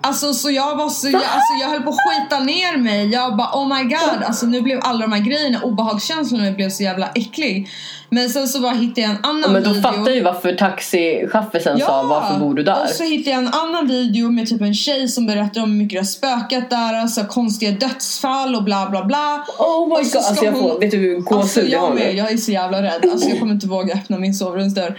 Alltså 0.00 0.34
så 0.34 0.50
jag 0.50 0.76
var 0.76 0.88
så, 0.88 1.08
jag, 1.08 1.14
alltså, 1.14 1.52
jag 1.62 1.68
höll 1.68 1.82
på 1.82 1.90
att 1.90 1.96
skita 1.96 2.38
ner 2.38 2.76
mig. 2.76 3.08
Jag 3.08 3.36
bara 3.36 3.48
oh 3.52 3.76
my 3.76 3.84
god. 3.84 4.22
Alltså 4.26 4.46
nu 4.46 4.60
blev 4.60 4.80
alla 4.82 5.00
de 5.00 5.12
här 5.12 5.20
grejerna, 5.20 5.60
obehagskänslorna 5.62 6.50
blev 6.50 6.70
så 6.70 6.82
jävla 6.82 7.08
äcklig. 7.14 7.68
Men 8.10 8.28
sen 8.30 8.48
så 8.48 8.60
bara 8.60 8.72
hittade 8.72 9.00
jag 9.00 9.10
en 9.10 9.16
annan 9.22 9.42
Ja, 9.42 9.48
men 9.48 9.62
då 9.62 9.68
video. 9.70 9.82
fattar 9.82 10.06
jag 10.06 10.14
ju 10.14 10.22
varför 10.22 10.52
taxichauffören 10.52 11.78
sa 11.80 12.02
varför 12.02 12.38
bor 12.40 12.54
du 12.54 12.62
där? 12.62 12.82
Och 12.84 12.88
så 12.90 13.02
hittade 13.04 13.30
jag 13.30 13.38
en 13.44 13.52
annan 13.54 13.86
video 13.86 14.30
med 14.30 14.46
typ 14.48 14.60
en 14.60 14.74
tjej 14.74 15.08
som 15.08 15.26
berättar 15.26 15.62
om 15.62 15.70
hur 15.70 15.78
mycket 15.78 15.92
det 15.96 16.00
har 16.00 16.04
spökat 16.04 16.70
där, 16.70 16.94
alltså 16.94 17.24
konstiga 17.24 17.70
dödsfall 17.72 18.54
och 18.54 18.62
bla 18.64 18.88
bla 18.90 19.04
bla. 19.04 19.44
Oh 19.58 19.88
my 19.88 19.94
Och 19.94 19.98
god, 20.00 20.16
alltså 20.16 20.44
jag 20.44 20.58
får, 20.58 20.80
vet 20.80 20.90
du 20.90 20.96
hur 20.96 21.16
Alltså 21.16 21.34
gåshud 21.60 21.68
jag 21.72 21.80
har 21.80 21.94
med, 21.94 22.14
jag 22.14 22.32
är 22.32 22.36
så 22.36 22.52
jävla 22.52 22.82
rädd. 22.82 23.06
Alltså 23.12 23.28
jag 23.28 23.38
kommer 23.38 23.52
inte 23.52 23.66
våga 23.66 23.94
öppna 23.94 24.18
min 24.18 24.34
sovrumsdörr. 24.34 24.98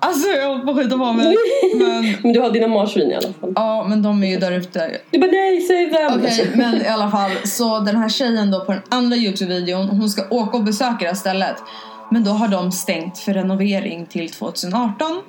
Alltså 0.00 0.28
jag 0.28 0.48
håller 0.48 0.64
på 0.64 0.70
att 0.70 0.76
skita 0.76 0.98
på 0.98 1.12
mig. 1.12 1.36
Men 1.74 2.14
Men 2.22 2.32
du 2.32 2.40
har 2.40 2.50
dina 2.50 2.68
marsvin 2.68 3.10
i 3.10 3.14
alla 3.14 3.32
fall. 3.40 3.52
ja, 3.54 3.86
men 3.88 4.02
de 4.02 4.22
är 4.22 4.28
ju 4.28 4.36
där 4.36 4.52
ute. 4.52 4.90
Du 5.10 5.18
bara 5.18 5.30
nej, 5.30 5.60
säg 5.60 5.90
vem! 5.90 6.20
Okej, 6.20 6.50
men 6.54 6.82
i 6.82 6.88
alla 6.88 7.10
fall. 7.10 7.30
Så 7.44 7.78
den 7.80 7.96
här 7.96 8.08
tjejen 8.08 8.50
då 8.50 8.64
på 8.64 8.72
den 8.72 8.82
andra 8.88 9.16
Youtube-videon, 9.16 9.88
hon 9.88 10.08
ska 10.08 10.22
åka 10.30 10.56
och 10.56 10.64
besöka 10.64 10.96
det 11.00 11.06
här 11.06 11.14
stället. 11.14 11.56
Men 12.10 12.24
då 12.24 12.30
har 12.30 12.48
de 12.48 12.72
stängt 12.72 13.18
för 13.18 13.34
renovering 13.34 14.06
till 14.06 14.30
2018. 14.30 15.22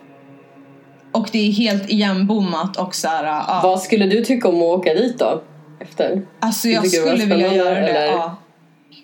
Och 1.11 1.29
det 1.31 1.47
är 1.47 1.51
helt 1.51 1.89
igenbommat 1.89 2.77
och 2.77 2.95
så 2.95 3.07
här, 3.07 3.23
ja. 3.23 3.59
Vad 3.63 3.81
skulle 3.81 4.05
du 4.05 4.25
tycka 4.25 4.47
om 4.47 4.55
att 4.55 4.61
åka 4.61 4.93
dit 4.93 5.19
då? 5.19 5.41
Efter? 5.79 6.21
Alltså 6.39 6.67
jag 6.67 6.87
skulle 6.87 7.25
vilja 7.25 7.53
göra 7.53 7.79
det. 7.79 8.05
Ja. 8.05 8.37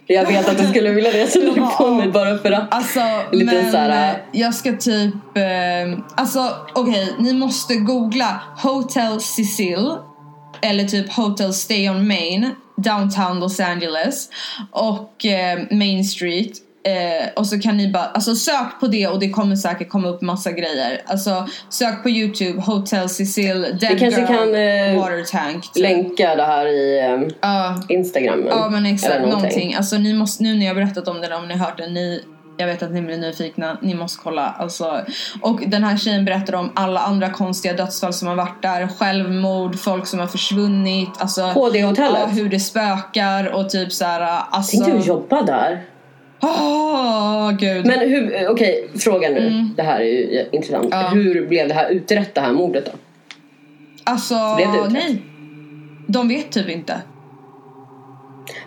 Jag 0.08 0.26
vet 0.28 0.50
att 0.50 0.58
du 0.58 0.68
skulle 0.68 0.90
vilja 0.90 1.12
det 1.12 1.28
så 1.28 1.40
du 1.40 1.68
kom 1.78 1.98
mig 1.98 2.08
bara 2.12 2.38
för 2.38 2.52
att. 2.52 2.74
Alltså, 2.74 3.00
Lite 3.32 3.54
men 3.54 3.72
så 3.72 3.78
här, 3.78 4.14
eh, 4.14 4.20
jag 4.32 4.54
ska 4.54 4.78
typ... 4.78 5.14
Eh, 5.38 6.00
alltså, 6.16 6.56
okej, 6.76 7.16
ni 7.20 7.34
måste 7.34 7.76
googla 7.76 8.42
Hotel 8.58 9.22
Cecil 9.22 9.96
eller 10.62 10.84
typ 10.84 11.14
Hotel 11.14 11.54
Stay 11.54 11.90
on 11.90 12.08
Main, 12.08 12.56
downtown 12.78 13.40
Los 13.40 13.60
Angeles 13.60 14.30
och 14.72 15.26
eh, 15.26 15.60
Main 15.72 16.04
Street. 16.04 16.52
Eh, 16.86 17.28
och 17.36 17.48
så 17.48 17.60
kan 17.60 17.78
ni 17.78 17.92
bara, 17.92 18.04
alltså 18.06 18.36
sök 18.36 18.80
på 18.80 18.88
det 18.88 19.08
och 19.08 19.20
det 19.20 19.30
kommer 19.30 19.56
säkert 19.56 19.90
komma 19.90 20.08
upp 20.08 20.22
massa 20.22 20.52
grejer. 20.52 21.02
Alltså 21.06 21.48
sök 21.70 22.04
på 22.04 22.10
youtube, 22.10 22.62
Hotel 22.62 23.10
Cecil, 23.10 23.62
Dead 23.62 24.00
kanske 24.00 24.22
Girl, 24.22 24.28
kan, 24.28 24.56
eh, 24.56 25.00
Water 25.02 25.24
Tank. 25.32 25.72
typ. 25.74 25.84
Länka 25.84 26.36
det 26.36 26.44
här 26.46 26.66
i 26.68 27.00
eh, 27.00 27.36
Ja. 27.42 27.82
Instagram. 27.90 28.46
Ja 28.50 28.70
men 28.70 28.86
exakt, 28.86 29.14
eller 29.14 29.28
någonting. 29.28 29.76
Alltså 29.76 29.98
ni 29.98 30.14
måste, 30.14 30.44
nu 30.44 30.56
när 30.56 30.66
jag 30.66 30.76
berättat 30.76 31.08
om 31.08 31.22
det, 31.22 31.36
om 31.36 31.48
ni 31.48 31.54
har 31.58 31.66
hört 31.66 31.78
det, 31.78 31.88
ni 31.88 32.24
jag 32.58 32.68
vet 32.68 32.84
att 32.84 32.92
ni 32.92 33.02
blir 33.02 33.18
nyfikna, 33.18 33.78
ni 33.82 33.96
måste 33.96 34.20
kolla. 34.24 34.56
Alltså, 34.60 35.02
och 35.42 35.60
den 35.68 35.84
här 35.84 35.98
tjejen 35.98 36.26
berättar 36.26 36.54
om 36.56 36.72
alla 36.76 37.00
andra 37.00 37.30
konstiga 37.30 37.74
dödsfall 37.74 38.14
som 38.14 38.28
har 38.28 38.36
varit 38.36 38.62
där. 38.62 38.88
Självmord, 38.88 39.80
folk 39.80 40.08
som 40.08 40.20
har 40.20 40.28
försvunnit. 40.28 41.10
Alltså, 41.20 41.54
På 41.54 41.70
det 41.70 41.84
hotellet? 41.84 42.20
Ja, 42.20 42.26
hur 42.26 42.50
det 42.50 42.60
spökar 42.60 43.56
och 43.56 43.70
typ 43.70 43.92
såhär... 43.92 44.42
Alltså, 44.50 44.78
Tänkte 44.78 44.92
du 44.98 45.04
jobba 45.04 45.42
där? 45.42 45.84
Åh, 46.42 47.52
gud. 47.60 47.86
Men 47.86 48.00
hur, 48.00 48.48
okej, 48.50 48.88
fråga 48.96 49.30
nu. 49.30 49.70
Det 49.76 49.84
här 49.84 50.00
är 50.00 50.06
ju 50.06 50.46
intressant. 50.52 50.86
Mm. 50.86 51.00
Ja. 51.00 51.10
Hur 51.10 51.48
blev 51.48 51.68
det 51.68 51.74
här 51.74 51.90
utrett, 51.90 52.36
det 52.36 52.42
här 52.42 52.54
mordet 52.54 52.86
då? 52.86 52.92
alltså, 54.04 54.56
Blev 54.56 54.72
det 54.72 54.78
utrett? 54.78 54.94
nej. 54.94 55.22
De 56.08 56.28
vet 56.28 56.52
typ 56.52 56.70
inte. 56.70 57.02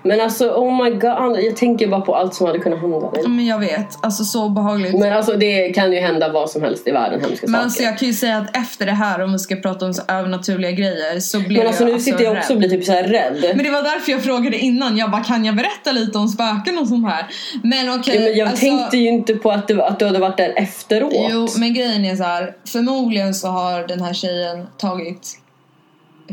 Men 0.03 0.21
alltså 0.21 0.51
oh 0.51 0.85
my 0.85 0.91
god, 0.91 1.45
jag 1.45 1.57
tänker 1.57 1.87
bara 1.87 2.01
på 2.01 2.17
allt 2.17 2.35
som 2.35 2.47
hade 2.47 2.59
kunnat 2.59 2.81
hända 2.81 3.11
dig. 3.11 3.29
Men 3.29 3.47
jag 3.47 3.59
vet, 3.59 3.99
alltså 4.01 4.25
så 4.25 4.45
obehagligt. 4.45 4.99
Men 4.99 5.13
alltså 5.13 5.33
det 5.33 5.69
kan 5.69 5.93
ju 5.93 6.01
hända 6.01 6.33
vad 6.33 6.51
som 6.51 6.63
helst 6.63 6.89
i 6.89 6.91
världen, 6.91 7.21
hemska 7.21 7.47
Men 7.47 7.53
saker. 7.53 7.65
alltså 7.65 7.83
jag 7.83 7.99
kan 7.99 8.09
ju 8.09 8.15
säga 8.15 8.39
att 8.39 8.57
efter 8.57 8.87
det 8.87 8.93
här, 8.93 9.21
om 9.25 9.33
vi 9.33 9.39
ska 9.39 9.57
prata 9.57 9.87
om 9.87 9.95
så 9.95 10.03
övernaturliga 10.09 10.71
grejer, 10.71 11.21
så 11.21 11.41
blev 11.41 11.59
Men 11.59 11.67
alltså 11.67 11.85
jag 11.85 11.93
nu 11.93 12.01
sitter 12.01 12.25
jag 12.25 12.39
också 12.39 12.53
och 12.53 12.59
blir 12.59 12.69
typ 12.69 12.85
så 12.85 12.93
rädd. 12.93 13.45
Men 13.55 13.65
det 13.65 13.71
var 13.71 13.83
därför 13.83 14.13
jag 14.13 14.25
frågade 14.25 14.59
innan, 14.59 14.97
jag 14.97 15.11
bara 15.11 15.25
kan 15.25 15.45
jag 15.45 15.57
berätta 15.57 15.93
lite 15.93 16.19
om 16.19 16.29
spöken 16.29 16.79
och 16.79 16.89
sånt 16.89 17.07
här? 17.07 17.27
Men 17.63 17.99
okej, 18.01 18.15
Ja, 18.15 18.21
men 18.21 18.39
jag 18.39 18.49
alltså, 18.49 18.67
tänkte 18.67 18.97
ju 18.97 19.09
inte 19.09 19.35
på 19.35 19.51
att 19.51 19.69
du, 19.69 19.83
att 19.83 19.99
du 19.99 20.07
hade 20.07 20.19
varit 20.19 20.37
där 20.37 20.53
efteråt. 20.57 21.13
Jo, 21.31 21.49
men 21.59 21.75
grejen 21.75 22.05
är 22.05 22.17
så 22.17 22.23
här. 22.23 22.55
förmodligen 22.73 23.35
så 23.35 23.49
har 23.49 23.87
den 23.87 24.01
här 24.03 24.15
tjejen 24.15 24.67
tagit 24.79 25.39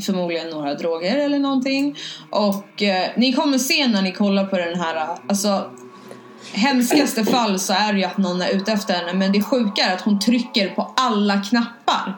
förmodligen 0.01 0.49
några 0.49 0.73
droger 0.73 1.17
eller 1.17 1.39
någonting. 1.39 1.97
Och 2.29 2.83
eh, 2.83 3.09
ni 3.15 3.33
kommer 3.33 3.57
se 3.57 3.87
när 3.87 4.01
ni 4.01 4.11
kollar 4.11 4.45
på 4.45 4.57
den 4.57 4.79
här, 4.79 5.07
alltså 5.27 5.71
hemskaste 6.53 7.23
fall 7.23 7.59
så 7.59 7.73
är 7.73 7.93
det 7.93 7.99
ju 7.99 8.05
att 8.05 8.17
någon 8.17 8.41
är 8.41 8.49
ute 8.49 8.71
efter 8.71 8.93
henne 8.93 9.13
men 9.13 9.31
det 9.31 9.41
sjuka 9.41 9.81
är 9.81 9.93
att 9.93 10.01
hon 10.01 10.19
trycker 10.19 10.69
på 10.69 10.93
alla 10.95 11.41
knappar. 11.41 12.15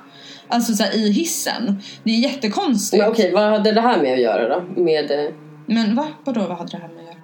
Alltså 0.47 0.73
så 0.73 0.83
här, 0.83 0.95
i 0.95 1.11
hissen. 1.11 1.81
Det 2.03 2.11
är 2.11 2.19
jättekonstigt. 2.19 3.01
Men 3.01 3.11
okej, 3.11 3.31
vad 3.33 3.43
hade 3.43 3.71
det 3.71 3.81
här 3.81 4.01
med 4.01 4.13
att 4.13 4.21
göra 4.21 4.49
då? 4.49 4.81
Med, 4.81 5.11
eh, 5.11 5.33
Men 5.65 5.95
va? 5.95 6.07
Vadå, 6.23 6.41
vad 6.41 6.57
hade 6.57 6.71
det 6.71 6.77
här 6.77 6.87
med 6.87 6.97
att 6.97 7.03
göra? 7.03 7.17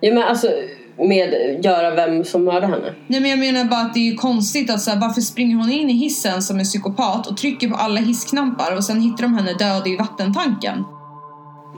ja 0.00 0.14
men 0.14 0.22
alltså 0.22 0.52
med 0.98 1.64
göra 1.64 1.94
vem 1.94 2.24
som 2.24 2.44
mördade 2.44 2.66
henne. 2.66 2.94
Nej 3.06 3.20
men 3.20 3.30
jag 3.30 3.38
menar 3.38 3.64
bara 3.64 3.80
att 3.80 3.94
det 3.94 4.08
är 4.08 4.16
konstigt 4.16 4.70
att 4.70 4.80
så 4.80 4.90
här, 4.90 5.00
varför 5.00 5.20
springer 5.20 5.56
hon 5.56 5.70
in 5.70 5.90
i 5.90 5.92
hissen 5.92 6.42
som 6.42 6.58
en 6.58 6.64
psykopat 6.64 7.26
och 7.26 7.36
trycker 7.36 7.68
på 7.68 7.76
alla 7.76 8.00
hissknappar 8.00 8.76
och 8.76 8.84
sen 8.84 9.00
hittar 9.00 9.22
de 9.22 9.34
henne 9.34 9.52
död 9.52 9.86
i 9.86 9.96
vattentanken? 9.96 10.84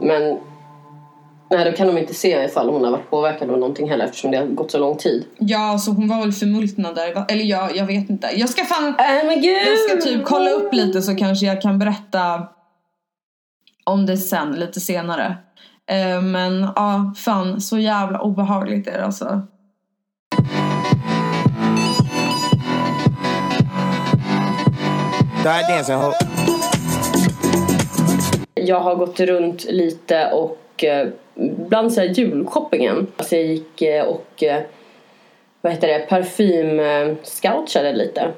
Men 0.01 0.39
nej, 1.51 1.71
då 1.71 1.77
kan 1.77 1.87
de 1.87 1.99
inte 1.99 2.15
se 2.15 2.45
ifall 2.45 2.69
hon 2.69 2.85
har 2.85 2.91
varit 2.91 3.11
påverkad 3.11 3.51
av 3.51 3.59
någonting 3.59 3.91
heller 3.91 4.05
eftersom 4.05 4.31
det 4.31 4.39
har 4.39 4.47
gått 4.47 4.71
så 4.71 4.79
lång 4.79 4.97
tid. 4.97 5.25
Ja, 5.39 5.79
så 5.79 5.91
hon 5.91 6.09
var 6.09 6.21
väl 6.21 6.33
förmultnad 6.33 6.95
där. 6.95 7.25
Eller 7.29 7.45
jag, 7.45 7.77
jag 7.77 7.87
vet 7.87 8.11
inte. 8.11 8.29
Jag 8.37 8.49
ska 8.49 8.65
fan... 8.65 8.89
Äh, 8.89 9.27
men 9.27 9.41
gud! 9.41 9.57
Jag 9.67 9.79
ska 9.79 10.11
typ 10.11 10.25
kolla 10.25 10.51
upp 10.51 10.75
lite 10.75 11.03
så 11.03 11.17
kanske 11.17 11.47
jag 11.47 11.63
kan 11.63 11.79
berätta 11.79 12.49
om 13.85 14.07
det 14.07 14.17
sen, 14.17 14.53
lite 14.53 14.81
senare. 14.81 15.37
Eh, 15.89 16.23
men 16.23 16.69
ja, 16.77 17.13
fan 17.17 17.61
så 17.61 17.79
jävla 17.79 18.21
obehagligt 18.21 18.87
är 18.89 18.99
det 18.99 19.05
alltså. 19.05 19.43
Jag 28.55 28.81
har 28.81 28.95
gått 28.95 29.21
runt 29.21 29.65
lite 29.65 30.31
och 30.33 30.85
eh, 30.85 31.09
bland 31.69 31.93
så 31.93 32.01
här 32.01 32.09
julshoppingen. 32.09 33.07
Alltså 33.17 33.37
jag 33.37 33.47
gick 33.47 33.83
eh, 33.83 34.05
och 34.05 34.45
vad 35.61 35.73
heter 35.73 35.89
det, 35.89 35.99
parfym 35.99 36.81
eh, 36.81 37.17
scoutade 37.23 37.93
lite. 37.93 38.33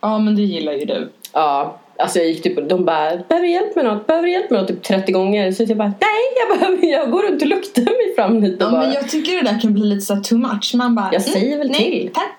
Ja, 0.00 0.18
men 0.18 0.36
det 0.36 0.42
gillar 0.42 0.72
ju 0.72 0.84
du. 0.84 1.12
Ja, 1.32 1.78
alltså 1.98 2.18
jag 2.18 2.28
gick 2.28 2.42
typ 2.42 2.68
de 2.68 2.84
bara 2.84 3.16
behöver 3.16 3.46
du 3.46 3.50
hjälp 3.50 3.76
med 3.76 3.84
något, 3.84 4.06
behöver 4.06 4.26
du 4.26 4.32
hjälp 4.32 4.50
med 4.50 4.60
något 4.60 4.68
typ 4.68 4.82
30 4.82 5.12
gånger. 5.12 5.52
Så 5.52 5.62
jag 5.62 5.76
bara 5.76 5.92
nej 6.00 6.48
jag 6.48 6.58
behöver, 6.58 6.86
jag 6.86 7.10
går 7.10 7.22
runt 7.22 7.42
och 7.42 7.48
luktar 7.48 7.82
mig 7.82 8.14
fram 8.16 8.42
lite 8.42 8.64
Ja, 8.64 8.70
bara. 8.70 8.80
men 8.80 8.92
jag 8.92 9.08
tycker 9.08 9.44
det 9.44 9.50
där 9.50 9.60
kan 9.60 9.74
bli 9.74 9.84
lite 9.84 10.00
så 10.00 10.16
too 10.16 10.38
much. 10.38 10.74
Man 10.74 10.94
bara... 10.94 11.08
Jag 11.12 11.22
säger 11.22 11.58
väl 11.58 11.68
nej, 11.68 11.90
till. 11.90 12.10
Tack, 12.14 12.36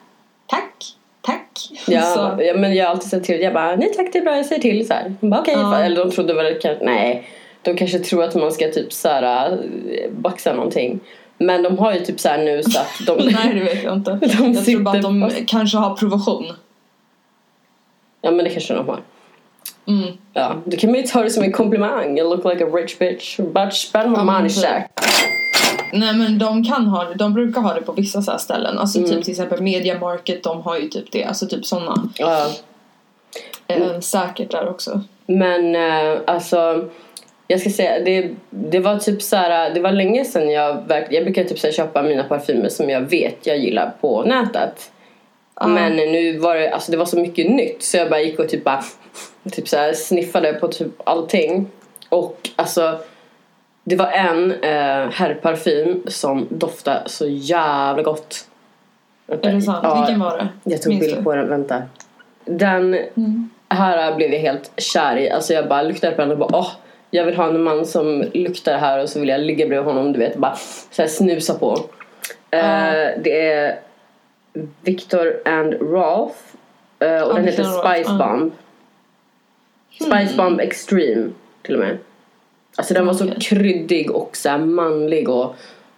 tack, 0.47 0.85
tack. 1.21 1.69
Ja, 1.87 2.37
ja, 2.43 2.53
men 2.53 2.75
jag 2.75 2.85
har 2.85 2.91
alltid 2.91 3.09
sagt 3.09 3.25
till. 3.25 3.41
Jag 3.41 3.53
bara, 3.53 3.75
nej 3.75 3.93
tack 3.93 4.13
det 4.13 4.19
är 4.19 4.23
bra, 4.23 4.35
jag 4.35 4.45
säger 4.45 4.61
till 4.61 4.87
så 4.87 4.93
här. 4.93 5.13
Hon 5.21 5.29
bara 5.29 5.41
okej. 5.41 5.53
Ja. 5.57 5.79
Eller 5.79 6.05
de 6.05 6.11
trodde 6.11 6.33
väl 6.33 6.59
kanske, 6.61 6.85
nej. 6.85 7.27
De 7.61 7.75
kanske 7.75 7.99
tror 7.99 8.23
att 8.23 8.35
man 8.35 8.51
ska 8.51 8.71
typ 8.71 8.93
så 8.93 9.07
här 9.07 9.51
äh, 9.51 9.57
baxa 10.11 10.53
någonting. 10.53 10.99
Men 11.37 11.63
de 11.63 11.77
har 11.77 11.93
ju 11.93 11.99
typ 11.99 12.19
så 12.19 12.29
här 12.29 12.37
nu 12.37 12.63
så 12.63 12.79
att 12.79 13.07
de... 13.07 13.17
nej, 13.33 13.53
det 13.53 13.59
vet 13.59 13.83
jag 13.83 13.93
inte. 13.93 14.11
De 14.37 14.53
jag 14.53 14.65
tror 14.65 14.79
bara 14.79 14.95
att 14.95 15.01
de 15.01 15.21
fast. 15.21 15.47
kanske 15.47 15.77
har 15.77 15.95
provision. 15.95 16.45
ja 18.21 18.31
men 18.31 18.45
det 18.45 18.49
kanske 18.51 18.73
de 18.73 18.87
har. 18.87 18.99
Mm. 19.89 20.07
Ja, 20.33 20.55
då 20.65 20.77
kan 20.77 20.91
man 20.91 20.99
ju 20.99 21.07
ta 21.07 21.23
det 21.23 21.29
som 21.29 21.43
en 21.43 21.51
komplimang. 21.51 22.19
You 22.19 22.29
look 22.35 22.45
like 22.53 22.65
a 22.65 22.67
rich 22.73 22.97
bitch. 22.99 23.37
But 23.39 23.73
spend 23.73 24.11
men 24.11 24.25
money 24.25 24.49
typ. 24.49 24.63
shack. 24.63 24.91
Nej 25.93 26.13
men 26.13 26.39
de 26.39 26.63
kan 26.63 26.85
ha 26.87 27.03
det, 27.03 27.13
de 27.15 27.33
brukar 27.33 27.61
ha 27.61 27.73
det 27.73 27.81
på 27.81 27.91
vissa 27.91 28.21
så 28.21 28.31
här 28.31 28.37
ställen. 28.37 28.77
Alltså 28.77 28.97
Mm. 28.99 29.09
typ 29.09 29.23
till 29.23 29.31
exempel 29.31 29.61
Media 29.61 29.99
Market, 29.99 30.43
de 30.43 30.61
har 30.61 30.77
ju 30.77 30.87
typ 30.87 31.11
det. 31.11 31.23
Alltså 31.23 31.47
typ 31.47 31.65
sådana. 31.65 32.09
Ja. 32.17 32.47
Eh, 33.67 33.99
säkert 33.99 34.51
där 34.51 34.69
också. 34.69 35.01
Men 35.25 35.75
eh, 35.75 36.19
alltså 36.27 36.85
jag 37.47 37.59
ska 37.59 37.69
säga 37.69 37.99
det, 37.99 38.29
det 38.49 38.79
var 38.79 38.97
typ 38.97 39.21
så 39.21 39.35
här, 39.35 39.73
det 39.73 39.79
var 39.79 39.91
länge 39.91 40.25
sedan 40.25 40.49
jag 40.51 40.73
verkligen, 40.87 41.13
jag 41.13 41.33
brukar 41.33 41.49
typ 41.49 41.59
så 41.59 41.67
här, 41.67 41.71
köpa 41.73 42.01
mina 42.03 42.23
parfymer 42.23 42.69
som 42.69 42.89
jag 42.89 43.01
vet 43.01 43.37
jag 43.47 43.57
gillar 43.57 43.93
på 44.01 44.23
nätet. 44.23 44.91
Men 45.67 45.95
nu 45.95 46.37
var 46.37 46.55
det, 46.55 46.69
alltså 46.69 46.91
det 46.91 46.97
var 46.97 47.05
så 47.05 47.19
mycket 47.19 47.49
nytt 47.51 47.83
så 47.83 47.97
jag 47.97 48.09
bara 48.09 48.21
gick 48.21 48.39
och 48.39 48.49
typ 48.49 48.63
bara 48.63 48.83
typ 49.51 49.67
så 49.67 49.77
här, 49.77 49.93
sniffade 49.93 50.53
på 50.53 50.67
typ 50.67 50.91
allting. 51.03 51.67
Och 52.09 52.49
alltså 52.55 52.99
det 53.83 53.95
var 53.95 54.07
en 54.07 54.51
eh, 54.51 55.11
herrparfym 55.11 56.03
som 56.07 56.47
doftade 56.49 57.03
så 57.05 57.27
jävla 57.27 58.03
gott. 58.03 58.45
Är 59.27 59.53
det 59.53 59.61
sant? 59.61 59.79
Ja, 59.83 59.99
Vilken 59.99 60.19
var 60.19 60.37
det? 60.37 60.47
jag 60.63 60.81
tog 60.81 60.99
bild 60.99 61.23
på 61.23 61.35
den, 61.35 61.49
vänta. 61.49 61.81
Den 62.45 62.97
här 63.69 64.15
blev 64.15 64.33
jag 64.33 64.39
helt 64.39 64.71
kär 64.77 65.17
i. 65.17 65.31
Alltså 65.31 65.53
jag 65.53 65.67
bara 65.67 65.81
luktade 65.81 66.15
på 66.15 66.21
den 66.21 66.31
och 66.31 66.37
bara 66.37 66.57
åh, 66.57 66.71
jag 67.11 67.25
vill 67.25 67.35
ha 67.35 67.47
en 67.47 67.63
man 67.63 67.85
som 67.85 68.23
luktar 68.33 68.77
här 68.77 69.03
och 69.03 69.09
så 69.09 69.19
vill 69.19 69.29
jag 69.29 69.41
ligga 69.41 69.67
bredvid 69.67 69.93
honom, 69.93 70.13
du 70.13 70.19
vet, 70.19 70.37
bara 70.37 70.55
så 70.91 71.01
här 71.01 71.09
snusa 71.09 71.53
på. 71.53 71.79
Eh, 72.51 73.21
det 73.23 73.51
är 73.51 73.79
Victor 74.81 75.41
and 75.45 75.73
Rolf 75.73 76.55
eh, 76.99 77.21
och 77.21 77.35
den 77.35 77.45
heter 77.45 77.63
Spice. 77.63 78.13
Bomb. 78.13 78.53
Spice 80.01 80.35
Bomb 80.37 80.59
Extreme 80.59 81.29
till 81.61 81.73
och 81.73 81.79
med. 81.79 81.97
Alltså 82.75 82.93
den 82.93 83.05
var 83.05 83.13
så 83.13 83.31
kryddig 83.41 84.11
och 84.11 84.37
så 84.37 84.57
manlig 84.57 85.29
och 85.29 85.55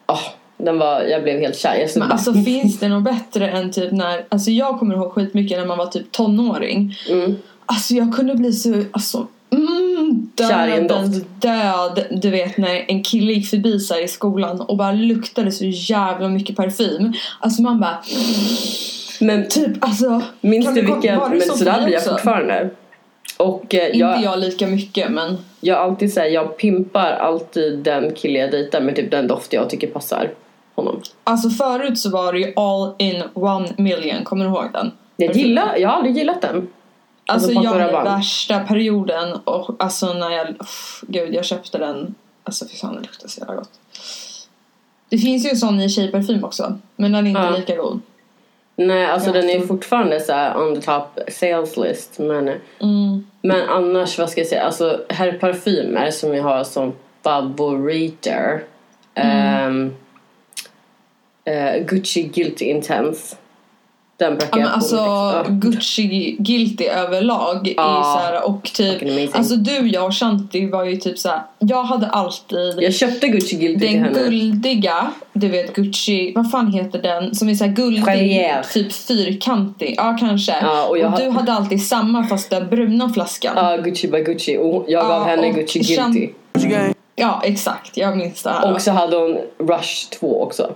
åh, 0.08 0.28
den 0.58 0.78
var, 0.78 1.02
jag 1.02 1.24
blev 1.24 1.40
helt 1.40 1.58
kär. 1.58 1.88
Men 1.96 2.08
bara, 2.08 2.14
alltså 2.14 2.34
finns 2.34 2.80
det 2.80 2.88
något 2.88 3.04
bättre 3.04 3.50
än 3.50 3.72
typ 3.72 3.92
när, 3.92 4.26
alltså 4.30 4.52
jag 4.52 4.80
kommer 4.80 4.96
ihåg 4.96 5.12
skitmycket 5.12 5.60
när 5.60 5.66
man 5.66 5.78
var 5.78 5.86
typ 5.86 6.12
tonåring. 6.12 6.96
mm. 7.10 7.36
Alltså 7.66 7.94
jag 7.94 8.16
kunde 8.16 8.36
bli 8.36 8.54
så, 8.54 8.84
alltså 8.92 9.28
mm, 9.50 10.30
dödens 10.36 11.24
död. 11.40 12.06
Du 12.12 12.30
vet 12.30 12.58
när 12.58 12.86
en 12.88 13.04
kille 13.04 13.34
gick 13.34 13.50
förbi 13.50 13.80
så 13.80 14.00
i 14.00 14.08
skolan 14.08 14.62
och 14.62 14.78
bara 14.78 14.92
luktade 14.92 15.52
så 15.52 15.66
jävla 15.66 16.28
mycket 16.30 16.56
parfym. 16.56 17.14
Alltså 17.40 17.62
man 17.62 17.80
bara, 17.80 17.98
Men 19.20 19.50
typ 19.50 19.72
alltså. 19.80 20.22
Minns 20.42 20.74
du 20.74 20.82
vilken? 20.82 21.20
Men 21.20 21.42
sådär 21.42 21.84
blir 21.84 21.94
jag 21.94 22.02
också? 22.02 22.12
fortfarande. 22.12 22.70
Och 23.42 23.76
eh, 23.76 23.86
Inte 23.86 23.98
jag, 23.98 24.22
jag 24.24 24.40
lika 24.40 24.68
mycket 24.68 25.12
men. 25.12 25.38
jag 25.60 25.78
alltid 25.78 26.14
säger 26.14 26.34
jag 26.34 26.58
pimpar 26.58 27.12
alltid 27.12 27.80
den 27.80 28.14
kille 28.14 28.40
jag 28.40 28.52
dejtar 28.52 28.82
med 28.82 28.96
typ 28.96 29.12
den 29.12 29.28
doft 29.28 29.54
jag 29.54 29.70
tycker 29.70 29.88
passar 29.88 30.32
honom. 30.76 31.02
Alltså 31.24 31.50
förut 31.50 32.00
så 32.00 32.10
var 32.10 32.34
det 32.34 32.40
ju 32.40 32.54
all 32.56 32.94
in 32.98 33.24
one 33.34 33.68
million, 33.78 34.24
kommer 34.24 34.46
du 34.46 34.52
ihåg 34.52 34.66
den? 34.74 34.92
Jag 35.18 35.36
gillar, 35.36 35.76
jag 35.78 35.90
har 35.90 35.96
aldrig 35.96 36.18
gillat 36.18 36.42
den. 36.42 36.68
Alltså, 37.26 37.50
Alltså, 37.50 37.64
jag 37.64 37.80
Rabanne. 37.80 38.10
värsta 38.10 38.60
perioden 38.60 39.34
och 39.44 39.84
alltså 39.84 40.14
när 40.14 40.30
jag, 40.32 40.48
uff, 40.60 41.04
gud 41.08 41.34
jag 41.34 41.46
köpte 41.46 41.78
den, 41.78 42.16
alltså 42.44 42.66
fy 42.68 42.78
fan 42.78 42.96
det 42.96 43.02
luktar 43.02 43.28
så 43.28 43.40
jävla 43.40 43.56
gott. 43.56 43.72
Det 45.10 45.18
finns 45.18 45.46
ju 45.46 45.50
en 45.50 45.58
sån 45.58 45.82
i 45.82 45.90
tjejparfym 45.90 46.44
också, 46.44 46.78
men 46.96 47.12
den 47.12 47.26
är 47.26 47.30
inte 47.30 47.42
Ja. 47.42 47.58
lika 47.58 47.76
god. 47.76 48.02
Nej, 48.88 49.06
alltså 49.06 49.32
den 49.32 49.50
är 49.50 49.54
ju 49.60 49.68
fortfarande 49.68 50.20
så 50.20 50.34
on 50.56 50.76
the 50.76 50.82
top 50.82 51.20
sales 51.32 51.78
list. 51.78 52.20
Men, 52.20 52.48
Mm. 52.48 53.28
men 53.42 53.70
annars, 53.70 54.20
vad 54.20 54.30
ska 54.30 54.42
jag 54.42 54.48
säga? 54.48 54.64
Alltså 54.64 55.02
herrparfymer 55.10 56.12
som 56.12 56.36
jag 56.36 56.44
har 56.44 56.64
som 56.64 56.94
favoriter. 57.24 58.64
ehm, 59.16 59.94
eh, 61.46 61.84
Gucci 61.84 62.24
Guilty 62.24 62.66
Intense. 62.66 63.36
Den 64.22 64.34
men 64.34 64.62
jag 64.62 64.70
på 64.70 64.76
alltså. 64.76 65.46
Gucci 65.50 66.36
Guilty 66.40 66.86
överlag 66.86 67.68
är 67.68 67.74
Ja. 67.78 68.04
så 68.04 68.26
här, 68.26 68.48
och 68.50 68.64
typ. 68.64 69.36
Alltså 69.36 69.56
du, 69.56 69.88
jag 69.88 70.06
och 70.06 70.16
Shanti 70.16 70.70
var 70.70 70.86
ju 70.86 70.98
typ 70.98 71.20
så 71.20 71.30
här. 71.30 71.42
jag 71.60 71.84
hade 71.84 72.08
alltid 72.08 72.76
Jag 72.80 72.94
köpte 72.94 73.28
Gucci 73.28 73.56
Guilty 73.56 73.88
till 73.88 73.96
den 73.96 74.04
henne. 74.06 74.20
guldiga, 74.20 75.08
du 75.34 75.48
vet 75.48 75.76
Gucci, 75.76 76.32
vad 76.36 76.52
fan 76.52 76.72
heter 76.74 77.02
den? 77.02 77.36
Som 77.36 77.50
är 77.50 77.54
så 77.56 77.64
här 77.66 77.72
guldig, 77.72 78.04
Charrière. 78.04 78.74
typ 78.74 78.94
fyrkantig. 78.94 79.94
Ja 79.98 80.18
kanske. 80.20 80.56
Ja, 80.62 80.84
och 80.86 80.98
och 80.98 81.20
du 81.20 81.30
hade 81.30 81.54
alltid 81.54 81.88
samma 81.88 82.24
fast 82.24 82.50
den 82.50 82.68
bruna 82.70 83.10
flaskan. 83.14 83.54
Ja, 83.56 83.78
Gucci 83.78 84.08
by 84.08 84.20
Gucci. 84.24 84.58
Och 84.58 84.86
jag 84.88 85.08
gav 85.08 85.22
Ja, 85.22 85.28
henne 85.28 85.50
Gucci 85.50 85.80
Guilty. 85.80 86.30
Ja 87.16 87.42
exakt, 87.44 87.98
jag 87.98 88.18
minns 88.18 88.44
det 88.44 88.50
här. 88.50 88.74
Och 88.74 88.82
så 88.82 88.92
hade 88.92 89.18
hon 89.18 89.38
Rush 89.60 90.10
2 90.20 90.44
också. 90.44 90.70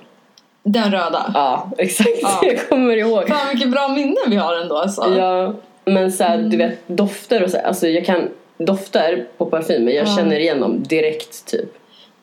Den 0.68 0.92
röda. 0.92 1.32
Ja, 1.34 1.70
exakt. 1.78 2.10
Ja. 2.22 2.40
Jag 2.44 2.70
kommer 2.70 2.98
ihåg. 2.98 3.28
Fan 3.28 3.48
vilket 3.54 3.72
bra 3.72 3.88
minne 3.88 4.16
vi 4.28 4.36
har 4.36 4.56
ändå 4.56 4.78
alltså. 4.78 5.16
Ja, 5.18 5.54
men 5.86 6.12
så 6.12 6.24
här, 6.24 6.36
Mm. 6.38 6.50
du 6.50 6.58
vet 6.58 6.80
dofter 6.88 7.44
och 7.44 7.50
så 7.50 7.58
här, 7.58 7.64
alltså 7.64 7.88
jag 7.88 8.06
kan 8.06 8.30
dofter 8.58 9.26
på 9.38 9.46
parfymer, 9.46 9.92
jag 9.92 10.08
Ja. 10.08 10.16
känner 10.18 10.40
igen 10.40 10.60
dem 10.62 10.84
direkt 10.84 11.46
typ. 11.46 11.70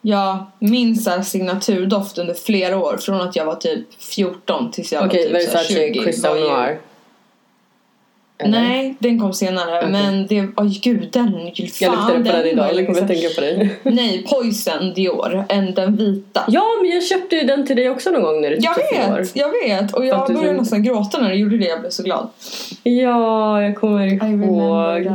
Jag 0.00 0.37
minns 0.59 1.05
så 1.05 1.11
här 1.11 1.22
signaturdoft 1.22 2.18
under 2.18 2.35
flera 2.35 2.78
år. 2.78 2.96
Från 3.00 3.20
att 3.20 3.37
jag 3.37 3.44
var 3.44 3.55
typ 3.55 3.94
14 4.02 4.70
tills 4.70 4.92
jag 4.92 5.07
Okej, 5.07 5.33
var 5.33 5.38
typ 5.40 5.48
så 5.50 5.57
här 5.57 5.64
Versace 5.64 5.74
20. 5.92 6.00
Crystal 6.05 6.31
var 6.31 6.38
ju- 6.46 6.48
Noir. 6.52 6.78
Eller? 8.38 8.61
Nej, 8.61 8.95
den 8.99 9.21
kom 9.21 9.33
senare. 9.33 9.79
Okej. 9.79 9.90
Men 9.92 10.27
det, 10.27 10.47
oj 10.57 10.81
gud 10.83 11.09
den 11.12 11.33
fan. 11.33 11.79
Jag 11.81 11.92
luktade 11.92 12.18
på 12.18 12.23
den 12.23 12.42
var 12.42 12.45
idag, 12.47 12.71
eller 12.71 12.85
kommer 12.87 13.01
jag 13.01 13.09
liksom- 13.11 13.35
tänka 13.35 13.35
på 13.35 13.40
dig? 13.40 13.79
Nej, 13.97 14.27
Poison 14.31 14.95
Dior. 14.95 15.45
En, 15.49 15.75
den 15.75 15.97
vita. 15.97 16.45
Ja, 16.49 16.64
men 16.83 16.90
jag 16.90 17.05
köpte 17.05 17.37
ju 17.37 17.42
den 17.47 17.66
till 17.66 17.77
dig 17.77 17.90
också 17.90 18.11
någon 18.11 18.23
gång 18.23 18.40
när 18.40 18.51
du 18.51 18.57
Jag 18.61 18.79
år. 19.12 19.18
vet, 19.18 19.37
jag 19.37 19.49
vet. 19.66 19.95
Och 19.95 20.07
jag 20.07 20.29
du 20.29 20.35
började 20.35 20.59
nästan 20.59 20.83
gråta 20.83 21.18
när 21.21 21.31
du 21.31 21.37
gjorde 21.37 21.59
det. 21.59 21.64
Jag 21.66 21.81
blev 21.81 21.90
så 21.90 22.03
glad. 22.03 22.29
Ja, 22.83 23.62
jag 23.62 23.77
kommer 23.77 24.07
ihåg. 24.33 25.12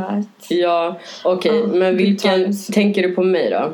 Ja, 0.48 0.96
okej, 1.24 1.52
Ja, 1.60 1.66
men 1.66 1.88
good 1.88 1.96
vilken 2.06 2.52
tänker 2.72 3.02
du 3.02 3.08
på 3.14 3.22
mig 3.22 3.50
då? 3.50 3.72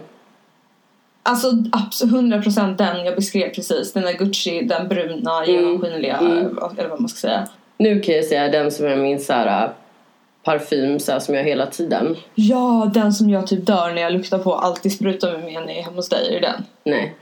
Alltså 1.23 1.47
absolut 1.73 2.15
100% 2.15 2.77
den 2.77 3.05
jag 3.05 3.17
beskrev 3.17 3.55
precis. 3.55 3.93
Den 3.93 4.03
där 4.03 4.13
Gucci, 4.13 4.61
den 4.63 4.89
bruna, 4.89 5.45
Mm. 5.45 5.55
genomskinliga. 5.55 6.17
Mm. 6.17 6.59
Eller 6.79 6.89
vad 6.89 7.01
man 7.01 7.09
ska 7.09 7.19
säga. 7.29 7.49
Nu 7.79 8.01
kan 8.01 8.15
jag 8.15 8.25
säga 8.25 8.49
den 8.49 8.71
som 8.71 8.87
jag 8.87 8.99
minns 8.99 9.27
såhär 9.27 9.73
parfym 10.45 11.01
så 11.01 11.13
här, 11.13 11.19
som 11.19 11.35
jag 11.35 11.43
har 11.43 11.49
hela 11.49 11.67
tiden. 11.67 12.17
Ja, 12.35 12.91
den 12.95 13.13
som 13.13 13.31
jag 13.31 13.47
typ 13.47 13.67
dör 13.67 13.93
när 13.95 14.03
jag 14.03 14.13
luktar 14.13 14.39
på 14.39 14.55
alltid 14.55 14.93
sprutar 14.93 15.33
med 15.33 15.45
mig 15.45 15.55
när 15.55 15.61
jag 15.61 15.77
är 15.77 15.83
hemma 15.83 15.97
hos 15.97 16.09
dig. 16.09 16.29
Är 16.29 16.41
det 16.41 16.47
den? 16.47 16.65
Nej. 16.85 17.15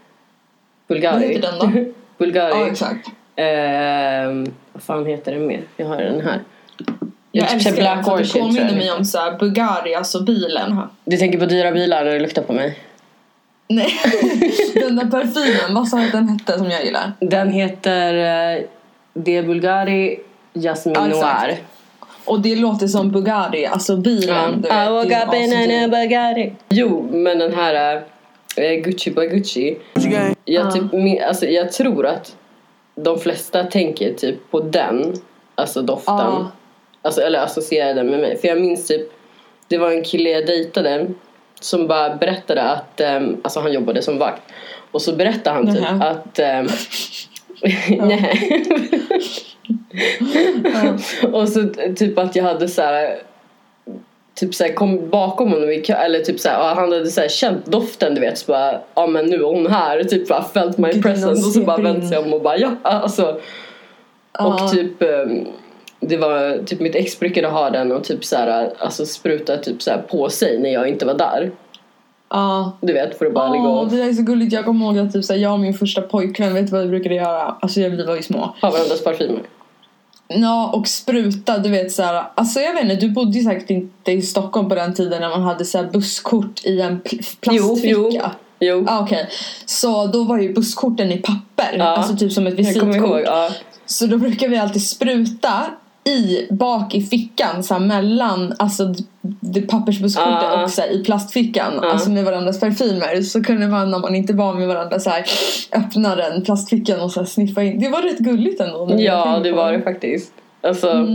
Bulgari. 0.89 1.15
Vad 1.15 1.23
heter 1.23 1.43
den 1.43 1.59
då? 1.59 1.93
Bulgari. 2.19 2.51
Ja, 2.51 2.67
exakt. 2.67 3.09
Ehm, 3.37 4.53
vad 4.73 4.83
fan 4.83 5.07
heter 5.07 5.33
den 5.33 5.47
mer? 5.47 5.63
Jag 5.77 5.87
har 5.87 5.97
den 5.97 6.21
här. 6.21 6.41
Jag 7.33 7.49
typ 7.49 7.55
älskar 7.55 7.73
så 7.73 7.83
här 7.83 8.03
för 8.03 8.13
att 8.13 8.33
det 8.33 8.39
jag 8.39 8.47
påminner 8.47 8.77
mig 8.77 8.93
om 8.93 9.05
så 9.05 9.19
här 9.19 9.39
Bugatti, 9.39 9.95
alltså 9.95 10.23
bilen. 10.23 10.73
här. 10.73 10.89
Du 11.05 11.17
tänker 11.17 11.39
på 11.39 11.47
dyra 11.47 11.73
bilar 11.73 12.05
när 12.05 12.13
du 12.13 12.19
luktar 12.19 12.43
på 12.43 12.53
mig? 12.53 12.79
Nej, 13.69 13.89
den 14.75 14.97
där 14.97 15.11
parfymen, 15.11 15.75
vad 15.75 15.89
sa 15.89 15.97
du 15.97 16.07
att 16.07 16.13
den 16.13 16.29
hette 16.29 16.59
som 16.59 16.71
jag 16.71 16.85
gillar? 16.85 17.13
Den 17.21 17.51
heter 17.51 18.15
uh, 18.59 18.65
De 19.15 19.43
Bulgari 19.43 20.19
Jasmine 20.53 20.99
Ja. 20.99 21.07
Noir. 21.07 21.59
Och 22.25 22.41
det 22.41 22.57
låter 22.57 22.87
som 22.87 23.11
Bugatti, 23.11 23.67
alltså 23.67 23.97
bilen. 23.97 24.63
du 24.63 24.69
vet, 24.69 24.73
I 24.73 24.85
det 24.85 24.91
woke 24.91 25.15
är 25.15 25.27
up 25.29 25.35
in 25.35 25.53
asdyrt. 25.53 25.85
a 25.85 25.89
Bulgari. 25.89 26.53
Jo, 26.69 27.09
men 27.13 27.39
den 27.39 27.55
här 27.55 27.97
uh, 27.97 28.83
Gucci 28.85 29.11
by 29.11 29.27
Gucci. 29.27 29.79
Jag, 30.45 30.75
typ, 30.75 30.93
min, 30.93 31.23
alltså, 31.23 31.47
jag 31.47 31.73
tror 31.73 32.07
att 32.07 32.37
de 32.95 33.19
flesta 33.19 33.65
tänker 33.65 34.13
typ 34.15 34.51
på 34.51 34.61
den, 34.61 35.15
alltså 35.55 35.83
doften. 35.83 36.15
Ja. 36.15 36.51
Alltså, 37.03 37.21
eller 37.21 37.39
associerar 37.39 37.95
den 37.95 38.07
med 38.07 38.21
mig. 38.21 38.39
För 38.41 38.49
jag 38.49 38.61
minns 38.61 38.87
typ, 38.87 39.13
det 39.69 39.79
var 39.79 39.91
en 39.91 40.05
kille 40.05 40.31
jag 40.31 40.47
dejtade 40.47 41.07
som 41.61 41.87
bara 41.87 42.17
berättade 42.17 42.63
att, 42.63 43.01
um, 43.17 43.41
alltså 43.45 43.61
han 43.61 43.73
jobbade 43.73 44.03
som 44.03 44.19
vakt. 44.19 44.43
Och 44.91 45.03
så 45.03 45.13
berättade 45.13 45.57
han 45.57 45.75
typ 45.75 45.83
Nähä. 45.83 46.05
att 46.11 46.39
um, 47.99 48.07
Nej. 48.09 48.65
och 51.33 51.49
så 51.49 51.69
typ 51.97 52.19
att 52.19 52.37
jag 52.37 52.45
hade 52.45 52.69
så 52.69 52.83
här 52.83 53.19
typ 54.35 54.55
såhär 54.55 54.73
kom 54.75 55.11
bakom 55.11 55.53
honom 55.53 55.71
i 55.71 55.81
kö, 55.81 55.93
eller 55.95 56.21
typ 56.21 56.41
såhär, 56.41 56.59
ja, 56.59 56.75
han 56.77 56.93
hade 56.93 57.07
såhär 57.11 57.29
känt 57.29 57.67
doften 57.67 58.15
du 58.15 58.21
vet 58.21 58.39
så 58.39 58.53
bara 58.53 58.81
ja 58.95 59.07
men 59.07 59.27
nu 59.27 59.37
är 59.37 59.45
hon 59.45 59.67
här 59.67 60.05
typ 60.05 60.29
bara 60.29 60.45
felt 60.45 60.79
my 60.79 60.93
Gud, 60.93 61.03
presence 61.03 61.47
och 61.47 61.53
så 61.53 61.61
bara 61.61 61.77
vände 61.77 62.07
sig 62.07 62.19
om 62.19 62.33
och 62.33 62.43
bara 62.43 62.57
ja 62.59 62.71
alltså 62.83 63.41
Ja. 64.39 64.65
och 64.65 64.73
typ 64.73 65.03
ehm, 65.03 65.47
det 66.01 66.17
var 66.17 66.65
typ 66.67 66.81
mitt 66.81 66.95
ex 66.95 67.21
brukade 67.21 67.49
ha 67.49 67.71
den 67.71 67.93
och 67.93 68.05
typ 68.05 68.25
såhär 68.25 68.71
alltså 68.79 69.07
spruta 69.07 69.57
typ 69.57 69.83
såhär 69.83 69.99
på 69.99 70.29
sig 70.29 70.59
när 70.59 70.71
jag 70.73 70.89
inte 70.89 71.07
var 71.07 71.15
där 71.15 71.51
Ja. 72.31 72.73
du 72.81 72.93
vet 72.93 73.19
för 73.19 73.27
att 73.27 73.35
bara 73.35 73.53
ligga 73.53 73.65
och 73.69 73.89
det 73.91 73.97
där 73.97 74.09
är 74.09 74.13
så 74.13 74.23
gulligt. 74.23 74.53
Jag 74.53 74.65
kommer 74.65 74.87
ihåg 74.87 74.99
att 74.99 75.13
typ, 75.13 75.25
så 75.25 75.33
här, 75.33 75.41
jag 75.41 75.53
och 75.53 75.61
min 75.61 75.75
första 75.75 76.03
pojkvän, 76.03 76.55
vet 76.55 76.67
du 76.67 76.73
vad 76.73 76.83
vi 76.83 76.89
brukade 76.89 77.15
göra? 77.15 77.57
Alltså 77.61 77.81
jag- 77.81 77.91
vi 77.91 78.05
var 78.07 78.17
ju 78.17 78.23
små. 78.23 78.39
ha 78.63 78.71
varandras 78.71 79.05
parfymer 79.05 79.41
Ja, 80.41 80.71
och 80.75 80.89
spruta, 80.89 81.59
du 81.59 81.69
vet 81.71 81.93
så 81.93 82.03
här. 82.03 82.25
Alltså 82.35 82.61
jag 82.61 82.75
vet 82.75 82.83
inte, 82.83 82.97
du 82.97 83.11
bodde 83.11 83.39
ju 83.39 83.45
säkert 83.45 83.71
inte 83.71 84.13
i 84.13 84.23
Stockholm 84.23 84.69
på 84.69 84.75
den 84.75 84.95
tiden 84.95 85.21
när 85.21 85.29
man 85.29 85.43
hade 85.43 85.65
så 85.65 85.83
busskort 85.83 86.65
i 86.65 86.81
en 86.81 87.01
pl- 87.01 87.37
plastficka. 87.41 87.89
jo 87.89 88.11
jo 88.13 88.21
jo 88.61 88.85
Ja, 88.87 89.01
okej. 89.01 89.29
Så 89.67 90.07
då 90.07 90.25
var 90.25 90.39
ju 90.39 90.55
busskorten 90.55 91.13
i 91.13 91.17
papper. 91.17 91.77
Ja. 91.79 91.85
Alltså 91.85 92.17
typ 92.17 92.33
som 92.33 92.47
ett 92.47 92.55
visitkort. 92.55 93.29
Så 93.87 94.07
då 94.07 94.19
brukar 94.19 94.49
vi 94.49 94.57
alltid 94.59 94.87
spruta 94.89 95.65
i 96.05 96.47
bak 96.51 96.95
i 96.95 97.03
fickan 97.03 97.63
så 97.63 97.75
här, 97.75 97.81
mellan 97.81 98.55
alltså 98.59 98.95
pappersbusskortet 99.69 100.43
Ja. 100.43 100.63
och 100.65 100.71
så 100.71 100.81
här, 100.83 100.89
i 100.89 101.05
plastfickan 101.05 101.73
Ja. 101.83 101.91
alltså 101.93 102.11
med 102.11 102.25
varandras 102.25 102.61
parfymer 102.61 103.23
så 103.23 103.43
kunde 103.45 103.67
man 103.69 103.91
när 103.91 103.99
man 103.99 104.15
inte 104.15 104.33
var 104.33 104.55
med 104.55 104.69
varandra 104.69 105.01
så 105.01 105.11
här, 105.11 105.25
öppna 105.73 106.17
den 106.17 106.43
plastfickan 106.43 107.01
och 107.01 107.13
så 107.13 107.21
här, 107.21 107.27
sniffa 107.27 107.63
in 107.63 107.79
det 107.81 107.89
var 107.89 108.03
rätt 108.03 108.19
gulligt 108.19 108.61
ändå 108.61 108.95
Ja, 108.99 109.41
det 109.45 109.53
var 109.53 109.73
det 109.73 109.83
faktiskt. 109.83 110.33
Alltså, 110.63 111.07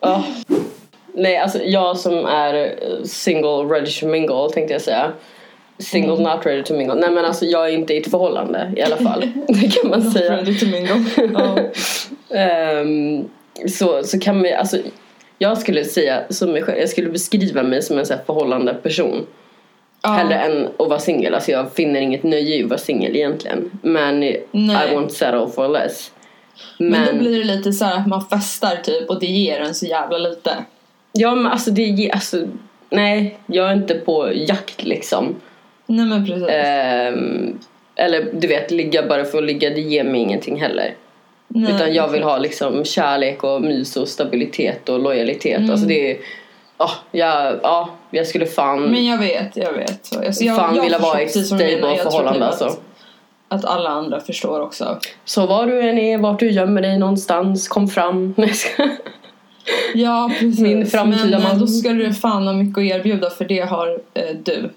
ja. 0.00 0.24
Nej, 1.16 1.38
alltså 1.38 1.58
jag 1.58 1.96
som 1.96 2.26
är 2.26 2.54
eh, 2.54 3.04
single 3.04 3.62
ready 3.74 3.90
to 4.00 4.06
mingle 4.06 4.48
tänkte 4.54 4.72
jag 4.72 4.82
säga. 4.82 5.12
Single 5.78 6.16
not 6.34 6.46
ready 6.46 6.62
to 6.62 6.74
mingle. 6.74 6.94
Nej 6.94 7.10
men 7.10 7.24
alltså 7.24 7.44
jag 7.44 7.68
är 7.68 7.72
inte 7.72 7.94
i 7.94 7.98
ett 7.98 8.10
förhållande 8.10 8.72
i 8.76 8.82
alla 8.82 8.96
fall. 8.96 9.20
Det 9.48 9.68
kan 9.74 9.90
man 9.90 10.02
säga. 10.10 10.36
Ready 10.36 10.58
to 10.58 10.66
mingle. 10.66 11.04
Ja. 11.34 11.58
Ehm, 12.38 13.24
så, 13.68 14.02
så 14.02 14.18
kan 14.20 14.36
man 14.36 14.46
alltså 14.58 14.78
jag 15.38 15.58
skulle 15.58 15.84
säga 15.84 16.22
som 16.30 16.52
mig 16.52 16.62
själv, 16.62 16.78
jag 16.78 16.88
skulle 16.88 17.08
beskriva 17.10 17.62
mig 17.62 17.82
som 17.82 17.98
en 17.98 18.06
så 18.06 18.14
här 18.14 18.20
förhållande 18.26 18.74
person. 18.74 19.26
Ja. 20.02 20.08
Hellre 20.08 20.34
än 20.34 20.66
att 20.78 20.88
vara 20.88 20.98
singel. 20.98 21.34
Alltså 21.34 21.50
jag 21.50 21.72
finner 21.72 22.00
inget 22.00 22.22
nöje 22.22 22.56
i 22.56 22.62
att 22.62 22.68
vara 22.70 22.78
singel 22.78 23.16
egentligen. 23.16 23.70
Men 23.82 24.22
I 24.22 24.40
Nej. 24.52 24.96
won't 24.96 25.08
settle 25.08 25.48
for 25.54 25.68
less. 25.68 26.10
Men, 26.78 27.06
då 27.06 27.18
blir 27.18 27.38
det 27.38 27.44
lite 27.44 27.72
så 27.72 27.84
här 27.84 27.96
att 28.00 28.06
man 28.06 28.24
festar 28.26 28.76
typ 28.76 29.10
och 29.10 29.20
det 29.20 29.26
ger 29.26 29.60
en 29.60 29.74
så 29.74 29.86
jävla 29.86 30.18
lite. 30.18 30.50
Ja 31.12 31.34
men 31.34 31.46
alltså 31.52 31.70
det 31.70 31.82
ge- 31.82 32.10
alltså 32.10 32.46
Nej, 32.90 33.38
jag 33.46 33.70
är 33.70 33.72
inte 33.74 33.94
på 33.94 34.30
jakt 34.34 34.84
liksom. 34.84 35.34
Nej 35.86 36.06
men 36.06 36.26
precis. 36.26 36.48
Ehm, 36.48 37.58
eller 37.96 38.26
du 38.32 38.48
vet, 38.48 38.70
ligga 38.70 39.06
bara 39.06 39.24
för 39.24 39.38
att 39.38 39.44
ligga, 39.44 39.70
det 39.70 39.80
ger 39.80 40.04
mig 40.04 40.20
ingenting 40.20 40.60
heller. 40.60 40.94
Nej, 41.48 41.74
Utan 41.74 41.94
jag 41.94 42.08
vill 42.08 42.22
ha 42.22 42.38
liksom 42.38 42.84
kärlek 42.84 43.44
och 43.44 43.62
mys 43.62 43.96
och 43.96 44.08
stabilitet 44.08 44.88
och 44.88 45.00
lojalitet. 45.00 45.70
Alltså 45.70 45.86
det 45.86 46.10
är, 46.10 46.18
ja, 46.78 46.90
jag, 47.12 47.60
ja, 47.62 47.90
jag 48.10 48.26
skulle 48.26 48.46
fan, 48.46 48.82
Men 48.82 49.06
jag 49.06 49.18
vet, 49.18 49.56
jag 49.56 49.72
vet. 49.72 50.16
Alltså, 50.16 50.44
jag, 50.44 50.56
fan 50.56 50.76
jag 50.76 50.82
vilja 50.82 50.98
vara 50.98 51.20
i 51.20 51.24
ett 51.24 51.46
stable 51.46 51.80
Jag 51.80 51.98
förhållande 51.98 52.38
typ 52.38 52.42
alltså. 52.42 52.64
Att, 52.64 52.80
att 53.48 53.64
alla 53.64 53.90
andra 53.90 54.20
förstår 54.20 54.60
också. 54.60 54.98
Så 55.24 55.46
var 55.46 55.66
du 55.66 55.80
än 55.80 55.98
är, 55.98 56.18
vart 56.18 56.40
du 56.40 56.50
gömmer 56.50 56.82
dig 56.82 56.98
någonstans, 56.98 57.68
kom 57.68 57.88
fram. 57.88 58.34
Jag. 58.36 58.88
Ja, 59.94 60.30
precis. 60.40 60.60
Min 60.60 60.86
framtida 60.86 61.24
Men 61.24 61.34
eh, 61.34 61.48
man. 61.48 61.58
då 61.58 61.66
ska 61.66 61.88
du 61.88 62.14
fan 62.14 62.46
ha 62.46 62.52
mycket 62.52 62.78
att 62.78 62.84
erbjuda 62.84 63.30
för 63.30 63.44
det 63.44 63.60
har 63.60 63.98
eh, 64.14 64.36
du. 64.42 64.70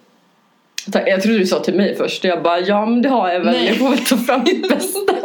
Jag 1.06 1.22
trodde 1.22 1.40
du 1.40 1.46
sa 1.46 1.60
till 1.60 1.76
mig 1.76 1.96
först 1.96 2.24
jag 2.24 2.44
bara 2.44 2.60
ja 2.60 2.86
men 2.86 3.02
det 3.02 3.10
har 3.10 3.30
jag 3.30 3.40
väl, 3.40 3.54
Nej. 3.54 3.68
jag 3.68 3.78
får 3.78 3.90
väl 3.90 4.06
ta 4.06 4.18
fram 4.18 4.44
mitt 4.44 4.70
bästa. 4.70 5.17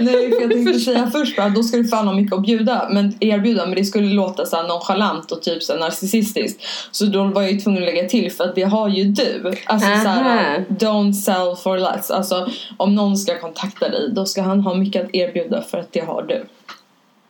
Nej, 0.00 0.30
för 0.30 0.40
jag 0.40 0.50
tänkte 0.50 0.80
säga 0.80 1.10
först 1.12 1.36
bara 1.36 1.48
då 1.48 1.62
ska 1.62 1.76
du 1.76 1.88
fan 1.88 2.06
ha 2.06 2.14
mycket 2.14 2.34
att 2.34 2.42
bjuda, 2.42 2.88
men 2.90 3.14
erbjuda 3.20 3.66
men 3.66 3.74
det 3.74 3.84
skulle 3.84 4.14
låta 4.14 4.46
så 4.46 4.56
här 4.56 4.68
nonchalant 4.68 5.32
och 5.32 5.42
typ 5.42 5.62
så 5.62 5.76
narcissistiskt. 5.76 6.62
Så 6.90 7.04
då 7.04 7.24
var 7.24 7.42
jag 7.42 7.52
ju 7.52 7.60
tvungen 7.60 7.82
att 7.82 7.94
lägga 7.94 8.08
till 8.08 8.32
för 8.32 8.44
att 8.44 8.54
det 8.54 8.62
har 8.62 8.88
ju 8.88 9.04
du. 9.04 9.54
Alltså 9.66 9.88
så 9.88 10.08
här, 10.08 10.64
don't 10.68 11.12
sell 11.12 11.56
for 11.56 11.78
less. 11.78 12.10
Alltså 12.10 12.48
om 12.76 12.94
någon 12.94 13.16
ska 13.16 13.38
kontakta 13.38 13.88
dig 13.88 14.10
då 14.12 14.26
ska 14.26 14.42
han 14.42 14.60
ha 14.60 14.74
mycket 14.74 15.04
att 15.04 15.14
erbjuda 15.14 15.62
för 15.62 15.78
att 15.78 15.92
det 15.92 16.00
har 16.00 16.22
du. 16.22 16.44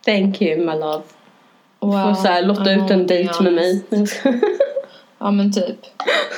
Thank 0.05 0.41
you 0.41 0.57
my 0.57 0.73
love. 0.73 1.01
Wow, 1.79 1.91
Får 1.91 2.21
så 2.21 2.27
här, 2.27 2.41
lotta 2.41 2.71
ut 2.71 2.91
en 2.91 3.07
dejt 3.07 3.43
med 3.43 3.53
mig. 3.53 3.83
Ja 5.23 5.31
men 5.31 5.51
typ. 5.51 5.77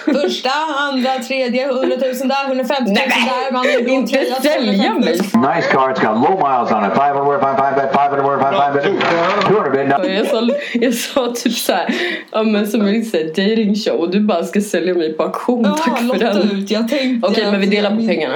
Första, 0.05 0.49
andra, 0.79 1.09
tredje, 1.27 1.67
hundratusen 1.73 2.27
där, 2.27 2.45
150 2.47 2.83
000 2.83 2.93
Nej, 2.93 3.07
men, 3.09 3.27
där. 3.27 3.51
Man 3.51 3.65
är 3.65 3.87
inte 3.89 4.11
sälja 4.13 4.35
250 4.35 4.89
000. 4.89 4.99
mig. 4.99 5.13
Nice 5.55 5.67
car. 5.71 5.89
It's 5.93 6.01
got 6.07 6.29
low 6.29 6.35
miles 6.35 6.71
on 6.71 6.85
it. 6.85 6.93
500 6.97 7.23
word, 7.23 7.41
500 7.41 7.71
bid, 7.75 7.91
500 7.93 8.23
word, 8.27 8.39
500 8.41 8.73
bid, 8.73 9.01
200 9.47 9.71
bid. 9.71 9.87
No. 9.89 10.07
Jag 10.17 10.27
sa, 10.27 10.49
jag 10.73 10.93
sa 10.93 11.33
typ 11.35 11.53
såhär, 11.53 11.95
ja 12.31 12.43
men 12.43 12.67
som 12.67 12.81
en 12.81 13.03
dating 13.11 13.75
show 13.75 13.95
och 13.99 14.11
du 14.11 14.19
bara 14.19 14.43
ska 14.43 14.61
sälja 14.61 14.93
mig 14.93 15.13
på 15.13 15.23
auktion, 15.23 15.63
Ja, 15.65 15.77
tack 15.85 15.99
för 15.99 16.19
den. 16.19 16.51
ut. 16.51 16.71
Jag 16.71 16.87
tänkte... 16.89 17.27
Okej 17.29 17.51
men 17.51 17.59
vi 17.61 17.67
delar 17.67 17.89
på 17.89 18.07
pengarna. 18.07 18.35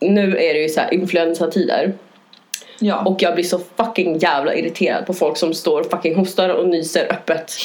Nu 0.00 0.36
är 0.36 0.54
det 0.54 0.60
ju 0.62 0.68
så 0.68 0.80
här 0.80 0.94
influensatider 0.94 1.92
Ja. 2.84 3.02
och 3.06 3.22
jag 3.22 3.34
blir 3.34 3.44
så 3.44 3.60
fucking 3.76 4.18
jävla 4.18 4.54
irriterad 4.54 5.06
på 5.06 5.14
folk 5.14 5.36
som 5.36 5.54
står 5.54 5.80
och 5.80 5.90
fucking 5.90 6.14
hostar 6.16 6.48
och 6.48 6.68
nyser 6.68 7.06
öppet. 7.12 7.52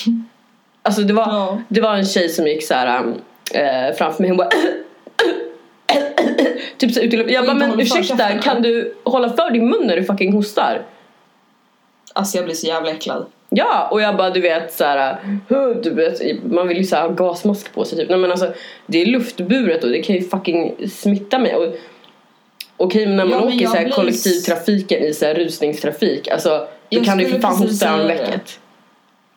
Alltså 0.82 1.02
det 1.02 1.14
var, 1.14 1.24
Ja. 1.28 1.62
det 1.70 1.82
var 1.82 1.96
en 1.96 2.06
tjej 2.06 2.30
som 2.30 2.48
gick 2.48 2.64
så 2.68 2.74
här 2.74 3.04
äh, 3.54 3.96
framför 3.98 4.22
mig 4.24 4.30
hon 4.30 4.38
bara 4.38 4.50
Typ 6.78 6.92
så 6.94 7.02
ut 7.02 7.14
i 7.14 7.18
Jag 7.34 7.46
bara 7.46 7.56
men 7.56 7.80
ursäkta 7.80 8.30
kan 8.38 8.62
du 8.62 8.94
hålla 9.04 9.30
för 9.30 9.52
din 9.52 9.70
mun 9.70 9.88
när 9.88 9.96
du 9.96 10.04
fucking 10.04 10.34
hostar? 10.34 10.82
Alltså 12.14 12.38
jag 12.38 12.46
blir 12.46 12.56
så 12.56 12.68
jävla 12.68 12.92
äcklad. 12.92 13.26
Ja, 13.50 13.88
och 13.92 14.02
jag 14.02 14.18
bara 14.18 14.30
du 14.30 14.42
vet 14.42 14.74
så 14.74 14.84
här, 14.84 15.18
"Huh", 15.50 15.70
du 15.84 15.90
vet, 15.94 16.44
man 16.44 16.68
vill 16.68 16.78
ju 16.78 16.84
så 16.84 16.96
här 16.96 17.04
ha 17.04 17.10
gasmask 17.10 17.74
på 17.74 17.86
sig 17.86 17.98
typ. 17.98 18.10
Nej 18.10 18.20
men 18.20 18.32
alltså 18.32 18.54
det 18.86 19.02
är 19.02 19.06
luftburet 19.06 19.84
och 19.84 19.90
det 19.90 20.02
kan 20.02 20.16
ju 20.16 20.22
fucking 20.22 20.76
smitta 20.90 21.40
mig. 21.40 21.56
Och, 21.56 21.74
Okej 22.78 23.06
men 23.08 23.16
när 23.18 23.26
man 23.26 23.40
Ja, 23.40 23.46
åker 23.46 23.62
jag 23.62 23.72
så 23.72 23.78
här 23.78 23.84
blir- 23.84 23.94
kollektivtrafiken 23.94 25.04
i 25.04 25.13
så 25.13 25.26
här 25.26 25.34
rusningstrafik, 25.34 26.28
alltså 26.28 26.50
då 26.50 26.67
Jag 26.90 27.06
kan 27.06 27.17
du 27.17 27.23
ju 27.23 27.30
för 27.32 27.40
fan 27.40 27.58
hosta 27.58 27.90
armvecket. 27.90 28.60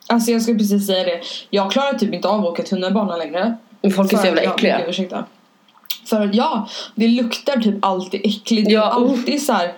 Alltså 0.07 0.31
jag 0.31 0.43
skulle 0.43 0.59
precis 0.59 0.87
säga 0.87 1.05
det. 1.05 1.21
Jag 1.51 1.73
klarar 1.73 1.99
typ 1.99 2.15
inte 2.15 2.29
av 2.29 2.41
att 2.41 2.47
åka 2.47 2.63
tunnelbana 2.63 3.17
längre. 3.17 3.57
Men 3.83 3.91
folk 3.91 4.13
är 4.13 4.17
så 4.17 4.27
jävla 4.27 4.41
äckliga. 4.43 4.79
gud, 4.79 4.89
ursäkta. 4.89 5.25
För 6.07 6.31
ja, 6.33 6.69
det 6.95 7.09
luktar 7.09 7.57
typ 7.61 7.75
alltid 7.85 8.21
äckligt. 8.25 8.71
Ja, 8.71 8.83
alltid 8.83 9.43
så 9.43 9.53
här. 9.53 9.73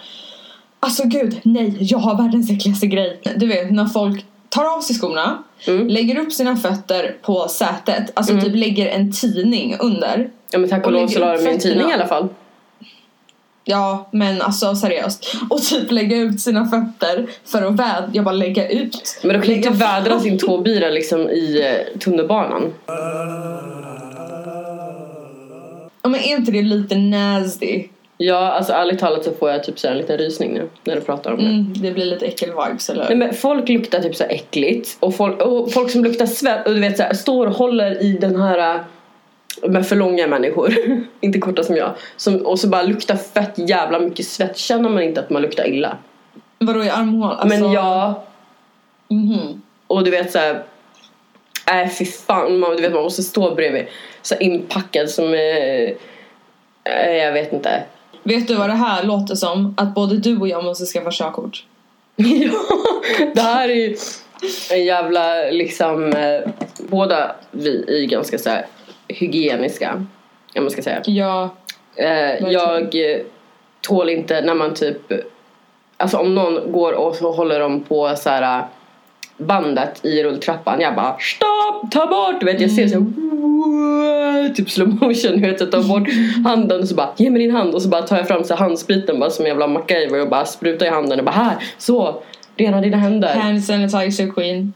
Alltså 0.80 1.02
gud, 1.06 1.40
nej, 1.42 1.76
jag 1.80 1.98
har 1.98 2.22
världens 2.22 2.50
äckligaste 2.50 2.86
grej. 2.86 3.20
Du 3.36 3.46
vet 3.46 3.70
när 3.70 3.86
folk 3.86 4.24
tar 4.48 4.76
av 4.76 4.80
sig 4.80 4.96
skorna, 4.96 5.42
Mm. 5.66 5.88
lägger 5.88 6.18
upp 6.18 6.32
sina 6.32 6.56
fötter 6.56 7.16
på 7.22 7.48
sätet, 7.48 8.10
alltså 8.14 8.40
typ 8.40 8.54
lägger 8.54 8.86
en 8.86 9.12
tidning 9.12 9.76
under. 9.80 10.30
Ja 10.50 10.58
men 10.58 10.70
tack 10.70 10.80
och 10.80 10.86
Och 10.86 10.92
lov 10.92 11.08
så 11.08 11.18
la 11.18 11.36
de 11.36 11.46
en 11.46 11.58
tidning 11.58 11.90
i 11.90 11.92
alla 11.92 12.06
fall. 12.06 12.28
Ja 13.64 14.08
men 14.10 14.42
alltså 14.42 14.74
seriöst. 14.74 15.34
Och 15.50 15.62
typ 15.62 15.90
lägga 15.90 16.16
ut 16.16 16.40
sina 16.40 16.64
fötter 16.64 17.26
för 17.44 17.62
att 17.62 17.72
vädra. 17.72 18.10
Jag 18.12 18.24
bara 18.24 18.34
lägga 18.34 18.68
ut. 18.68 19.20
Men 19.22 19.40
du 19.40 19.42
kan 19.42 19.54
inte 19.54 19.70
vädra 19.70 20.20
sin 20.20 20.38
tåbira 20.38 20.90
liksom 20.90 21.20
i 21.30 21.60
eh, 21.62 21.98
tunnelbanan. 21.98 22.72
Ja 26.02 26.08
men 26.08 26.20
är 26.20 26.36
inte 26.36 26.52
det 26.52 26.62
lite 26.62 26.96
nasty? 26.96 27.84
Ja, 28.16 28.52
alltså 28.52 28.72
ärligt 28.72 28.98
talat 28.98 29.24
så 29.24 29.32
får 29.32 29.50
jag 29.50 29.64
typ 29.64 29.78
så 29.78 29.86
här 29.86 29.94
en 29.94 30.00
liten 30.00 30.18
rysning 30.18 30.52
nu 30.54 30.68
när 30.84 30.94
du 30.94 31.00
pratar 31.00 31.32
om 31.32 31.38
det. 31.38 31.44
Mm, 31.44 31.74
det 31.76 31.90
blir 31.90 32.04
lite 32.04 32.26
äckel-vibes 32.26 32.90
eller? 32.90 33.04
Nej, 33.04 33.16
men 33.16 33.34
folk 33.34 33.68
luktar 33.68 34.00
typ 34.00 34.16
så 34.16 34.24
här 34.24 34.30
äckligt 34.30 34.96
och 35.00 35.14
folk, 35.14 35.42
och 35.42 35.72
folk 35.72 35.90
som 35.90 36.04
luktar 36.04 36.26
svett 36.26 36.66
och 36.66 36.74
du 36.74 36.80
vet 36.80 36.96
så 36.96 37.02
här, 37.02 37.14
står 37.14 37.46
och 37.46 37.54
håller 37.54 38.02
i 38.02 38.12
den 38.12 38.40
här 38.40 38.84
äh, 39.62 39.70
med 39.70 39.86
för 39.86 39.96
långa 39.96 40.26
människor, 40.26 40.74
inte 41.20 41.38
korta 41.38 41.62
som 41.62 41.76
jag, 41.76 41.94
som, 42.16 42.46
och 42.46 42.58
så 42.58 42.68
bara 42.68 42.82
luktar 42.82 43.16
fett 43.16 43.58
jävla 43.58 43.98
mycket 43.98 44.26
svett. 44.26 44.56
Känner 44.56 44.88
man 44.88 45.02
inte 45.02 45.20
att 45.20 45.30
man 45.30 45.42
luktar 45.42 45.68
illa? 45.68 45.96
Vadå 46.58 46.84
i 46.84 46.90
armhål? 46.90 47.30
Alltså, 47.30 47.46
Men 47.46 47.72
ja, 47.72 48.24
mhm. 49.08 49.62
och 49.86 50.04
du 50.04 50.10
vet 50.10 50.32
så 50.32 50.38
här. 50.38 50.62
Nej 51.66 51.88
fy 51.88 52.04
fan, 52.04 52.58
man, 52.58 52.76
du 52.76 52.82
vet 52.82 52.92
man 52.92 53.02
måste 53.02 53.22
stå 53.22 53.54
bredvid 53.54 53.86
så 54.22 54.34
inpackad 54.34 55.10
som 55.10 55.34
eh, 55.34 55.90
eh, 56.84 57.12
jag 57.12 57.32
vet 57.32 57.52
inte. 57.52 57.82
Vet 58.22 58.48
du 58.48 58.54
vad 58.54 58.70
det 58.70 58.74
här 58.74 59.02
låter 59.02 59.34
som? 59.34 59.74
Att 59.76 59.94
både 59.94 60.18
du 60.18 60.38
och 60.38 60.48
jag 60.48 60.64
måste 60.64 60.84
skaffa 60.84 61.10
körkort. 61.12 61.64
ja, 62.16 62.50
det 63.34 63.40
här 63.40 63.68
är 63.68 63.74
ju 63.74 63.96
en 64.70 64.84
jävla 64.84 65.34
liksom 65.50 66.12
eh, 66.12 66.50
båda 66.78 67.36
vi 67.50 68.02
är 68.02 68.06
ganska 68.06 68.38
så 68.38 68.50
här 68.50 68.66
hygieniska. 69.12 70.06
Om 70.56 70.62
man 70.62 70.70
ska 70.70 70.82
säga. 70.82 71.02
Ja. 71.04 71.50
Eh, 71.96 72.52
jag 72.52 72.96
tål 73.80 74.08
inte 74.08 74.40
när 74.40 74.54
man 74.54 74.74
typ 74.74 75.12
Alltså 76.02 76.16
om 76.16 76.34
någon 76.34 76.72
går 76.72 76.92
och 76.92 77.14
så 77.14 77.32
håller 77.32 77.60
de 77.60 77.80
på 77.80 78.14
så 78.16 78.30
här 78.30 78.58
eh, 78.58 78.64
bandet 79.36 80.04
i 80.04 80.22
rulltrappan 80.22 80.80
jag 80.80 80.94
bara 80.94 81.16
stopp, 81.18 81.90
ta 81.90 82.06
bort! 82.06 82.40
Du 82.40 82.46
vet 82.46 82.60
jag 82.60 82.70
ser 82.70 82.88
så 82.88 82.94
här, 82.94 84.54
typ 84.54 84.70
slow 84.70 84.88
motion, 84.88 85.40
du 85.40 85.50
vet 85.50 85.60
jag 85.60 85.72
tar 85.72 85.82
bort 85.82 86.08
handen 86.44 86.80
och 86.80 86.88
så 86.88 86.94
bara 86.94 87.10
ge 87.16 87.30
mig 87.30 87.42
din 87.42 87.50
hand 87.56 87.74
och 87.74 87.82
så 87.82 87.88
bara 87.88 88.02
tar 88.02 88.16
jag 88.16 88.28
fram 88.28 88.44
så 88.44 88.54
här 88.54 88.60
handspriten 88.60 89.20
bara 89.20 89.30
som 89.30 89.44
en 89.44 89.48
jävla 89.48 89.66
MacGyver 89.66 90.20
och 90.20 90.28
bara 90.28 90.44
sprutar 90.44 90.86
i 90.86 90.88
handen 90.88 91.18
och 91.18 91.24
bara 91.24 91.30
här, 91.30 91.56
så, 91.78 92.22
rena 92.56 92.80
dina 92.80 92.96
händer. 92.96 93.34
Hand 93.34 93.64
sanitizer 93.64 94.30
queen. 94.34 94.72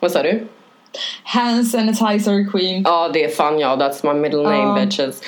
Vad 0.00 0.12
sa 0.12 0.22
du? 0.22 0.46
Hand 1.22 1.66
sanitizer 1.66 2.50
queen. 2.50 2.82
Ja 2.86 3.10
det 3.12 3.24
är 3.24 3.28
fan 3.28 3.58
jag, 3.58 3.78
that's 3.80 4.14
my 4.14 4.20
middle 4.20 4.42
name 4.42 4.56
Ja. 4.80 4.84
bitches. 4.84 5.20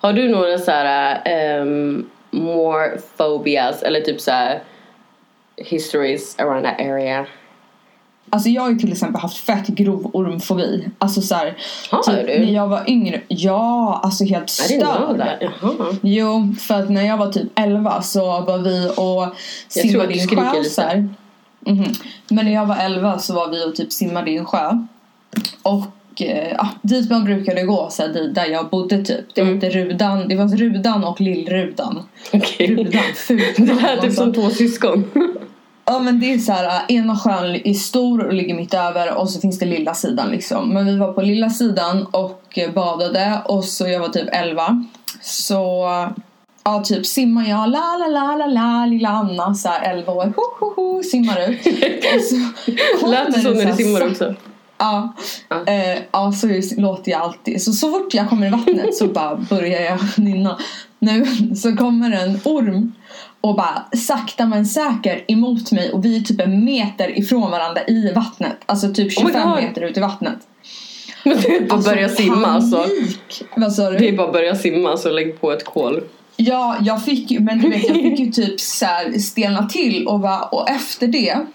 Har 0.00 0.12
du 0.12 0.28
några 0.28 0.58
så 0.58 0.70
här 0.70 1.60
um, 1.60 2.06
more 2.30 2.98
phobias 3.16 3.82
eller 3.82 4.00
typ 4.00 4.20
så 4.20 4.30
här 4.30 4.62
histories 5.56 6.38
around 6.38 6.64
that 6.64 6.80
area? 6.80 7.26
Alltså 8.30 8.48
jag 8.48 8.62
har 8.62 8.70
ju 8.70 8.76
till 8.78 8.92
exempel 8.92 9.20
haft 9.20 9.36
fett 9.36 9.66
grov 9.66 10.10
ormfobi. 10.12 10.88
Alltså 10.98 11.20
såhär. 11.20 11.56
Typ, 12.06 12.26
du? 12.26 12.38
När 12.44 12.52
jag 12.52 12.68
var 12.68 12.82
yngre. 12.90 13.20
Ja, 13.28 14.00
alltså 14.04 14.24
helt 14.24 14.50
störd. 14.50 15.48
Jo, 16.02 16.54
för 16.60 16.74
att 16.74 16.90
när 16.90 17.06
jag 17.06 17.16
var 17.16 17.32
typ 17.32 17.48
11 17.54 18.02
så 18.02 18.20
var 18.40 18.58
vi 18.58 18.90
och 18.96 19.36
simmade 19.68 20.14
i 20.14 20.20
en 20.20 20.28
sjö. 20.28 20.58
lite. 20.60 21.08
Mhm. 21.66 21.92
Men 22.28 22.44
när 22.44 22.52
jag 22.52 22.66
var 22.66 22.76
11 22.76 23.18
så 23.18 23.34
var 23.34 23.48
vi 23.48 23.64
och 23.64 23.74
typ 23.76 23.92
simmade 23.92 24.30
i 24.30 24.36
en 24.36 24.44
sjö. 24.46 24.70
Och 25.62 26.22
eh, 26.22 26.66
dit 26.82 27.10
man 27.10 27.24
brukade 27.24 27.62
gå, 27.62 27.88
så 27.90 28.02
här, 28.02 28.08
där 28.34 28.46
jag 28.46 28.68
bodde 28.70 29.04
typ. 29.04 29.34
Det 29.34 29.40
Mm. 29.40 29.58
var 29.58 29.66
inte 29.66 29.78
Rudan, 29.78 30.28
det 30.28 30.36
var 30.36 30.48
Rudan 30.48 31.04
och 31.04 31.20
Lillrudan. 31.20 32.02
Okej. 32.32 32.66
Rudan, 32.76 33.02
fult 33.14 33.56
Det 33.56 33.74
lät 33.74 34.00
typ 34.02 34.12
som 34.12 34.32
två 34.34 34.50
syskon. 34.50 35.10
Ja 35.84 35.98
men 35.98 36.20
det 36.20 36.32
är 36.32 36.38
så 36.38 36.52
här, 36.52 36.66
äh, 36.88 36.96
ena 36.96 37.16
sjön 37.16 37.60
är 37.64 37.74
stor 37.74 38.24
och 38.26 38.32
ligger 38.32 38.54
mitt 38.54 38.74
över 38.74 39.14
och 39.14 39.30
så 39.30 39.40
finns 39.40 39.58
det 39.58 39.66
lilla 39.66 39.94
sidan 39.94 40.30
liksom. 40.30 40.68
Men 40.68 40.86
vi 40.86 40.96
var 40.96 41.12
på 41.12 41.22
lilla 41.22 41.50
sidan 41.50 42.06
och 42.06 42.58
eh, 42.58 42.70
badade 42.72 43.42
och 43.44 43.64
så 43.64 43.88
jag 43.88 44.00
var 44.00 44.08
typ 44.08 44.28
11. 44.32 44.84
Så 45.22 45.86
ja 46.64 46.82
typ 46.84 47.06
simmar 47.06 47.48
jag 47.48 47.68
la 47.70 47.96
la 47.98 48.06
la 48.06 48.36
la 48.36 48.46
la 48.46 48.86
lilla 48.86 49.08
Anna 49.08 49.54
så 49.54 49.68
här 49.68 49.92
11 49.94 50.12
år 50.12 50.32
ho 50.36 50.42
ho 50.60 50.74
ho 50.76 51.02
simmar 51.02 51.50
ut. 51.50 51.58
Och 52.14 52.22
så 52.22 53.06
Lät 53.06 53.34
det 53.34 53.40
så 53.40 53.50
när 53.54 53.66
du 53.66 53.72
simmar 53.72 54.06
också? 54.10 54.34
Ja, 54.78 55.12
Ja. 55.48 55.72
eh, 55.72 55.98
ja 56.12 56.32
så 56.32 56.48
låter 56.80 57.10
jag 57.12 57.20
alltid. 57.20 57.62
Så, 57.62 57.72
så 57.72 57.90
fort 57.90 58.14
jag 58.14 58.28
kommer 58.28 58.46
i 58.46 58.50
vattnet 58.50 58.94
så 58.96 59.06
bara 59.06 59.36
börjar 59.36 59.80
jag 59.80 59.98
nynna. 60.24 60.58
Nu 60.98 61.26
så 61.56 61.76
kommer 61.76 62.10
en 62.12 62.40
orm 62.44 62.92
och 63.40 63.56
bara 63.56 63.84
sakta 63.96 64.46
men 64.46 64.66
säker 64.66 65.24
emot 65.28 65.72
mig 65.72 65.92
och 65.92 66.04
vi 66.04 66.16
är 66.16 66.20
typ 66.20 66.40
en 66.40 66.64
meter 66.64 67.18
ifrån 67.18 67.50
varandra 67.50 67.80
i 67.86 68.12
vattnet. 68.14 68.56
Alltså 68.66 68.94
typ 68.94 69.18
Oh 69.18 69.24
my 69.24 69.30
25 69.32 69.48
God. 69.50 69.56
meter 69.62 69.80
ut 69.82 69.96
i 69.96 70.00
vattnet. 70.00 70.38
Men 71.24 71.36
det 71.42 71.56
är 71.56 71.60
bara 71.60 71.78
att 71.78 71.84
börja 71.84 72.08
simma 72.08 72.46
alltså. 72.46 72.76
panik. 72.76 73.42
Vad 73.56 73.72
sa 73.72 73.90
du? 73.90 73.98
Det 73.98 74.08
är 74.08 74.16
bara 74.16 74.26
att 74.26 74.32
börja 74.32 74.54
simma 74.56 74.96
så 74.96 75.10
lägg 75.10 75.40
på 75.40 75.52
ett 75.52 75.64
kol. 75.64 76.00
Ja, 76.36 76.76
jag 76.80 77.04
fick 77.04 77.30
ju, 77.30 77.40
men 77.40 77.58
du 77.58 77.70
vet 77.70 77.88
jag 77.88 77.96
fick 77.96 78.18
ju 78.18 78.32
typ 78.32 78.60
så 78.60 78.86
här 78.86 79.18
stelna 79.18 79.68
till 79.68 80.06
och, 80.06 80.20
bara, 80.20 80.42
och 80.42 80.70
efter 80.70 81.06
det 81.06 81.46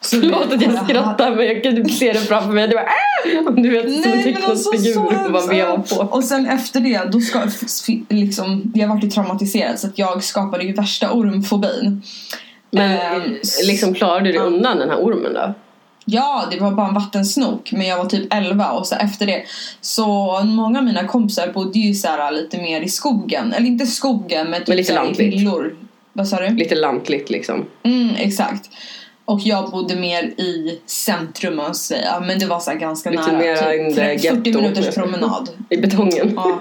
så 0.00 0.20
Förlåt 0.20 0.52
att 0.52 0.62
jag 0.62 0.84
skrattar 0.84 1.36
men 1.36 1.46
jag 1.46 1.62
kan 1.62 1.76
typ 1.76 1.90
se 1.90 2.12
det 2.12 2.18
framför 2.18 2.52
mig. 2.52 2.68
Du, 2.68 2.74
bara, 2.74 2.84
ah! 2.84 3.50
du 3.50 3.70
vet 3.70 3.92
som 4.92 5.04
bara 5.04 5.14
hemskt. 5.14 5.52
vevar 5.52 5.76
på. 5.76 6.14
Och 6.16 6.24
sen 6.24 6.46
efter 6.46 6.80
det, 6.80 7.12
då 7.12 7.20
ska, 7.20 7.42
liksom, 8.08 8.72
jag 8.74 8.88
vart 8.88 9.04
ju 9.04 9.10
traumatiserad 9.10 9.78
så 9.78 9.86
att 9.86 9.98
jag 9.98 10.24
skapade 10.24 10.64
ju 10.64 10.72
värsta 10.72 11.12
ormfobin. 11.12 12.02
Men 12.70 12.92
eh, 12.92 13.22
liksom 13.66 13.94
klarade 13.94 14.24
du 14.24 14.32
dig 14.32 14.40
undan 14.40 14.78
den 14.78 14.90
här 14.90 14.98
ormen 14.98 15.34
då? 15.34 15.54
Ja, 16.04 16.48
det 16.50 16.60
var 16.60 16.70
bara 16.70 16.88
en 16.88 16.94
vattensnok 16.94 17.72
men 17.72 17.86
jag 17.86 17.98
var 17.98 18.04
typ 18.04 18.34
11 18.34 18.70
och 18.70 18.86
så 18.86 18.94
efter 18.94 19.26
det 19.26 19.44
så 19.80 20.40
många 20.44 20.78
av 20.78 20.84
mina 20.84 21.06
kompisar 21.06 21.52
bodde 21.52 21.78
ju 21.78 21.94
så 21.94 22.08
här 22.08 22.32
lite 22.32 22.58
mer 22.58 22.80
i 22.80 22.88
skogen. 22.88 23.52
Eller 23.52 23.66
inte 23.66 23.86
skogen 23.86 24.50
men 24.50 24.60
typ 24.60 24.68
Men 24.68 24.76
lite 24.76 24.92
så 24.92 24.98
här 24.98 25.20
i 25.20 25.30
villor. 25.30 25.76
Vad 26.12 26.28
sa 26.28 26.40
du? 26.40 26.48
Lite 26.48 26.74
lantligt 26.74 27.30
liksom. 27.30 27.66
Mm, 27.82 28.14
exakt. 28.16 28.70
Och 29.26 29.40
jag 29.40 29.70
bodde 29.70 29.96
mer 29.96 30.22
i 30.22 30.80
centrum 30.86 31.56
man 31.56 31.74
säga. 31.74 32.20
Men 32.20 32.38
det 32.38 32.46
var 32.46 32.60
så 32.60 32.72
ganska 32.74 33.10
Lite 33.10 33.26
nära. 33.32 33.38
mera 33.38 33.56
typ 33.56 33.80
in 33.80 33.94
the 33.94 34.18
40 34.18 34.44
ghetto. 34.44 34.60
minuters 34.60 34.94
promenad. 34.94 35.48
I 35.70 35.76
betongen. 35.76 36.32
Ja. 36.36 36.60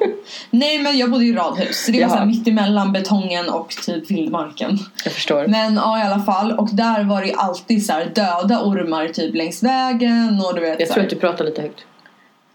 Nej 0.50 0.80
men 0.80 0.98
jag 0.98 1.12
bodde 1.12 1.26
i 1.26 1.34
radhus. 1.34 1.86
Så 1.86 1.92
det 1.92 2.02
var 2.02 2.08
så 2.08 2.14
Jaha. 2.16 2.20
här 2.20 2.26
mitt 2.26 2.48
emellan 2.48 2.92
betongen 2.94 3.50
och 3.50 3.70
typ 3.86 4.12
vildmarken. 4.12 4.80
Jag 5.04 5.14
förstår. 5.14 5.48
Men 5.48 5.76
ja 5.76 6.00
i 6.00 6.02
alla 6.02 6.20
fall. 6.24 6.52
Och 6.52 6.70
där 6.72 7.04
var 7.04 7.22
det 7.22 7.34
alltid 7.34 7.86
så 7.86 7.94
döda 8.16 8.64
ormar 8.64 9.08
typ 9.08 9.36
längs 9.36 9.64
vägen. 9.64 10.42
Och 10.48 10.56
du 10.56 10.62
vet 10.62 10.80
Jag 10.80 10.90
tror 10.90 11.04
att 11.04 11.10
du 11.10 11.16
pratar 11.16 11.46
lite 11.46 11.62
högt. 11.62 11.86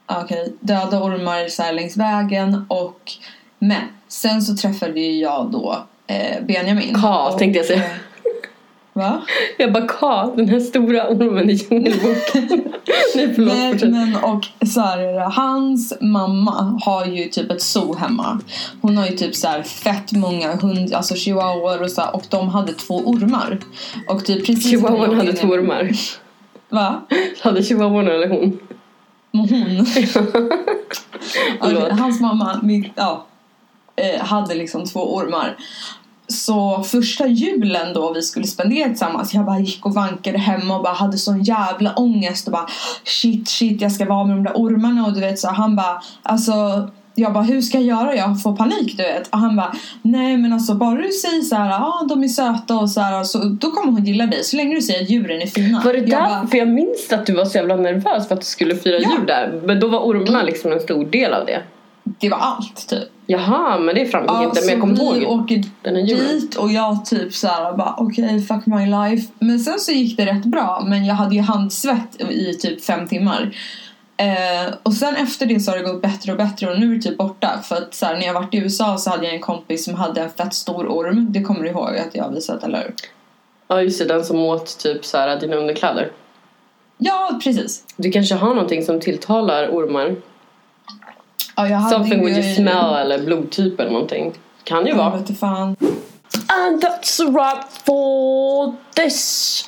Ja, 0.06 0.20
Okej, 0.24 0.52
döda 0.61 1.02
ormar 1.02 1.48
så 1.48 1.72
längs 1.72 1.96
vägen. 1.96 2.66
Och 2.68 3.12
men 3.59 3.82
sen 4.09 4.42
så 4.42 4.56
träffade 4.56 5.00
jag 5.00 5.50
då 5.52 5.86
eh, 6.06 6.42
Benjamin. 6.44 6.96
Och, 7.04 7.38
tänkte 7.38 7.59
jag 7.59 7.66
säga. 7.66 7.82
Va? 8.99 9.22
Jag 9.57 9.72
bara 9.72 9.86
Ka, 9.86 10.32
den 10.36 10.49
här 10.49 10.61
stora 10.61 11.09
ormen 11.09 11.51
i 11.51 11.53
Djungelboken. 11.53 12.49
Nej 13.14 13.34
förlåt, 13.34 13.55
Nej, 13.55 13.90
men 13.90 14.16
och 14.16 14.46
så 14.68 14.80
här 14.80 14.99
är 14.99 15.12
det. 15.12 15.20
Hans 15.20 15.94
mamma 16.01 16.80
har 16.84 17.05
ju 17.07 17.28
typ 17.28 17.51
ett 17.51 17.62
zoo 17.62 17.94
hemma. 17.94 18.40
Hon 18.80 18.96
har 18.96 19.07
ju 19.07 19.16
typ 19.16 19.36
så 19.36 19.49
här 19.49 19.62
fett 19.62 20.12
många 20.12 20.57
hund, 20.57 20.94
alltså 20.94 21.14
chihuahuor 21.14 21.82
och 21.82 21.90
så 21.90 22.01
här, 22.01 22.14
och 22.14 22.24
de 22.30 22.49
hade 22.49 22.72
två 22.72 22.94
ormar. 22.94 23.59
Och 24.09 24.24
typ 24.24 24.46
precis 24.46 24.70
Chihuahuan 24.70 25.16
hade 25.16 25.32
två 25.32 25.49
ormar. 25.49 25.90
Va? 26.68 27.03
Hade 27.40 27.62
chihuahuan 27.62 28.09
eller 28.09 28.28
hon? 28.28 28.59
Hon. 29.32 29.86
Okej, 31.61 31.90
hans 31.90 32.20
mamma 32.20 32.61
min, 32.62 32.90
ja, 32.94 33.26
eh, 33.96 34.20
hade 34.20 34.55
liksom 34.55 34.84
två 34.84 35.16
ormar. 35.16 35.57
Så 36.29 36.83
första 36.83 37.26
julen 37.26 37.95
då 37.95 38.12
vi 38.12 38.22
skulle 38.22 38.47
spendera 38.47 38.89
tillsammans 38.89 39.35
Jag 39.35 39.45
bara 39.45 39.59
gick 39.59 39.87
och 39.87 39.95
vankade 39.95 40.39
hemma 40.39 40.76
och 40.76 40.83
bara 40.83 40.95
hade 40.95 41.18
sån 41.18 41.43
jävla 41.43 41.95
ångest 41.95 42.47
och 42.47 42.53
bara 42.53 42.66
Shit 43.05 43.49
shit 43.49 43.81
jag 43.83 43.93
ska 43.93 44.05
vara 44.05 44.24
med 44.24 44.37
de 44.37 44.45
där 44.45 44.53
ormarna 44.55 45.07
och 45.07 45.12
du 45.12 45.20
vet 45.20 45.39
så 45.39 45.49
han 45.49 45.76
bara 45.76 46.03
Alltså 46.22 46.53
jag 47.14 47.33
bara 47.33 47.45
hur 47.45 47.61
ska 47.62 47.79
jag 47.79 47.87
göra? 47.87 48.14
Jag 48.14 48.43
får 48.43 48.57
panik 48.57 48.97
du 48.97 49.03
vet 49.03 49.29
och 49.29 49.39
han 49.39 49.57
bara 49.57 49.72
Nej 50.03 50.37
men 50.37 50.53
alltså 50.53 50.74
bara 50.74 50.95
du 50.95 51.09
säger 51.09 51.43
så 51.43 51.57
här, 51.57 51.70
ja 51.70 52.01
ah, 52.03 52.07
de 52.09 52.24
är 52.24 52.29
söta 52.29 52.76
och 52.76 52.91
så 52.91 53.01
här 53.01 53.24
så 53.24 53.39
då 53.39 53.70
kommer 53.70 53.93
hon 53.93 54.05
gilla 54.05 54.26
dig 54.26 54.45
så 54.45 54.57
länge 54.57 54.74
du 54.74 54.83
säger 54.83 55.03
att 55.03 55.11
djuren 55.11 55.43
är 55.43 55.47
fina 55.47 55.83
Var 55.85 55.93
det 55.93 55.99
jag 55.99 56.09
där? 56.11 56.20
bara, 56.29 56.47
För 56.47 56.59
jag 56.59 56.68
minns 56.68 57.12
att 57.12 57.26
du 57.26 57.35
var 57.35 57.45
så 57.45 57.59
jävla 57.59 57.76
nervös 57.76 58.29
för 58.29 58.35
att 58.35 58.41
du 58.41 58.47
skulle 58.47 58.76
fira 58.76 58.99
Ja. 59.01 59.11
jul 59.18 59.26
där. 59.26 59.61
Men 59.64 59.81
då 59.81 59.89
var 59.89 59.99
ormarna 60.01 60.43
liksom 60.43 60.72
en 60.72 60.81
stor 60.81 61.05
del 61.05 61.33
av 61.35 61.47
det. 61.47 61.62
Det 62.20 62.29
var 62.29 62.39
allt 62.39 62.89
typ 62.89 63.09
Jaha, 63.31 63.79
men 63.79 63.95
det 63.95 64.07
framgick 64.07 64.31
Ja, 64.31 64.45
inte. 64.45 64.61
Men 64.61 64.64
så 64.64 64.70
jag 64.70 64.81
kommer 64.81 65.22
ihåg 65.22 65.41
åker 65.41 65.62
den 65.83 65.97
här 65.97 66.03
julen. 66.03 66.26
dit 66.26 66.55
och 66.55 66.72
jag 66.72 67.05
typ 67.05 67.35
såhär 67.35 67.76
bara 67.76 67.95
okej 67.99 68.43
fuck 68.43 68.66
my 68.66 68.87
life. 68.87 69.33
Men 69.39 69.59
sen 69.61 69.79
så 69.79 69.93
gick 69.93 70.16
det 70.16 70.26
rätt 70.26 70.45
bra 70.45 70.85
men 70.87 71.05
jag 71.05 71.14
hade 71.14 71.35
ju 71.35 71.41
handsvett 71.41 72.20
i 72.31 72.55
typ 72.55 72.85
fem 72.85 73.09
timmar. 73.09 73.57
Eh, 74.16 74.74
och 74.83 74.93
sen 74.93 75.16
efter 75.16 75.47
det 75.47 75.61
så 75.61 75.70
har 75.70 75.79
det 75.79 75.85
gått 75.85 76.03
bättre 76.03 76.33
och 76.33 76.39
bättre 76.39 76.70
och 76.70 76.81
nu 76.81 76.91
är 76.93 76.97
det 76.97 77.03
typ 77.03 77.16
borta. 77.16 77.61
För 77.64 77.76
att 77.76 77.95
så 77.95 78.07
här, 78.07 78.16
när 78.16 78.26
jag 78.26 78.35
varit 78.35 78.55
i 78.55 78.59
USA 78.59 78.99
så 78.99 79.11
hade 79.11 79.24
jag 79.24 79.35
en 79.35 79.41
kompis 79.41 79.85
som 79.85 79.95
hade 79.95 80.20
en 80.20 80.31
fett 80.31 80.55
stor 80.55 80.87
orm. 80.87 81.26
Det 81.33 81.43
kommer 81.43 81.61
du 81.62 81.68
ihåg 81.68 81.97
att 81.97 82.14
jag 82.14 82.24
har 82.24 82.31
visat, 82.31 82.64
eller 82.64 82.79
hur? 82.79 82.95
Ja 83.68 83.83
just 83.83 83.99
det, 83.99 84.05
den 84.05 84.24
som 84.24 84.39
åt 84.39 84.79
typ 84.79 85.05
så 85.05 85.18
här 85.18 85.41
dina 85.41 85.57
underkläder. 85.57 86.11
Ja, 86.99 87.41
precis. 87.45 87.85
Du 87.97 88.11
kanske 88.11 88.35
har 88.35 88.49
någonting 88.49 88.83
som 88.85 89.01
tilltalar 89.01 89.68
ormar? 89.68 90.16
Ja, 91.66 91.80
Something 91.90 92.22
with 92.24 92.36
your 92.36 92.54
smell 92.54 92.94
eller 92.94 93.18
blodtyp 93.18 93.80
eller 93.80 93.90
någonting. 93.90 94.32
Kan 94.64 94.86
ju 94.86 94.94
vara. 94.94 95.12
And 96.48 96.82
that's 96.82 97.20
a 97.20 97.30
wrap 97.30 97.64
for 97.86 98.74
this 98.94 99.64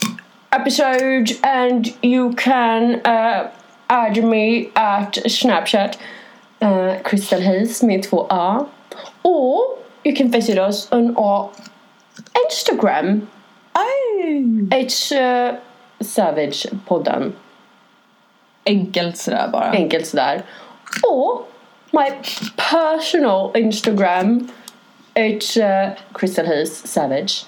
episode 0.53 1.31
and 1.43 1.87
you 2.03 2.33
can 2.37 2.95
uh, 3.05 3.49
add 3.87 4.25
me 4.25 4.67
at 4.75 5.19
Snapchat 5.27 5.99
uh, 6.61 6.95
Crystal 7.05 7.41
Hayes 7.41 7.83
med 7.83 8.03
två 8.03 8.27
A 8.31 8.67
or 9.23 9.61
you 10.05 10.17
can 10.17 10.31
visit 10.31 10.59
us 10.59 10.93
on 10.93 11.17
our 11.17 11.49
Instagram 12.47 13.27
Aj. 13.73 14.81
It's 14.81 15.13
uh, 15.13 15.57
Savage-podden 16.01 17.33
Enkelt 18.65 19.17
sådär 19.19 19.49
bara. 19.53 19.73
enkelt 19.73 20.07
sådär 20.07 20.43
or 21.09 21.43
my 21.93 22.11
personal 22.57 23.53
Instagram 23.55 24.49
It's 25.15 25.57
uh, 25.57 25.97
Crystal 26.13 26.47
Hayes 26.47 26.87
Savage 26.87 27.47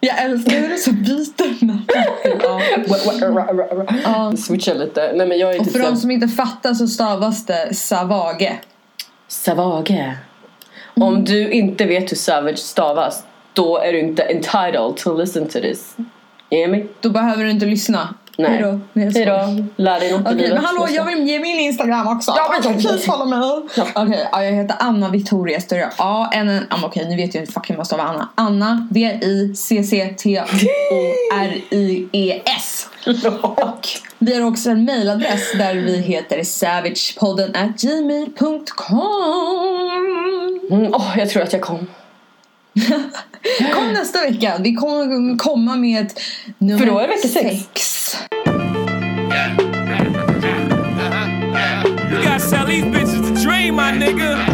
Jag 0.00 0.22
älskar 0.24 0.52
hur 0.52 0.68
du 0.68 0.76
så 0.76 0.92
byter 0.92 1.64
namn. 1.64 1.86
Ja. 4.04 4.36
Switcha 4.36 4.74
lite. 4.74 5.12
Nej 5.14 5.26
men 5.26 5.38
jag 5.38 5.54
är 5.54 5.58
Och 5.58 5.64
typ 5.64 5.72
för 5.72 5.82
de 5.82 5.96
som 5.96 6.10
inte 6.10 6.28
fattar 6.28 6.74
så 6.74 6.86
stavas 6.86 7.46
det 7.46 7.74
Savage. 7.74 8.52
Savage. 9.28 10.14
Om 10.94 11.24
du 11.24 11.50
inte 11.50 11.84
vet 11.84 12.12
hur 12.12 12.16
Savage 12.16 12.58
stavas 12.58 13.24
då 13.52 13.78
är 13.78 13.92
du 13.92 13.98
inte 13.98 14.22
entitled 14.22 14.96
to 14.96 15.14
listen 15.14 15.48
to 15.48 15.60
this. 15.60 15.96
Me? 16.50 16.84
Då 17.00 17.10
behöver 17.10 17.44
du 17.44 17.50
inte 17.50 17.66
lyssna. 17.66 18.14
Nej. 18.38 18.50
Hejdå. 18.50 18.80
Nej. 18.92 19.12
Hejdå. 19.14 19.64
Lär 19.76 20.00
dig 20.00 20.12
något 20.12 20.32
i 20.32 20.34
livet. 20.34 20.54
men 20.54 20.64
hallå, 20.64 20.86
jag 20.90 21.04
vill 21.04 21.28
ge 21.28 21.38
min 21.38 21.58
Instagram 21.58 22.06
också. 22.16 22.32
Ja, 22.36 22.54
men. 22.64 22.78
Please 22.80 22.98
follow 22.98 23.28
me. 23.28 23.36
Okej, 23.94 24.28
ja, 24.32 24.44
jag 24.44 24.52
heter 24.52 24.76
Anna 24.78 25.08
Victoria 25.08 25.60
Större. 25.60 25.90
A 25.96 26.30
N 26.32 26.48
N. 26.48 26.64
Okej, 26.84 27.06
nu 27.08 27.16
vet 27.16 27.34
jag 27.34 27.42
inte 27.42 27.52
fucking 27.52 27.76
vad 27.76 27.86
stavar 27.86 28.04
Anna. 28.04 28.28
Anna 28.34 28.88
V 28.90 29.18
I 29.22 29.54
C 29.56 29.84
C 29.84 30.14
T 30.18 30.40
O 30.40 30.44
R 31.34 31.52
I 31.70 32.08
E 32.12 32.42
S. 32.44 32.88
Och 33.42 33.88
vi 34.18 34.34
har 34.34 34.42
också 34.50 34.70
en 34.70 34.84
mailadress 34.84 35.52
där 35.58 35.74
vi 35.74 36.00
heter 36.00 36.44
savagepodden 36.44 37.54
at 37.56 37.80
gmail.com. 37.80 39.00
Mm, 40.70 40.94
åh, 40.94 41.14
jag 41.18 41.30
tror 41.30 41.42
att 41.42 41.52
jag 41.52 41.62
kom. 41.62 41.86
Kom 43.74 43.92
nästa 43.92 44.20
vecka. 44.20 44.56
Vi 44.60 44.74
kommer 44.74 45.38
komma 45.38 45.76
med 45.76 46.06
ett 46.06 46.20
nummer 46.58 46.78
För 46.78 46.86
då 46.86 46.98
är 46.98 47.08
vecka 47.08 47.28
sex. 47.28 47.58
sex. 47.58 47.97
You 48.08 48.16
gotta 52.22 52.40
sell 52.40 52.64
these 52.64 52.84
bitches 52.84 53.22
the 53.22 53.40
dream, 53.42 53.74
my 53.74 53.92
nigga. 53.92 54.46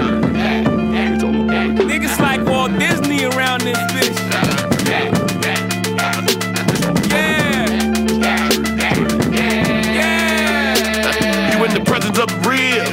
Niggas 1.77 2.19
like 2.19 2.45
Walt 2.47 2.73
Disney 2.81 3.25
around 3.27 3.61
this 3.63 3.79
bitch. 3.93 4.19
Yeah. 7.11 7.69
Yeah. 9.95 11.57
You 11.57 11.65
in 11.65 11.75
the 11.75 11.85
presence 11.87 12.19
of 12.19 12.27
the 12.27 12.39
real. 12.49 12.91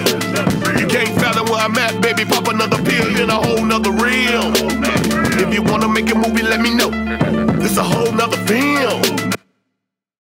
You 0.79 0.85
can't 0.87 1.09
fathom 1.19 1.47
where 1.47 1.61
I'm 1.61 1.75
at, 1.79 1.99
baby. 2.01 2.23
Pop 2.23 2.47
another 2.49 2.77
pill 2.83 3.19
in 3.19 3.31
a 3.31 3.33
whole 3.33 3.65
nother 3.65 3.91
reel. 3.91 4.53
If 5.41 5.51
you 5.55 5.63
wanna 5.63 5.87
make 5.87 6.11
a 6.11 6.15
movie, 6.15 6.43
let 6.43 6.59
me 6.61 6.75
know. 6.75 6.91
This 7.57 7.77
a 7.77 7.83
whole 7.83 8.11
nother 8.11 8.37
film. 8.45 9.20